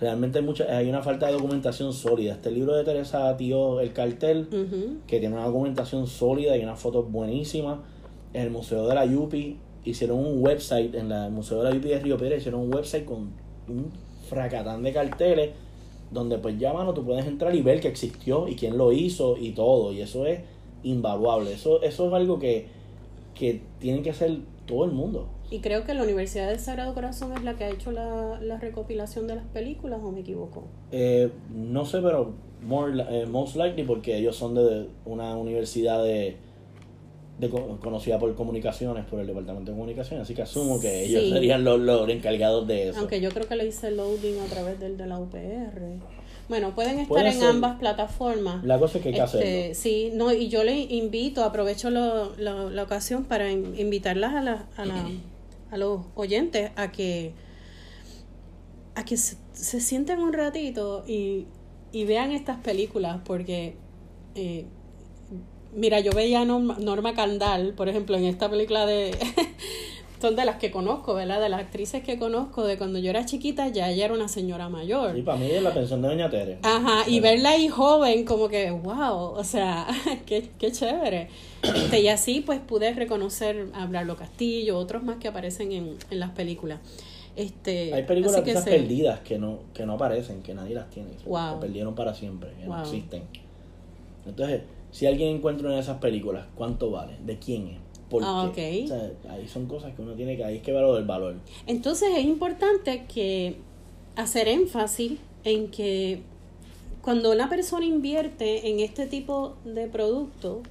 realmente 0.00 0.38
hay, 0.38 0.44
mucha, 0.44 0.64
hay 0.76 0.88
una 0.88 1.02
falta 1.02 1.26
de 1.26 1.32
documentación 1.32 1.92
sólida. 1.92 2.34
Este 2.34 2.50
libro 2.50 2.74
de 2.76 2.84
Teresa 2.84 3.36
Tío, 3.36 3.80
El 3.80 3.92
Cartel, 3.92 4.48
que 5.06 5.18
tiene 5.20 5.34
una 5.34 5.46
documentación 5.46 6.06
sólida 6.06 6.56
y 6.56 6.62
unas 6.62 6.78
fotos 6.78 7.10
buenísimas. 7.10 7.78
en 8.32 8.42
el 8.42 8.50
Museo 8.50 8.88
de 8.88 8.96
la 8.96 9.06
Yupi 9.06 9.58
hicieron 9.84 10.18
un 10.18 10.42
website, 10.42 10.92
en 10.96 11.08
la- 11.08 11.26
el 11.26 11.32
Museo 11.32 11.58
de 11.62 11.70
la 11.70 11.76
Yupi 11.76 11.88
de 11.90 12.00
Río 12.00 12.16
Pérez 12.18 12.40
hicieron 12.40 12.62
un 12.62 12.74
website 12.74 13.04
con 13.04 13.30
un 13.68 13.92
fracatán 14.28 14.82
de 14.82 14.92
carteles 14.92 15.50
donde 16.14 16.38
pues 16.38 16.58
ya 16.58 16.72
mano 16.72 16.94
tú 16.94 17.04
puedes 17.04 17.26
entrar 17.26 17.54
y 17.54 17.60
ver 17.60 17.80
que 17.80 17.88
existió 17.88 18.48
y 18.48 18.54
quién 18.54 18.78
lo 18.78 18.92
hizo 18.92 19.36
y 19.36 19.50
todo 19.50 19.92
y 19.92 20.00
eso 20.00 20.24
es 20.26 20.40
invaluable 20.82 21.52
eso 21.52 21.82
eso 21.82 22.06
es 22.06 22.12
algo 22.14 22.38
que 22.38 22.68
que 23.34 23.60
tiene 23.80 24.00
que 24.02 24.10
hacer 24.10 24.38
todo 24.66 24.84
el 24.84 24.92
mundo 24.92 25.28
Y 25.50 25.60
creo 25.60 25.84
que 25.84 25.92
la 25.92 26.02
Universidad 26.02 26.48
del 26.48 26.58
Sagrado 26.58 26.94
Corazón 26.94 27.32
es 27.36 27.42
la 27.42 27.54
que 27.56 27.64
ha 27.64 27.70
hecho 27.70 27.90
la, 27.92 28.40
la 28.40 28.58
recopilación 28.58 29.26
de 29.26 29.34
las 29.34 29.44
películas, 29.46 30.00
¿o 30.02 30.10
me 30.10 30.20
equivoco? 30.20 30.64
Eh, 30.90 31.30
no 31.52 31.84
sé 31.84 32.00
pero 32.00 32.32
more, 32.62 32.92
eh, 33.10 33.26
most 33.26 33.56
likely 33.56 33.84
porque 33.84 34.16
ellos 34.16 34.36
son 34.36 34.54
de 34.54 34.88
una 35.04 35.36
universidad 35.36 36.02
de, 36.02 36.36
de 37.38 37.50
co- 37.50 37.78
conocida 37.80 38.18
por 38.18 38.32
comunicaciones 38.36 39.04
por 39.06 39.18
el 39.20 39.26
departamento 39.26 39.72
de 39.72 39.76
comunicaciones 39.76 40.22
así 40.24 40.34
que 40.34 40.42
asumo 40.42 40.80
que 40.80 41.04
ellos 41.04 41.28
serían 41.30 41.64
los, 41.64 41.80
los 41.80 42.08
encargados 42.08 42.66
de 42.68 42.90
eso 42.90 42.98
Aunque 43.00 43.20
yo 43.20 43.30
creo 43.30 43.48
que 43.48 43.56
le 43.56 43.66
hice 43.66 43.90
loading 43.90 44.38
a 44.40 44.44
través 44.46 44.78
del 44.78 44.96
de 44.96 45.06
la 45.06 45.18
UPR. 45.18 45.98
Bueno, 46.48 46.74
pueden 46.74 46.92
estar 47.00 47.08
Puede 47.08 47.28
en 47.30 47.34
ser. 47.40 47.48
ambas 47.48 47.78
plataformas. 47.78 48.62
la 48.64 48.78
cosa 48.78 48.98
es 48.98 49.02
que 49.02 49.08
hay 49.08 49.14
que 49.16 49.20
Este, 49.22 49.38
hacerlo 49.38 49.74
sí, 49.74 50.10
no, 50.14 50.32
y 50.32 50.48
yo 50.48 50.62
le 50.62 50.78
invito, 50.78 51.42
aprovecho 51.42 51.90
lo- 51.90 52.36
lo- 52.36 52.70
la 52.70 52.82
ocasión 52.82 53.24
para 53.24 53.50
in- 53.50 53.74
invitarlas 53.78 54.34
a, 54.34 54.40
la, 54.42 54.68
a, 54.76 54.84
la- 54.84 55.08
a 55.70 55.76
los 55.76 56.02
oyentes 56.14 56.70
a 56.76 56.92
que 56.92 57.32
a 58.94 59.04
que 59.04 59.16
se, 59.16 59.36
se 59.52 59.80
sienten 59.80 60.20
un 60.20 60.32
ratito 60.32 61.04
y, 61.06 61.46
y 61.92 62.04
vean 62.04 62.30
estas 62.30 62.58
películas 62.58 63.20
porque 63.24 63.74
eh, 64.36 64.66
mira 65.74 66.00
yo 66.00 66.12
veía 66.12 66.40
a 66.40 66.44
Norma, 66.44 66.76
Norma 66.80 67.14
Candal 67.14 67.74
por 67.74 67.88
ejemplo 67.88 68.16
en 68.16 68.24
esta 68.24 68.48
película 68.50 68.86
de 68.86 69.10
son 70.20 70.36
de 70.36 70.44
las 70.46 70.56
que 70.56 70.70
conozco 70.70 71.12
verdad 71.14 71.40
de 71.40 71.48
las 71.50 71.60
actrices 71.60 72.02
que 72.02 72.18
conozco 72.18 72.64
de 72.64 72.78
cuando 72.78 72.98
yo 72.98 73.10
era 73.10 73.26
chiquita 73.26 73.68
ya 73.68 73.90
ella 73.90 74.06
era 74.06 74.14
una 74.14 74.28
señora 74.28 74.68
mayor 74.70 75.16
y 75.18 75.22
para 75.22 75.36
mí 75.38 75.50
es 75.50 75.62
la 75.62 75.74
pensión 75.74 76.00
de 76.02 76.08
Doña 76.08 76.30
Tere 76.30 76.58
Ajá, 76.62 77.08
y 77.08 77.20
verla 77.20 77.50
ahí 77.50 77.68
joven, 77.68 78.24
como 78.24 78.48
que, 78.48 78.70
wow, 78.70 79.34
o 79.36 79.44
sea, 79.44 79.86
qué, 80.26 80.48
qué 80.58 80.72
chévere. 80.72 81.28
Este, 81.62 82.00
y 82.00 82.08
así 82.08 82.40
pues 82.40 82.60
pude 82.60 82.92
reconocer 82.94 83.68
a 83.74 83.82
Hablarlo 83.82 84.16
Castillo, 84.16 84.78
otros 84.78 85.02
más 85.02 85.16
que 85.16 85.28
aparecen 85.28 85.72
en, 85.72 85.96
en 86.10 86.20
las 86.20 86.30
películas. 86.30 86.78
Este, 87.36 87.92
Hay 87.92 88.04
películas 88.04 88.42
que 88.42 88.50
quizás 88.52 88.64
perdidas 88.64 89.20
que 89.20 89.38
no, 89.38 89.58
que 89.74 89.84
no 89.84 89.94
aparecen, 89.94 90.42
que 90.42 90.54
nadie 90.54 90.74
las 90.74 90.88
tiene, 90.90 91.10
Wow. 91.26 91.54
se 91.54 91.60
perdieron 91.60 91.94
para 91.94 92.14
siempre, 92.14 92.50
que 92.58 92.64
no 92.66 92.72
Wow. 92.76 92.82
existen. 92.84 93.22
Entonces, 94.26 94.62
si 94.94 95.06
alguien 95.06 95.34
encuentra 95.34 95.66
una 95.66 95.74
de 95.74 95.80
esas 95.82 95.98
películas, 95.98 96.46
¿cuánto 96.54 96.92
vale? 96.92 97.16
¿De 97.26 97.36
quién 97.36 97.66
es? 97.66 97.78
¿Por 98.08 98.22
Ah, 98.24 98.52
qué? 98.54 98.84
ok. 98.84 98.84
O 98.84 98.86
sea, 98.86 99.32
ahí 99.34 99.48
son 99.48 99.66
cosas 99.66 99.92
que 99.92 100.02
uno 100.02 100.12
tiene 100.12 100.36
que, 100.36 100.44
ahí 100.44 100.58
es 100.58 100.62
que 100.62 100.70
lo 100.70 100.94
del 100.94 101.04
valor. 101.04 101.34
Entonces 101.66 102.10
es 102.16 102.24
importante 102.24 103.04
que 103.12 103.56
hacer 104.14 104.46
énfasis 104.46 105.14
en 105.42 105.68
que 105.72 106.20
cuando 107.02 107.32
una 107.32 107.48
persona 107.48 107.84
invierte 107.84 108.70
en 108.70 108.78
este 108.78 109.06
tipo 109.06 109.56
de 109.64 109.88
producto 109.88 110.62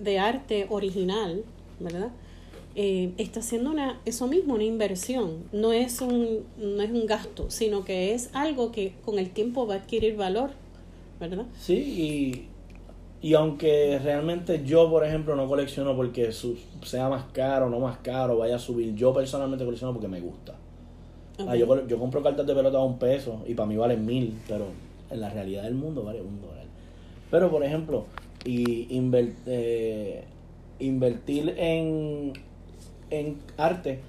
de 0.00 0.20
arte 0.20 0.68
original, 0.70 1.42
¿verdad? 1.80 2.12
Eh, 2.76 3.10
está 3.18 3.40
haciendo 3.40 3.72
una, 3.72 4.00
eso 4.04 4.28
mismo, 4.28 4.54
una 4.54 4.62
inversión. 4.62 5.42
No 5.50 5.72
es 5.72 6.00
un, 6.00 6.44
no 6.56 6.80
es 6.82 6.90
un 6.92 7.04
gasto, 7.06 7.50
sino 7.50 7.84
que 7.84 8.14
es 8.14 8.30
algo 8.32 8.70
que 8.70 8.92
con 9.04 9.18
el 9.18 9.30
tiempo 9.30 9.66
va 9.66 9.74
a 9.74 9.78
adquirir 9.78 10.14
valor, 10.14 10.50
¿verdad? 11.18 11.46
Sí, 11.58 11.74
y, 11.74 12.48
y 13.20 13.34
aunque 13.34 13.98
realmente 14.02 14.64
yo, 14.64 14.88
por 14.90 15.04
ejemplo, 15.04 15.34
no 15.36 15.48
colecciono 15.48 15.96
porque 15.96 16.30
su- 16.32 16.56
sea 16.84 17.08
más 17.08 17.24
caro 17.32 17.68
no 17.68 17.80
más 17.80 17.98
caro, 17.98 18.38
vaya 18.38 18.56
a 18.56 18.58
subir, 18.58 18.94
yo 18.94 19.12
personalmente 19.12 19.64
colecciono 19.64 19.92
porque 19.92 20.08
me 20.08 20.20
gusta. 20.20 20.54
Ah, 21.46 21.54
yo, 21.56 21.86
yo 21.86 21.98
compro 21.98 22.22
cartas 22.22 22.46
de 22.46 22.54
pelota 22.54 22.78
a 22.78 22.84
un 22.84 22.98
peso 22.98 23.42
y 23.46 23.54
para 23.54 23.68
mí 23.68 23.76
valen 23.76 24.04
mil, 24.04 24.36
pero 24.48 24.66
en 25.10 25.20
la 25.20 25.30
realidad 25.30 25.62
del 25.64 25.74
mundo 25.74 26.02
vale 26.02 26.20
un 26.20 26.40
dólar. 26.40 26.64
Pero, 27.30 27.50
por 27.50 27.62
ejemplo, 27.64 28.06
y 28.44 28.86
inver- 28.88 29.34
eh, 29.46 30.24
invertir 30.80 31.54
en, 31.58 32.32
en 33.10 33.36
arte, 33.56 34.00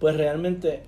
pues 0.00 0.16
realmente, 0.16 0.82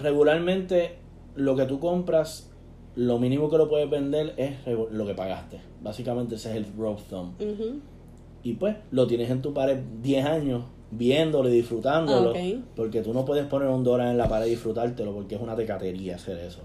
regularmente, 0.00 0.96
lo 1.34 1.56
que 1.56 1.64
tú 1.66 1.78
compras, 1.80 2.50
lo 2.96 3.18
mínimo 3.18 3.48
que 3.50 3.58
lo 3.58 3.68
puedes 3.68 3.88
vender 3.88 4.34
es 4.36 4.52
lo 4.90 5.06
que 5.06 5.14
pagaste. 5.14 5.60
Básicamente 5.82 6.34
ese 6.34 6.50
es 6.50 6.56
el 6.56 6.66
rough 6.76 7.00
thumb. 7.08 7.32
Y 8.42 8.54
pues 8.54 8.76
lo 8.90 9.06
tienes 9.06 9.30
en 9.30 9.42
tu 9.42 9.52
pared 9.52 9.78
10 10.02 10.24
años 10.26 10.64
viéndolo 10.90 11.48
y 11.48 11.52
disfrutándolo. 11.52 12.32
Ah. 12.36 12.60
Porque 12.74 13.02
tú 13.02 13.12
no 13.12 13.24
puedes 13.24 13.44
poner 13.46 13.68
un 13.68 13.84
dólar 13.84 14.08
en 14.08 14.18
la 14.18 14.28
pared 14.28 14.46
y 14.46 14.50
disfrutártelo 14.50 15.12
porque 15.12 15.34
es 15.34 15.40
una 15.40 15.54
tecatería 15.56 16.16
hacer 16.16 16.38
eso. 16.38 16.60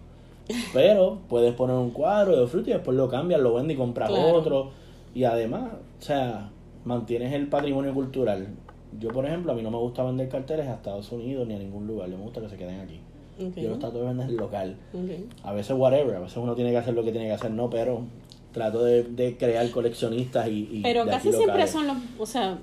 Pero 0.74 1.20
puedes 1.28 1.54
poner 1.54 1.76
un 1.76 1.92
cuadro 1.92 2.40
de 2.40 2.48
fruta 2.48 2.70
y 2.70 2.74
después 2.74 2.96
lo 2.98 3.10
cambias, 3.10 3.42
lo 3.42 3.54
vendes 3.54 3.76
y 3.76 3.78
compras 3.78 4.10
Claro. 4.10 4.34
otro. 4.34 4.70
Y 5.14 5.24
además, 5.24 5.72
o 6.00 6.02
sea, 6.02 6.50
mantienes 6.86 7.34
el 7.34 7.48
patrimonio 7.48 7.94
cultural. 7.94 8.48
Yo, 9.00 9.10
por 9.10 9.26
ejemplo, 9.26 9.52
a 9.52 9.56
mí 9.56 9.62
no 9.62 9.72
me 9.72 9.78
gusta 9.78 10.04
vender 10.04 10.28
carteles 10.30 10.68
a 10.68 10.76
Estados 10.76 11.12
Unidos 11.12 11.48
ni 11.48 11.56
a 11.56 11.60
ningún 11.60 11.88
lugar. 11.88 12.10
Me 12.10 12.16
gusta 12.18 12.42
que 12.42 12.50
se 12.50 12.58
queden 12.58 12.80
aquí. 12.82 13.00
Yo 13.56 13.70
los 13.70 13.80
trato 13.80 14.00
de 14.00 14.06
vender 14.06 14.32
local. 14.32 14.76
A 15.44 15.54
veces 15.54 15.76
whatever, 15.78 16.16
a 16.16 16.20
veces 16.20 16.38
uno 16.38 16.56
tiene 16.56 16.72
que 16.72 16.78
hacer 16.78 16.94
lo 16.94 17.04
que 17.04 17.12
tiene 17.12 17.28
que 17.28 17.34
hacer, 17.34 17.52
no, 17.52 17.70
pero 17.70 18.02
trato 18.54 18.84
de, 18.84 19.04
de 19.04 19.38
crear 19.38 19.70
coleccionistas 19.72 20.48
y... 20.50 20.68
y 20.72 20.82
Pero 20.84 21.06
de 21.06 21.12
aquí 21.16 21.30
casi 21.30 21.38
siempre 21.38 21.68
son 21.68 21.88
los, 21.88 21.98
o 22.20 22.26
sea, 22.26 22.60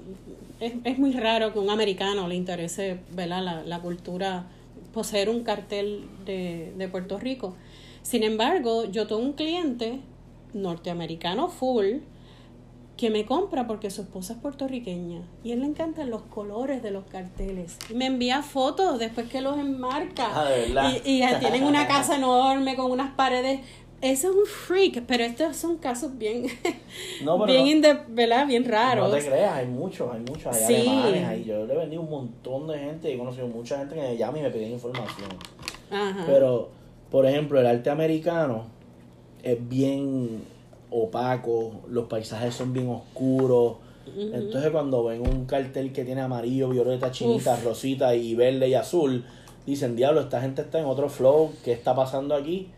es, 0.61 0.75
es 0.85 0.99
muy 0.99 1.13
raro 1.13 1.53
que 1.53 1.59
un 1.59 1.71
americano 1.71 2.29
le 2.29 2.35
interese, 2.35 2.99
¿verdad? 3.15 3.43
La, 3.43 3.63
la 3.65 3.81
cultura, 3.81 4.47
poseer 4.93 5.31
un 5.31 5.43
cartel 5.45 6.05
de, 6.27 6.73
de 6.77 6.89
Puerto 6.89 7.19
Rico. 7.19 7.55
Sin 8.03 8.23
embargo, 8.23 8.85
yo 8.85 9.07
tengo 9.07 9.23
un 9.23 9.33
cliente 9.33 10.01
norteamericano 10.55 11.49
full 11.49 11.99
que 12.99 13.09
me 13.11 13.25
compra 13.25 13.67
porque 13.67 13.91
su 13.91 14.03
esposa 14.03 14.35
es 14.35 14.41
puertorriqueña 14.41 15.23
y 15.45 15.53
a 15.53 15.55
él 15.55 15.61
le 15.61 15.67
encantan 15.67 16.11
los 16.11 16.21
colores 16.23 16.83
de 16.83 16.91
los 16.91 17.05
carteles. 17.05 17.79
Y 17.89 17.95
me 17.95 18.07
envía 18.07 18.43
fotos 18.43 18.99
después 18.99 19.29
que 19.29 19.41
los 19.41 19.57
enmarca. 19.57 20.29
Ah, 20.35 20.45
¿de 20.51 20.61
verdad? 20.67 20.93
Y, 21.05 21.13
y 21.13 21.19
ya 21.21 21.39
tienen 21.39 21.65
una 21.65 21.87
casa 21.89 22.17
enorme 22.17 22.77
con 22.77 22.91
unas 22.91 23.13
paredes. 23.15 23.61
Ese 24.01 24.29
es 24.29 24.33
un 24.33 24.47
freak, 24.47 25.03
pero 25.07 25.25
estos 25.25 25.57
son 25.57 25.77
casos 25.79 26.17
bien, 26.19 26.47
No, 27.25 27.45
bien, 27.47 27.61
no- 27.65 27.67
inde- 27.89 28.05
¿verdad? 28.09 28.47
bien 28.47 28.65
raros. 28.65 29.11
No 29.11 29.17
te 29.17 29.25
creas, 29.27 29.53
hay 29.55 29.67
muchos, 29.67 30.13
hay 30.13 30.21
muchos, 30.21 30.47
hay 30.55 30.65
Sí. 30.67 30.75
alemanes, 30.89 31.25
hay, 31.27 31.45
yo 31.45 31.67
le 31.67 31.75
he 31.75 31.77
vendido 31.77 32.03
un 32.03 32.11
montón 32.11 32.69
de 32.69 32.79
gente, 32.79 33.13
he 33.13 33.19
conocido 33.19 33.49
mucha 33.49 33.79
gente 33.79 33.95
que 33.97 34.01
me 34.03 34.17
llama 34.17 34.39
y 34.39 34.43
me 34.43 34.51
pide 34.51 34.69
información. 34.69 35.31
Ajá. 35.91 36.25
Pero, 36.27 36.69
por 37.11 37.27
ejemplo, 37.27 37.59
el 37.59 37.67
arte 37.67 37.91
americano 37.91 38.67
es 39.43 39.57
bien 39.69 40.43
opaco, 40.91 41.83
los 41.89 42.07
paisajes 42.07 42.55
son 42.55 42.73
bien 42.73 42.89
oscuros. 42.89 43.77
Entonces 44.17 44.71
cuando 44.71 45.05
ven 45.05 45.21
un 45.21 45.45
cartel 45.45 45.93
que 45.93 46.05
tiene 46.05 46.23
amarillo, 46.23 46.71
violeta, 46.71 47.11
chinita, 47.11 47.55
Uf. 47.55 47.65
rosita 47.65 48.15
y 48.15 48.35
verde 48.35 48.69
y 48.69 48.75
azul, 48.75 49.25
dicen, 49.67 49.97
diablo, 49.97 50.23
esta 50.23 50.41
gente 50.41 50.63
está 50.63 50.79
en 50.79 50.87
otro 50.87 51.11
flow, 51.11 51.53
¿qué 51.63 51.73
está 51.73 51.95
pasando 51.95 52.35
aquí? 52.35 52.71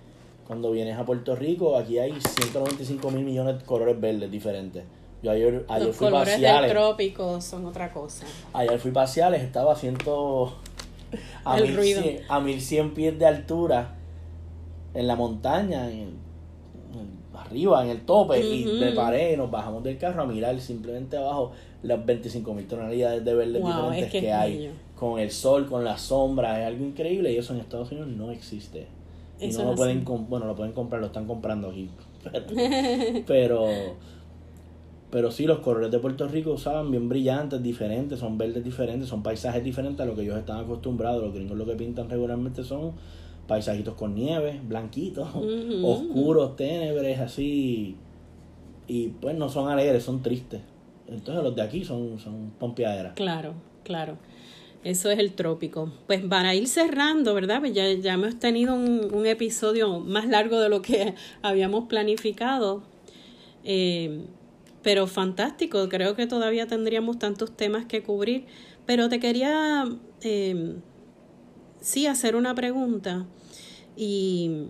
Cuando 0.46 0.72
vienes 0.72 0.98
a 0.98 1.04
Puerto 1.04 1.36
Rico, 1.36 1.76
aquí 1.76 1.98
hay 2.00 2.12
195 2.20 3.10
mil 3.12 3.24
millones 3.24 3.60
de 3.60 3.64
colores 3.64 4.00
verdes 4.00 4.28
diferentes. 4.28 4.82
Yo 5.22 5.30
ayer, 5.30 5.64
ayer 5.68 5.86
Los 5.86 5.96
fui 5.96 6.08
colores 6.08 6.40
del 6.40 6.68
trópico 6.68 7.40
son 7.40 7.66
otra 7.66 7.92
cosa. 7.92 8.26
Ayer 8.52 8.78
fui 8.78 8.90
parciales, 8.90 9.42
estaba 9.42 9.74
a 9.74 9.76
ciento... 9.76 10.56
A 11.44 11.58
El 11.58 11.68
1100, 11.68 11.76
ruido. 11.76 12.22
a 12.28 12.40
1100 12.40 12.94
pies 12.94 13.18
de 13.18 13.26
altura, 13.26 13.94
en 14.94 15.06
la 15.06 15.16
montaña, 15.16 15.90
en 15.90 16.14
arriba, 17.42 17.84
en 17.84 17.90
el 17.90 18.00
tope, 18.02 18.40
y 18.40 18.64
me 18.64 18.92
paré 18.92 19.36
nos 19.36 19.50
bajamos 19.50 19.82
del 19.82 19.98
carro 19.98 20.22
a 20.22 20.26
mirar 20.26 20.58
simplemente 20.60 21.16
abajo 21.16 21.52
las 21.82 22.04
25 22.04 22.54
mil 22.54 22.66
tonalidades 22.66 23.24
de 23.24 23.34
verdes 23.34 23.62
Wow, 23.62 23.72
diferentes 23.72 24.14
es 24.14 24.20
que 24.20 24.32
hay. 24.32 24.70
Con 24.96 25.18
el 25.18 25.30
sol, 25.30 25.66
con 25.66 25.84
la 25.84 25.96
sombra, 25.96 26.60
es 26.60 26.66
algo 26.66 26.84
increíble 26.84 27.32
y 27.32 27.36
eso 27.36 27.54
en 27.54 27.60
Estados 27.60 27.90
Unidos 27.92 28.08
no 28.08 28.30
existe. 28.30 28.86
Y 29.38 29.46
Eso 29.46 29.64
no 29.64 29.70
lo 29.70 29.76
pueden, 29.76 30.04
bueno, 30.28 30.46
lo 30.46 30.54
pueden 30.54 30.72
comprar, 30.72 31.00
lo 31.00 31.06
están 31.06 31.26
comprando 31.26 31.70
aquí. 31.70 31.90
pero 33.26 33.66
pero 35.10 35.32
sí, 35.32 35.44
los 35.46 35.58
colores 35.58 35.90
de 35.90 35.98
Puerto 35.98 36.28
Rico 36.28 36.52
usaban 36.52 36.90
bien 36.90 37.08
brillantes, 37.08 37.60
diferentes, 37.62 38.20
son 38.20 38.38
verdes 38.38 38.62
diferentes, 38.62 39.08
son 39.08 39.22
paisajes 39.22 39.62
diferentes 39.64 40.00
a 40.00 40.04
lo 40.04 40.14
que 40.14 40.22
ellos 40.22 40.38
están 40.38 40.58
acostumbrados. 40.58 41.22
Los 41.22 41.34
gringos 41.34 41.58
lo 41.58 41.66
que 41.66 41.74
pintan 41.74 42.08
regularmente 42.08 42.62
son 42.62 42.92
paisajitos 43.50 43.94
con 43.94 44.14
nieve, 44.14 44.60
blanquitos, 44.62 45.28
oscuros, 45.82 46.54
tenebres, 46.54 47.18
así. 47.18 47.96
Y 48.86 49.08
pues 49.08 49.36
no 49.36 49.48
son 49.48 49.68
alegres, 49.68 50.04
son 50.04 50.22
tristes. 50.22 50.60
Entonces 51.08 51.42
los 51.42 51.56
de 51.56 51.62
aquí 51.62 51.84
son, 51.84 52.20
son 52.20 52.52
pompeaderas. 52.60 53.14
Claro, 53.14 53.54
claro. 53.82 54.18
Eso 54.84 55.10
es 55.10 55.18
el 55.18 55.32
trópico. 55.32 55.92
Pues 56.06 56.24
para 56.24 56.54
ir 56.54 56.68
cerrando, 56.68 57.34
¿verdad? 57.34 57.58
Pues 57.58 57.74
ya, 57.74 57.92
ya 57.92 58.12
hemos 58.14 58.38
tenido 58.38 58.72
un, 58.72 59.12
un 59.12 59.26
episodio 59.26 59.98
más 59.98 60.28
largo 60.28 60.60
de 60.60 60.68
lo 60.68 60.80
que 60.80 61.14
habíamos 61.42 61.86
planificado. 61.86 62.84
Eh, 63.64 64.26
pero 64.82 65.08
fantástico, 65.08 65.88
creo 65.88 66.14
que 66.14 66.28
todavía 66.28 66.68
tendríamos 66.68 67.18
tantos 67.18 67.50
temas 67.56 67.84
que 67.86 68.04
cubrir, 68.04 68.46
pero 68.86 69.08
te 69.08 69.18
quería 69.18 69.86
eh, 70.22 70.76
sí 71.80 72.06
hacer 72.06 72.36
una 72.36 72.54
pregunta 72.54 73.26
y, 74.02 74.68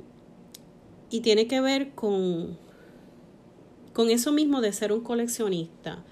y 1.09 1.20
tiene 1.20 1.47
que 1.47 1.61
ver 1.61 1.91
con, 1.91 2.59
con 3.93 4.11
eso 4.11 4.33
mismo 4.33 4.61
de 4.61 4.72
ser 4.72 4.93
un 4.93 5.03
coleccionista. 5.03 6.03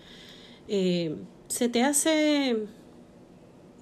Eh, 0.68 1.16
se 1.48 1.68
te 1.68 1.82
hace 1.82 2.66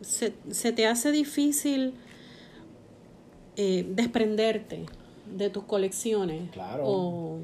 se, 0.01 0.32
se 0.51 0.72
te 0.72 0.87
hace 0.87 1.11
difícil 1.12 1.93
eh, 3.57 3.84
desprenderte 3.91 4.87
de 5.37 5.51
tus 5.51 5.64
colecciones 5.64 6.51
Claro. 6.53 6.84
o 6.87 7.39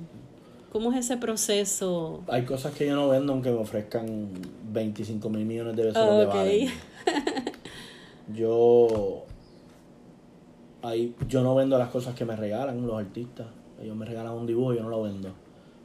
cómo 0.70 0.92
es 0.92 1.00
ese 1.00 1.16
proceso 1.16 2.22
Hay 2.28 2.44
cosas 2.44 2.72
que 2.74 2.86
yo 2.86 2.94
no 2.94 3.08
vendo 3.08 3.32
aunque 3.32 3.50
me 3.50 3.56
ofrezcan 3.58 4.28
25 4.72 5.28
mil 5.28 5.44
millones 5.44 5.76
de 5.76 5.82
pesos 5.84 6.02
Ok. 6.02 6.08
lo 6.24 6.30
que 6.30 6.38
valen. 6.38 6.68
Yo, 8.34 9.24
hay, 10.82 11.14
yo 11.28 11.42
no 11.42 11.54
vendo 11.54 11.78
las 11.78 11.88
cosas 11.88 12.14
que 12.14 12.24
me 12.24 12.36
regalan 12.36 12.86
los 12.86 12.98
artistas. 12.98 13.46
Ellos 13.80 13.96
me 13.96 14.04
regalan 14.06 14.32
un 14.32 14.46
dibujo 14.46 14.72
y 14.72 14.76
yo 14.76 14.82
no 14.82 14.90
lo 14.90 15.02
vendo. 15.02 15.30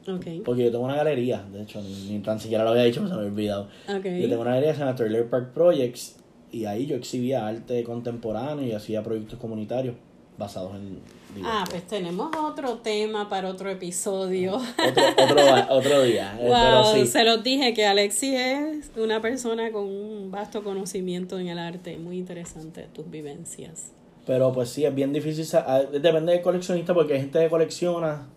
okay 0.08 0.41
Porque 0.41 0.66
yo 0.66 0.72
tengo 0.72 0.86
una 0.86 0.95
galería, 0.95 1.43
de 1.52 1.64
hecho, 1.64 1.82
ni, 1.82 2.12
ni 2.12 2.20
tan 2.20 2.39
siquiera 2.39 2.64
lo 2.64 2.72
había 2.72 2.84
dicho, 2.84 3.02
me 3.02 3.08
se 3.08 3.14
me 3.14 3.20
había 3.22 3.32
olvidado. 3.32 3.70
okay 3.98 4.22
Yo 4.22 4.30
tengo 4.30 4.41
una 4.41 4.52
galería 4.52 4.72
que 4.72 4.78
se 4.78 4.84
llama 4.84 4.95
Trailer 4.95 5.30
Park 5.30 5.54
Projects 5.54 6.18
y 6.52 6.66
ahí 6.66 6.86
yo 6.86 6.95
exhibía 6.95 7.48
arte 7.48 7.84
contemporáneo 7.84 8.66
y 8.66 8.72
hacía 8.72 9.04
proyectos 9.04 9.39
comunitarios 9.39 9.95
basados 10.38 10.76
en 10.76 11.00
dibujos. 11.36 11.54
Ah, 11.54 11.66
pues 11.70 11.86
tenemos 11.88 12.30
otro 12.38 12.76
tema 12.78 13.28
para 13.28 13.50
otro 13.50 13.70
episodio. 13.70 14.56
otro, 14.56 15.04
otro, 15.24 15.76
otro 15.76 16.02
día. 16.04 16.38
eh, 16.39 16.48
Wow, 16.48 16.93
pero 16.93 17.06
sí. 17.06 17.12
se 17.12 17.24
los 17.24 17.43
dije 17.43 17.74
que 17.74 17.86
Alexi 17.86 18.36
es 18.36 18.91
una 18.95 19.20
persona 19.22 19.72
con 19.72 19.86
un 19.86 20.30
vasto 20.32 20.64
conocimiento 20.64 21.39
en 21.39 21.48
el 21.48 21.58
arte, 21.60 21.98
muy 21.98 22.18
interesante 22.18 22.88
tus 22.93 23.10
vivencias. 23.10 23.91
Pero 24.28 24.52
pues 24.52 24.70
sí, 24.70 24.86
es 24.86 24.94
bien 24.94 25.14
difícil. 25.14 25.46
ah, 25.66 25.82
Depende 25.92 26.34
del 26.34 26.42
coleccionista 26.42 26.94
porque 26.94 27.14
hay 27.14 27.22
gente 27.22 27.40
que 27.40 27.50
colecciona 27.50 28.28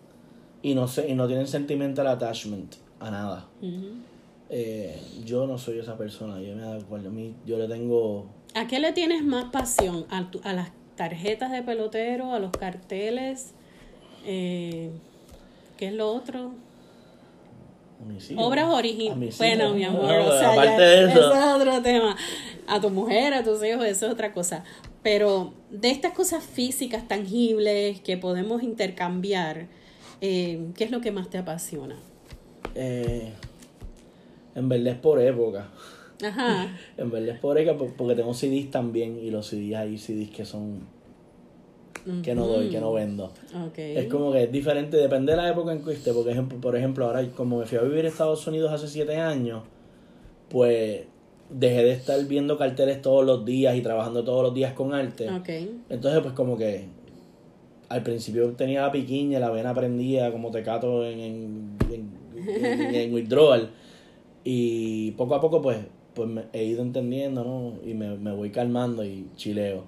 y 0.63 0.73
no 0.73 0.87
sé, 0.87 1.07
y 1.09 1.13
no 1.15 1.27
tienen 1.27 1.47
sentimental 1.47 2.07
attachment 2.07 2.75
a 2.99 3.11
nada. 3.11 3.47
Eh, 4.49 4.99
yo 5.25 5.47
no 5.47 5.57
soy 5.57 5.79
esa 5.79 5.97
persona. 5.97 6.41
Yo 6.41 6.55
me 6.55 7.33
yo 7.45 7.57
le 7.57 7.67
tengo. 7.67 8.25
¿A 8.55 8.67
qué 8.67 8.79
le 8.79 8.91
tienes 8.93 9.23
más 9.23 9.45
pasión? 9.51 10.05
¿A, 10.09 10.29
tu- 10.31 10.41
a 10.43 10.53
las 10.53 10.71
tarjetas 10.95 11.51
de 11.51 11.61
pelotero, 11.63 12.33
a 12.33 12.39
los 12.39 12.51
carteles? 12.51 13.53
Eh, 14.25 14.91
¿Qué 15.77 15.87
es 15.87 15.93
lo 15.93 16.13
otro? 16.13 16.51
Obras 18.37 18.67
originales. 18.73 19.37
Bueno, 19.37 19.73
mi 19.73 19.83
amor, 19.83 20.03
No, 20.03 20.27
o 20.27 20.31
sea, 20.37 20.51
aparte 20.53 20.71
ya- 20.71 20.79
de 20.79 21.03
eso. 21.05 21.33
es 21.33 21.43
otro 21.55 21.81
tema. 21.81 22.15
A 22.67 22.81
tu 22.81 22.89
mujer, 22.89 23.33
a 23.33 23.43
tus 23.43 23.63
hijos, 23.63 23.85
eso 23.85 24.07
es 24.07 24.11
otra 24.13 24.33
cosa. 24.33 24.63
Pero 25.03 25.53
de 25.71 25.89
estas 25.89 26.13
cosas 26.13 26.43
físicas, 26.43 27.07
tangibles, 27.07 28.01
que 28.01 28.17
podemos 28.17 28.61
intercambiar, 28.63 29.67
eh, 30.21 30.67
¿qué 30.75 30.83
es 30.83 30.91
lo 30.91 31.01
que 31.01 31.11
más 31.11 31.29
te 31.29 31.37
apasiona? 31.39 31.97
Eh, 32.75 33.31
en 34.55 34.69
verdad 34.69 34.93
es 34.93 34.99
por 34.99 35.19
época. 35.19 35.69
Ajá. 36.23 36.77
En 36.97 37.09
verdad 37.09 37.35
es 37.35 37.39
por 37.39 37.57
época 37.57 37.77
por- 37.77 37.93
porque 37.95 38.15
tengo 38.15 38.33
CDs 38.33 38.69
también 38.69 39.17
y 39.19 39.31
los 39.31 39.47
CDs 39.47 39.75
hay 39.75 39.97
CDs 39.97 40.29
que 40.29 40.45
son 40.45 40.81
que 42.23 42.33
no 42.33 42.47
doy, 42.47 42.69
que 42.69 42.79
no 42.79 42.93
vendo. 42.93 43.25
Ok. 43.65 43.77
Es 43.77 44.07
como 44.07 44.31
que 44.31 44.43
es 44.43 44.51
diferente, 44.51 44.97
depende 44.97 45.33
de 45.33 45.37
la 45.37 45.49
época 45.49 45.71
en 45.71 45.83
que 45.83 45.91
esté. 45.93 46.11
Porque, 46.13 46.31
ejemplo, 46.31 46.59
por 46.59 46.75
ejemplo, 46.75 47.05
ahora 47.05 47.23
como 47.35 47.59
me 47.59 47.65
fui 47.67 47.77
a 47.77 47.81
vivir 47.81 48.05
a 48.05 48.07
Estados 48.07 48.45
Unidos 48.47 48.71
hace 48.71 48.87
siete 48.87 49.17
años, 49.17 49.61
pues 50.49 51.01
dejé 51.53 51.83
de 51.83 51.91
estar 51.91 52.23
viendo 52.25 52.57
carteles 52.57 53.01
todos 53.01 53.25
los 53.25 53.43
días 53.45 53.75
y 53.75 53.81
trabajando 53.81 54.23
todos 54.23 54.43
los 54.43 54.53
días 54.53 54.73
con 54.73 54.93
arte. 54.93 55.29
Entonces, 55.89 56.21
pues 56.21 56.33
como 56.33 56.57
que 56.57 56.85
al 57.89 58.03
principio 58.03 58.49
tenía 58.51 58.81
la 58.83 58.91
piquiña, 58.91 59.39
la 59.39 59.49
vena 59.49 59.73
prendía 59.73 60.31
como 60.31 60.49
tecato 60.51 61.05
en, 61.05 61.19
en, 61.19 61.77
en, 61.91 62.09
en- 62.65 62.95
en 62.95 63.13
withdrawal. 63.13 63.69
Y 64.43 65.11
poco 65.11 65.35
a 65.35 65.41
poco, 65.41 65.61
pues, 65.61 65.77
pues 66.13 66.27
me 66.27 66.43
he 66.53 66.63
ido 66.63 66.81
entendiendo, 66.81 67.43
¿no? 67.43 67.73
Y 67.89 67.93
me, 67.93 68.17
me 68.17 68.31
voy 68.33 68.49
calmando 68.49 69.03
y 69.03 69.27
chileo. 69.35 69.83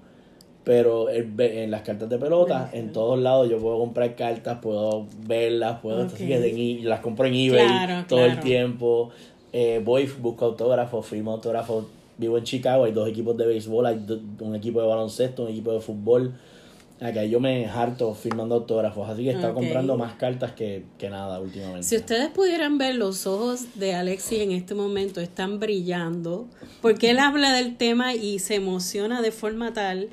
Pero 0.64 1.10
el 1.10 1.38
en 1.38 1.70
las 1.70 1.82
cartas 1.82 2.08
de 2.08 2.16
pelota, 2.18 2.70
en 2.72 2.92
todos 2.92 3.18
lados 3.18 3.50
yo 3.50 3.58
puedo 3.58 3.78
comprar 3.78 4.14
cartas, 4.16 4.58
puedo 4.62 5.06
verlas, 5.26 5.80
puedo 5.80 6.04
Ok. 6.06 6.12
así 6.14 6.26
que 6.26 6.80
las 6.82 7.00
compro 7.00 7.26
en 7.26 7.34
eBay 7.34 7.66
Claro, 7.66 8.04
todo 8.08 8.24
el 8.24 8.40
tiempo. 8.40 9.10
Eh, 9.56 9.80
voy, 9.84 10.06
busco 10.20 10.46
autógrafos, 10.46 11.06
firmo 11.06 11.30
autógrafos. 11.30 11.84
Vivo 12.18 12.36
en 12.38 12.42
Chicago, 12.44 12.84
hay 12.84 12.92
dos 12.92 13.08
equipos 13.08 13.36
de 13.36 13.46
béisbol, 13.46 13.86
hay 13.86 14.04
un 14.40 14.54
equipo 14.56 14.80
de 14.80 14.86
baloncesto, 14.88 15.44
un 15.44 15.50
equipo 15.50 15.72
de 15.72 15.80
fútbol. 15.80 16.34
Acá 17.00 17.24
yo 17.24 17.38
me 17.38 17.66
harto 17.66 18.14
firmando 18.14 18.56
autógrafos, 18.56 19.08
así 19.08 19.22
que 19.22 19.30
he 19.30 19.32
estado 19.32 19.52
Ok. 19.52 19.60
comprando 19.60 19.96
más 19.96 20.14
cartas 20.14 20.52
que, 20.52 20.82
que 20.98 21.08
nada 21.08 21.38
últimamente. 21.40 21.84
Si 21.84 21.96
ustedes 21.96 22.30
pudieran 22.30 22.78
ver 22.78 22.96
los 22.96 23.26
ojos 23.28 23.66
de 23.76 23.94
Alexis 23.94 24.40
en 24.40 24.50
este 24.52 24.74
momento, 24.74 25.20
están 25.20 25.60
brillando, 25.60 26.46
porque 26.82 27.10
él 27.10 27.20
habla 27.20 27.52
del 27.52 27.76
tema 27.76 28.14
y 28.14 28.40
se 28.40 28.56
emociona 28.56 29.22
de 29.22 29.30
forma 29.30 29.72
tal 29.72 30.08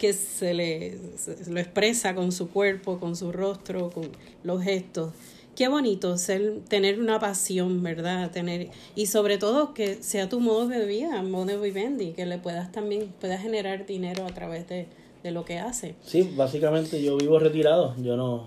que 0.00 0.12
se 0.12 0.54
le 0.54 0.98
se 1.16 1.50
lo 1.50 1.58
expresa 1.60 2.14
con 2.14 2.30
su 2.32 2.48
cuerpo, 2.48 2.98
con 2.98 3.14
su 3.16 3.30
rostro, 3.32 3.90
con 3.90 4.08
los 4.44 4.62
gestos. 4.62 5.12
Qué 5.60 5.68
bonito 5.68 6.16
ser, 6.16 6.60
tener 6.70 6.98
una 6.98 7.20
pasión, 7.20 7.82
¿verdad? 7.82 8.30
Tener 8.30 8.68
y 8.96 9.04
sobre 9.04 9.36
todo 9.36 9.74
que 9.74 10.02
sea 10.02 10.26
tu 10.26 10.40
modo 10.40 10.66
de 10.66 10.86
vida, 10.86 11.20
modo 11.20 11.44
de 11.44 11.58
vivendi, 11.58 12.12
que 12.12 12.24
le 12.24 12.38
puedas 12.38 12.72
también 12.72 13.12
puedas 13.20 13.42
generar 13.42 13.84
dinero 13.84 14.24
a 14.24 14.32
través 14.32 14.66
de, 14.70 14.86
de 15.22 15.30
lo 15.32 15.44
que 15.44 15.58
hace. 15.58 15.96
Sí, 16.02 16.32
básicamente 16.34 17.02
yo 17.02 17.18
vivo 17.18 17.38
retirado, 17.38 17.94
yo 18.02 18.16
no, 18.16 18.46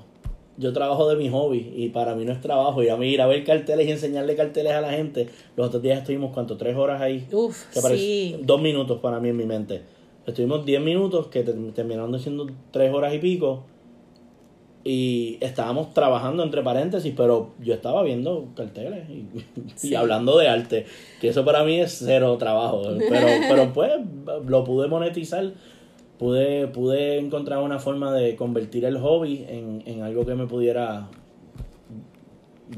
yo 0.57 0.73
trabajo 0.73 1.07
de 1.07 1.15
mi 1.15 1.29
hobby 1.29 1.71
y 1.75 1.89
para 1.89 2.15
mí 2.15 2.25
no 2.25 2.31
es 2.31 2.41
trabajo 2.41 2.81
y 2.81 2.89
a 2.89 2.97
mí 2.97 3.09
ir 3.09 3.21
a 3.21 3.27
ver 3.27 3.43
carteles 3.43 3.87
y 3.87 3.91
enseñarle 3.91 4.35
carteles 4.35 4.73
a 4.73 4.81
la 4.81 4.89
gente, 4.93 5.29
los 5.55 5.67
otros 5.67 5.83
días 5.83 5.99
estuvimos, 5.99 6.33
¿cuánto? 6.33 6.57
Tres 6.57 6.75
horas 6.75 6.99
ahí, 6.99 7.27
Uf, 7.31 7.55
sí. 7.95 8.37
dos 8.41 8.59
minutos 8.59 8.99
para 9.01 9.19
mí 9.19 9.29
en 9.29 9.37
mi 9.37 9.45
mente, 9.45 9.83
estuvimos 10.25 10.65
diez 10.65 10.81
minutos 10.81 11.27
que 11.27 11.43
te- 11.43 11.53
terminaron 11.53 12.19
siendo 12.19 12.47
tres 12.71 12.91
horas 12.91 13.13
y 13.13 13.19
pico 13.19 13.65
y 14.83 15.37
estábamos 15.39 15.93
trabajando 15.93 16.43
entre 16.43 16.61
paréntesis, 16.61 17.13
pero 17.15 17.51
yo 17.59 17.73
estaba 17.73 18.03
viendo 18.03 18.49
carteles 18.55 19.05
y, 19.09 19.95
hablando 19.95 20.37
de 20.37 20.49
arte, 20.49 20.85
que 21.21 21.29
eso 21.29 21.45
para 21.45 21.63
mí 21.63 21.79
es 21.79 22.01
cero 22.03 22.37
trabajo, 22.37 22.83
pero, 22.97 23.27
pero 23.47 23.73
pues 23.73 23.91
lo 24.45 24.63
pude 24.63 24.87
monetizar, 24.87 25.53
pude, 26.19 26.67
pude 26.67 27.19
encontrar 27.19 27.59
una 27.59 27.79
forma 27.79 28.13
de 28.13 28.35
convertir 28.35 28.83
el 28.85 28.97
hobby 28.97 29.45
en, 29.47 29.83
en 29.85 30.01
algo 30.01 30.25
que 30.25 30.35
me 30.35 30.47
pudiera 30.47 31.07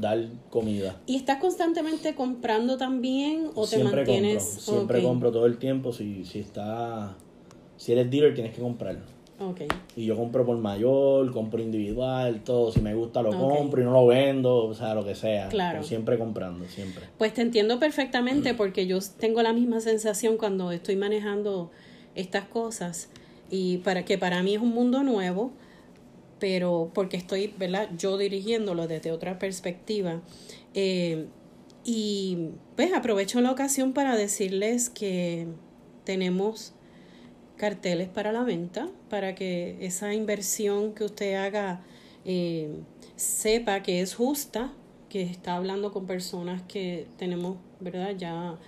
dar 0.00 0.26
comida. 0.50 1.00
¿Y 1.06 1.16
estás 1.16 1.38
constantemente 1.40 2.14
comprando 2.14 2.76
también 2.76 3.50
o 3.54 3.62
te 3.62 3.76
siempre 3.76 3.96
mantienes? 3.96 4.44
compro, 4.44 4.60
siempre 4.62 5.02
compro 5.02 5.32
todo 5.32 5.46
el 5.46 5.58
tiempo, 5.58 5.92
si, 5.92 6.24
si 6.24 6.38
está, 6.38 7.16
si 7.76 7.92
eres 7.92 8.10
dealer 8.10 8.34
tienes 8.34 8.54
que 8.54 8.60
comprar. 8.60 9.15
Ok. 9.40 9.60
Y 9.96 10.06
yo 10.06 10.16
compro 10.16 10.44
por 10.44 10.56
mayor, 10.58 11.32
compro 11.32 11.62
individual, 11.62 12.42
todo. 12.44 12.72
Si 12.72 12.80
me 12.80 12.94
gusta 12.94 13.22
lo 13.22 13.30
compro 13.30 13.80
y 13.80 13.84
no 13.84 13.92
lo 13.92 14.06
vendo, 14.06 14.64
o 14.66 14.74
sea, 14.74 14.94
lo 14.94 15.04
que 15.04 15.14
sea. 15.14 15.48
Claro. 15.48 15.78
Pero 15.78 15.86
siempre 15.86 16.18
comprando, 16.18 16.64
siempre. 16.66 17.04
Pues 17.18 17.34
te 17.34 17.42
entiendo 17.42 17.78
perfectamente 17.78 18.54
porque 18.54 18.86
yo 18.86 18.98
tengo 19.18 19.42
la 19.42 19.52
misma 19.52 19.80
sensación 19.80 20.36
cuando 20.36 20.72
estoy 20.72 20.96
manejando 20.96 21.70
estas 22.14 22.44
cosas 22.44 23.10
y 23.50 23.78
para 23.78 24.04
que 24.04 24.18
para 24.18 24.42
mí 24.42 24.54
es 24.54 24.60
un 24.60 24.70
mundo 24.70 25.02
nuevo, 25.02 25.52
pero 26.38 26.90
porque 26.94 27.16
estoy, 27.16 27.52
¿verdad? 27.58 27.88
Yo 27.96 28.18
dirigiéndolo 28.18 28.86
desde 28.86 29.12
otra 29.12 29.38
perspectiva. 29.38 30.20
Eh, 30.74 31.26
y 31.84 32.50
pues 32.74 32.92
aprovecho 32.92 33.40
la 33.40 33.52
ocasión 33.52 33.92
para 33.92 34.16
decirles 34.16 34.90
que 34.90 35.46
tenemos 36.04 36.72
carteles 37.56 38.08
para 38.08 38.32
la 38.32 38.42
venta, 38.42 38.88
para 39.08 39.34
que 39.34 39.76
esa 39.80 40.14
inversión 40.14 40.92
que 40.92 41.04
usted 41.04 41.34
haga 41.34 41.82
eh, 42.24 42.70
sepa 43.16 43.82
que 43.82 44.00
es 44.00 44.14
justa, 44.14 44.72
que 45.08 45.22
está 45.22 45.56
hablando 45.56 45.92
con 45.92 46.06
personas 46.06 46.62
que 46.62 47.06
tenemos, 47.16 47.56
¿verdad? 47.80 48.14
Ya 48.16 48.58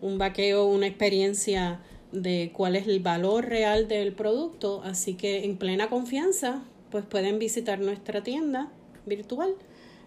un 0.00 0.18
vaqueo, 0.18 0.66
una 0.66 0.86
experiencia 0.86 1.80
de 2.12 2.50
cuál 2.54 2.76
es 2.76 2.86
el 2.86 3.00
valor 3.00 3.46
real 3.46 3.88
del 3.88 4.12
producto, 4.12 4.82
así 4.84 5.14
que 5.14 5.44
en 5.44 5.56
plena 5.56 5.88
confianza, 5.88 6.62
pues 6.90 7.04
pueden 7.04 7.38
visitar 7.38 7.80
nuestra 7.80 8.22
tienda 8.22 8.70
virtual. 9.06 9.54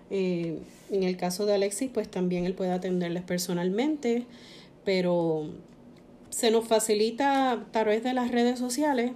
Eh, 0.10 0.60
en 0.90 1.04
el 1.04 1.16
caso 1.16 1.46
de 1.46 1.56
Alexis, 1.56 1.90
pues 1.94 2.10
también 2.10 2.46
él 2.46 2.54
puede 2.54 2.72
atenderles 2.72 3.24
personalmente, 3.24 4.26
pero 4.84 5.50
se 6.32 6.50
nos 6.50 6.68
facilita 6.68 7.52
a 7.52 7.72
través 7.72 8.04
de 8.04 8.14
las 8.14 8.32
redes 8.32 8.58
sociales 8.58 9.12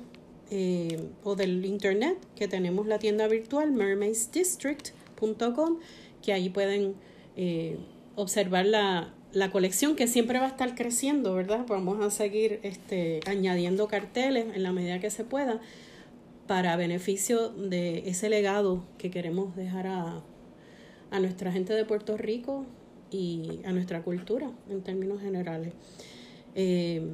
eh, 0.51 1.09
o 1.23 1.35
del 1.35 1.65
internet 1.65 2.17
que 2.35 2.47
tenemos 2.47 2.85
la 2.85 2.99
tienda 2.99 3.27
virtual 3.27 3.71
mermaidsdistrict.com 3.71 5.79
que 6.21 6.33
ahí 6.33 6.49
pueden 6.49 6.95
eh, 7.35 7.77
observar 8.15 8.65
la, 8.65 9.13
la 9.31 9.49
colección 9.49 9.95
que 9.95 10.07
siempre 10.07 10.39
va 10.39 10.45
a 10.45 10.49
estar 10.49 10.75
creciendo, 10.75 11.33
¿verdad? 11.33 11.65
Vamos 11.67 12.03
a 12.03 12.11
seguir 12.11 12.59
este, 12.63 13.21
añadiendo 13.25 13.87
carteles 13.87 14.45
en 14.53 14.63
la 14.63 14.71
medida 14.71 14.99
que 14.99 15.09
se 15.09 15.23
pueda 15.23 15.61
para 16.47 16.75
beneficio 16.75 17.49
de 17.49 18.09
ese 18.09 18.29
legado 18.29 18.83
que 18.97 19.09
queremos 19.09 19.55
dejar 19.55 19.87
a, 19.87 20.21
a 21.11 21.19
nuestra 21.19 21.51
gente 21.51 21.73
de 21.73 21.85
Puerto 21.85 22.17
Rico 22.17 22.65
y 23.09 23.61
a 23.65 23.71
nuestra 23.71 24.03
cultura 24.03 24.51
en 24.69 24.83
términos 24.83 25.21
generales. 25.21 25.73
Eh, 26.55 27.07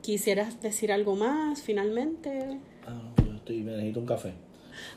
¿Quisieras 0.00 0.60
decir 0.62 0.92
algo 0.92 1.16
más 1.16 1.62
finalmente? 1.62 2.60
Ah, 2.86 3.12
yo 3.18 3.34
estoy, 3.34 3.62
me 3.62 3.72
necesito 3.72 4.00
un 4.00 4.06
café. 4.06 4.34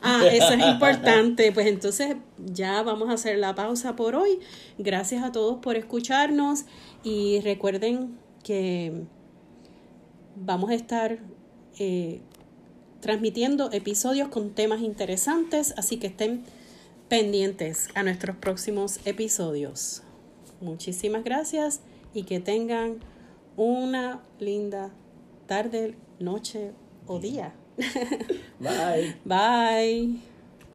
Ah, 0.02 0.22
eso 0.30 0.52
es 0.52 0.66
importante. 0.72 1.50
Pues 1.52 1.66
entonces 1.66 2.16
ya 2.38 2.82
vamos 2.82 3.08
a 3.10 3.14
hacer 3.14 3.38
la 3.38 3.54
pausa 3.54 3.96
por 3.96 4.14
hoy. 4.14 4.38
Gracias 4.78 5.24
a 5.24 5.32
todos 5.32 5.58
por 5.58 5.76
escucharnos 5.76 6.64
y 7.02 7.40
recuerden 7.40 8.18
que 8.44 9.02
vamos 10.36 10.70
a 10.70 10.74
estar 10.74 11.18
eh, 11.78 12.20
transmitiendo 13.00 13.70
episodios 13.72 14.28
con 14.28 14.50
temas 14.50 14.80
interesantes, 14.80 15.74
así 15.76 15.98
que 15.98 16.08
estén 16.08 16.44
pendientes 17.08 17.88
a 17.94 18.02
nuestros 18.02 18.36
próximos 18.36 19.00
episodios. 19.04 20.02
Muchísimas 20.60 21.24
gracias 21.24 21.80
y 22.14 22.24
que 22.24 22.40
tengan 22.40 23.00
una 23.60 24.22
linda 24.38 24.90
tarde, 25.46 25.94
noche 26.18 26.72
o 27.06 27.18
día. 27.18 27.52
Bye. 28.58 29.16
Bye. 29.24 30.29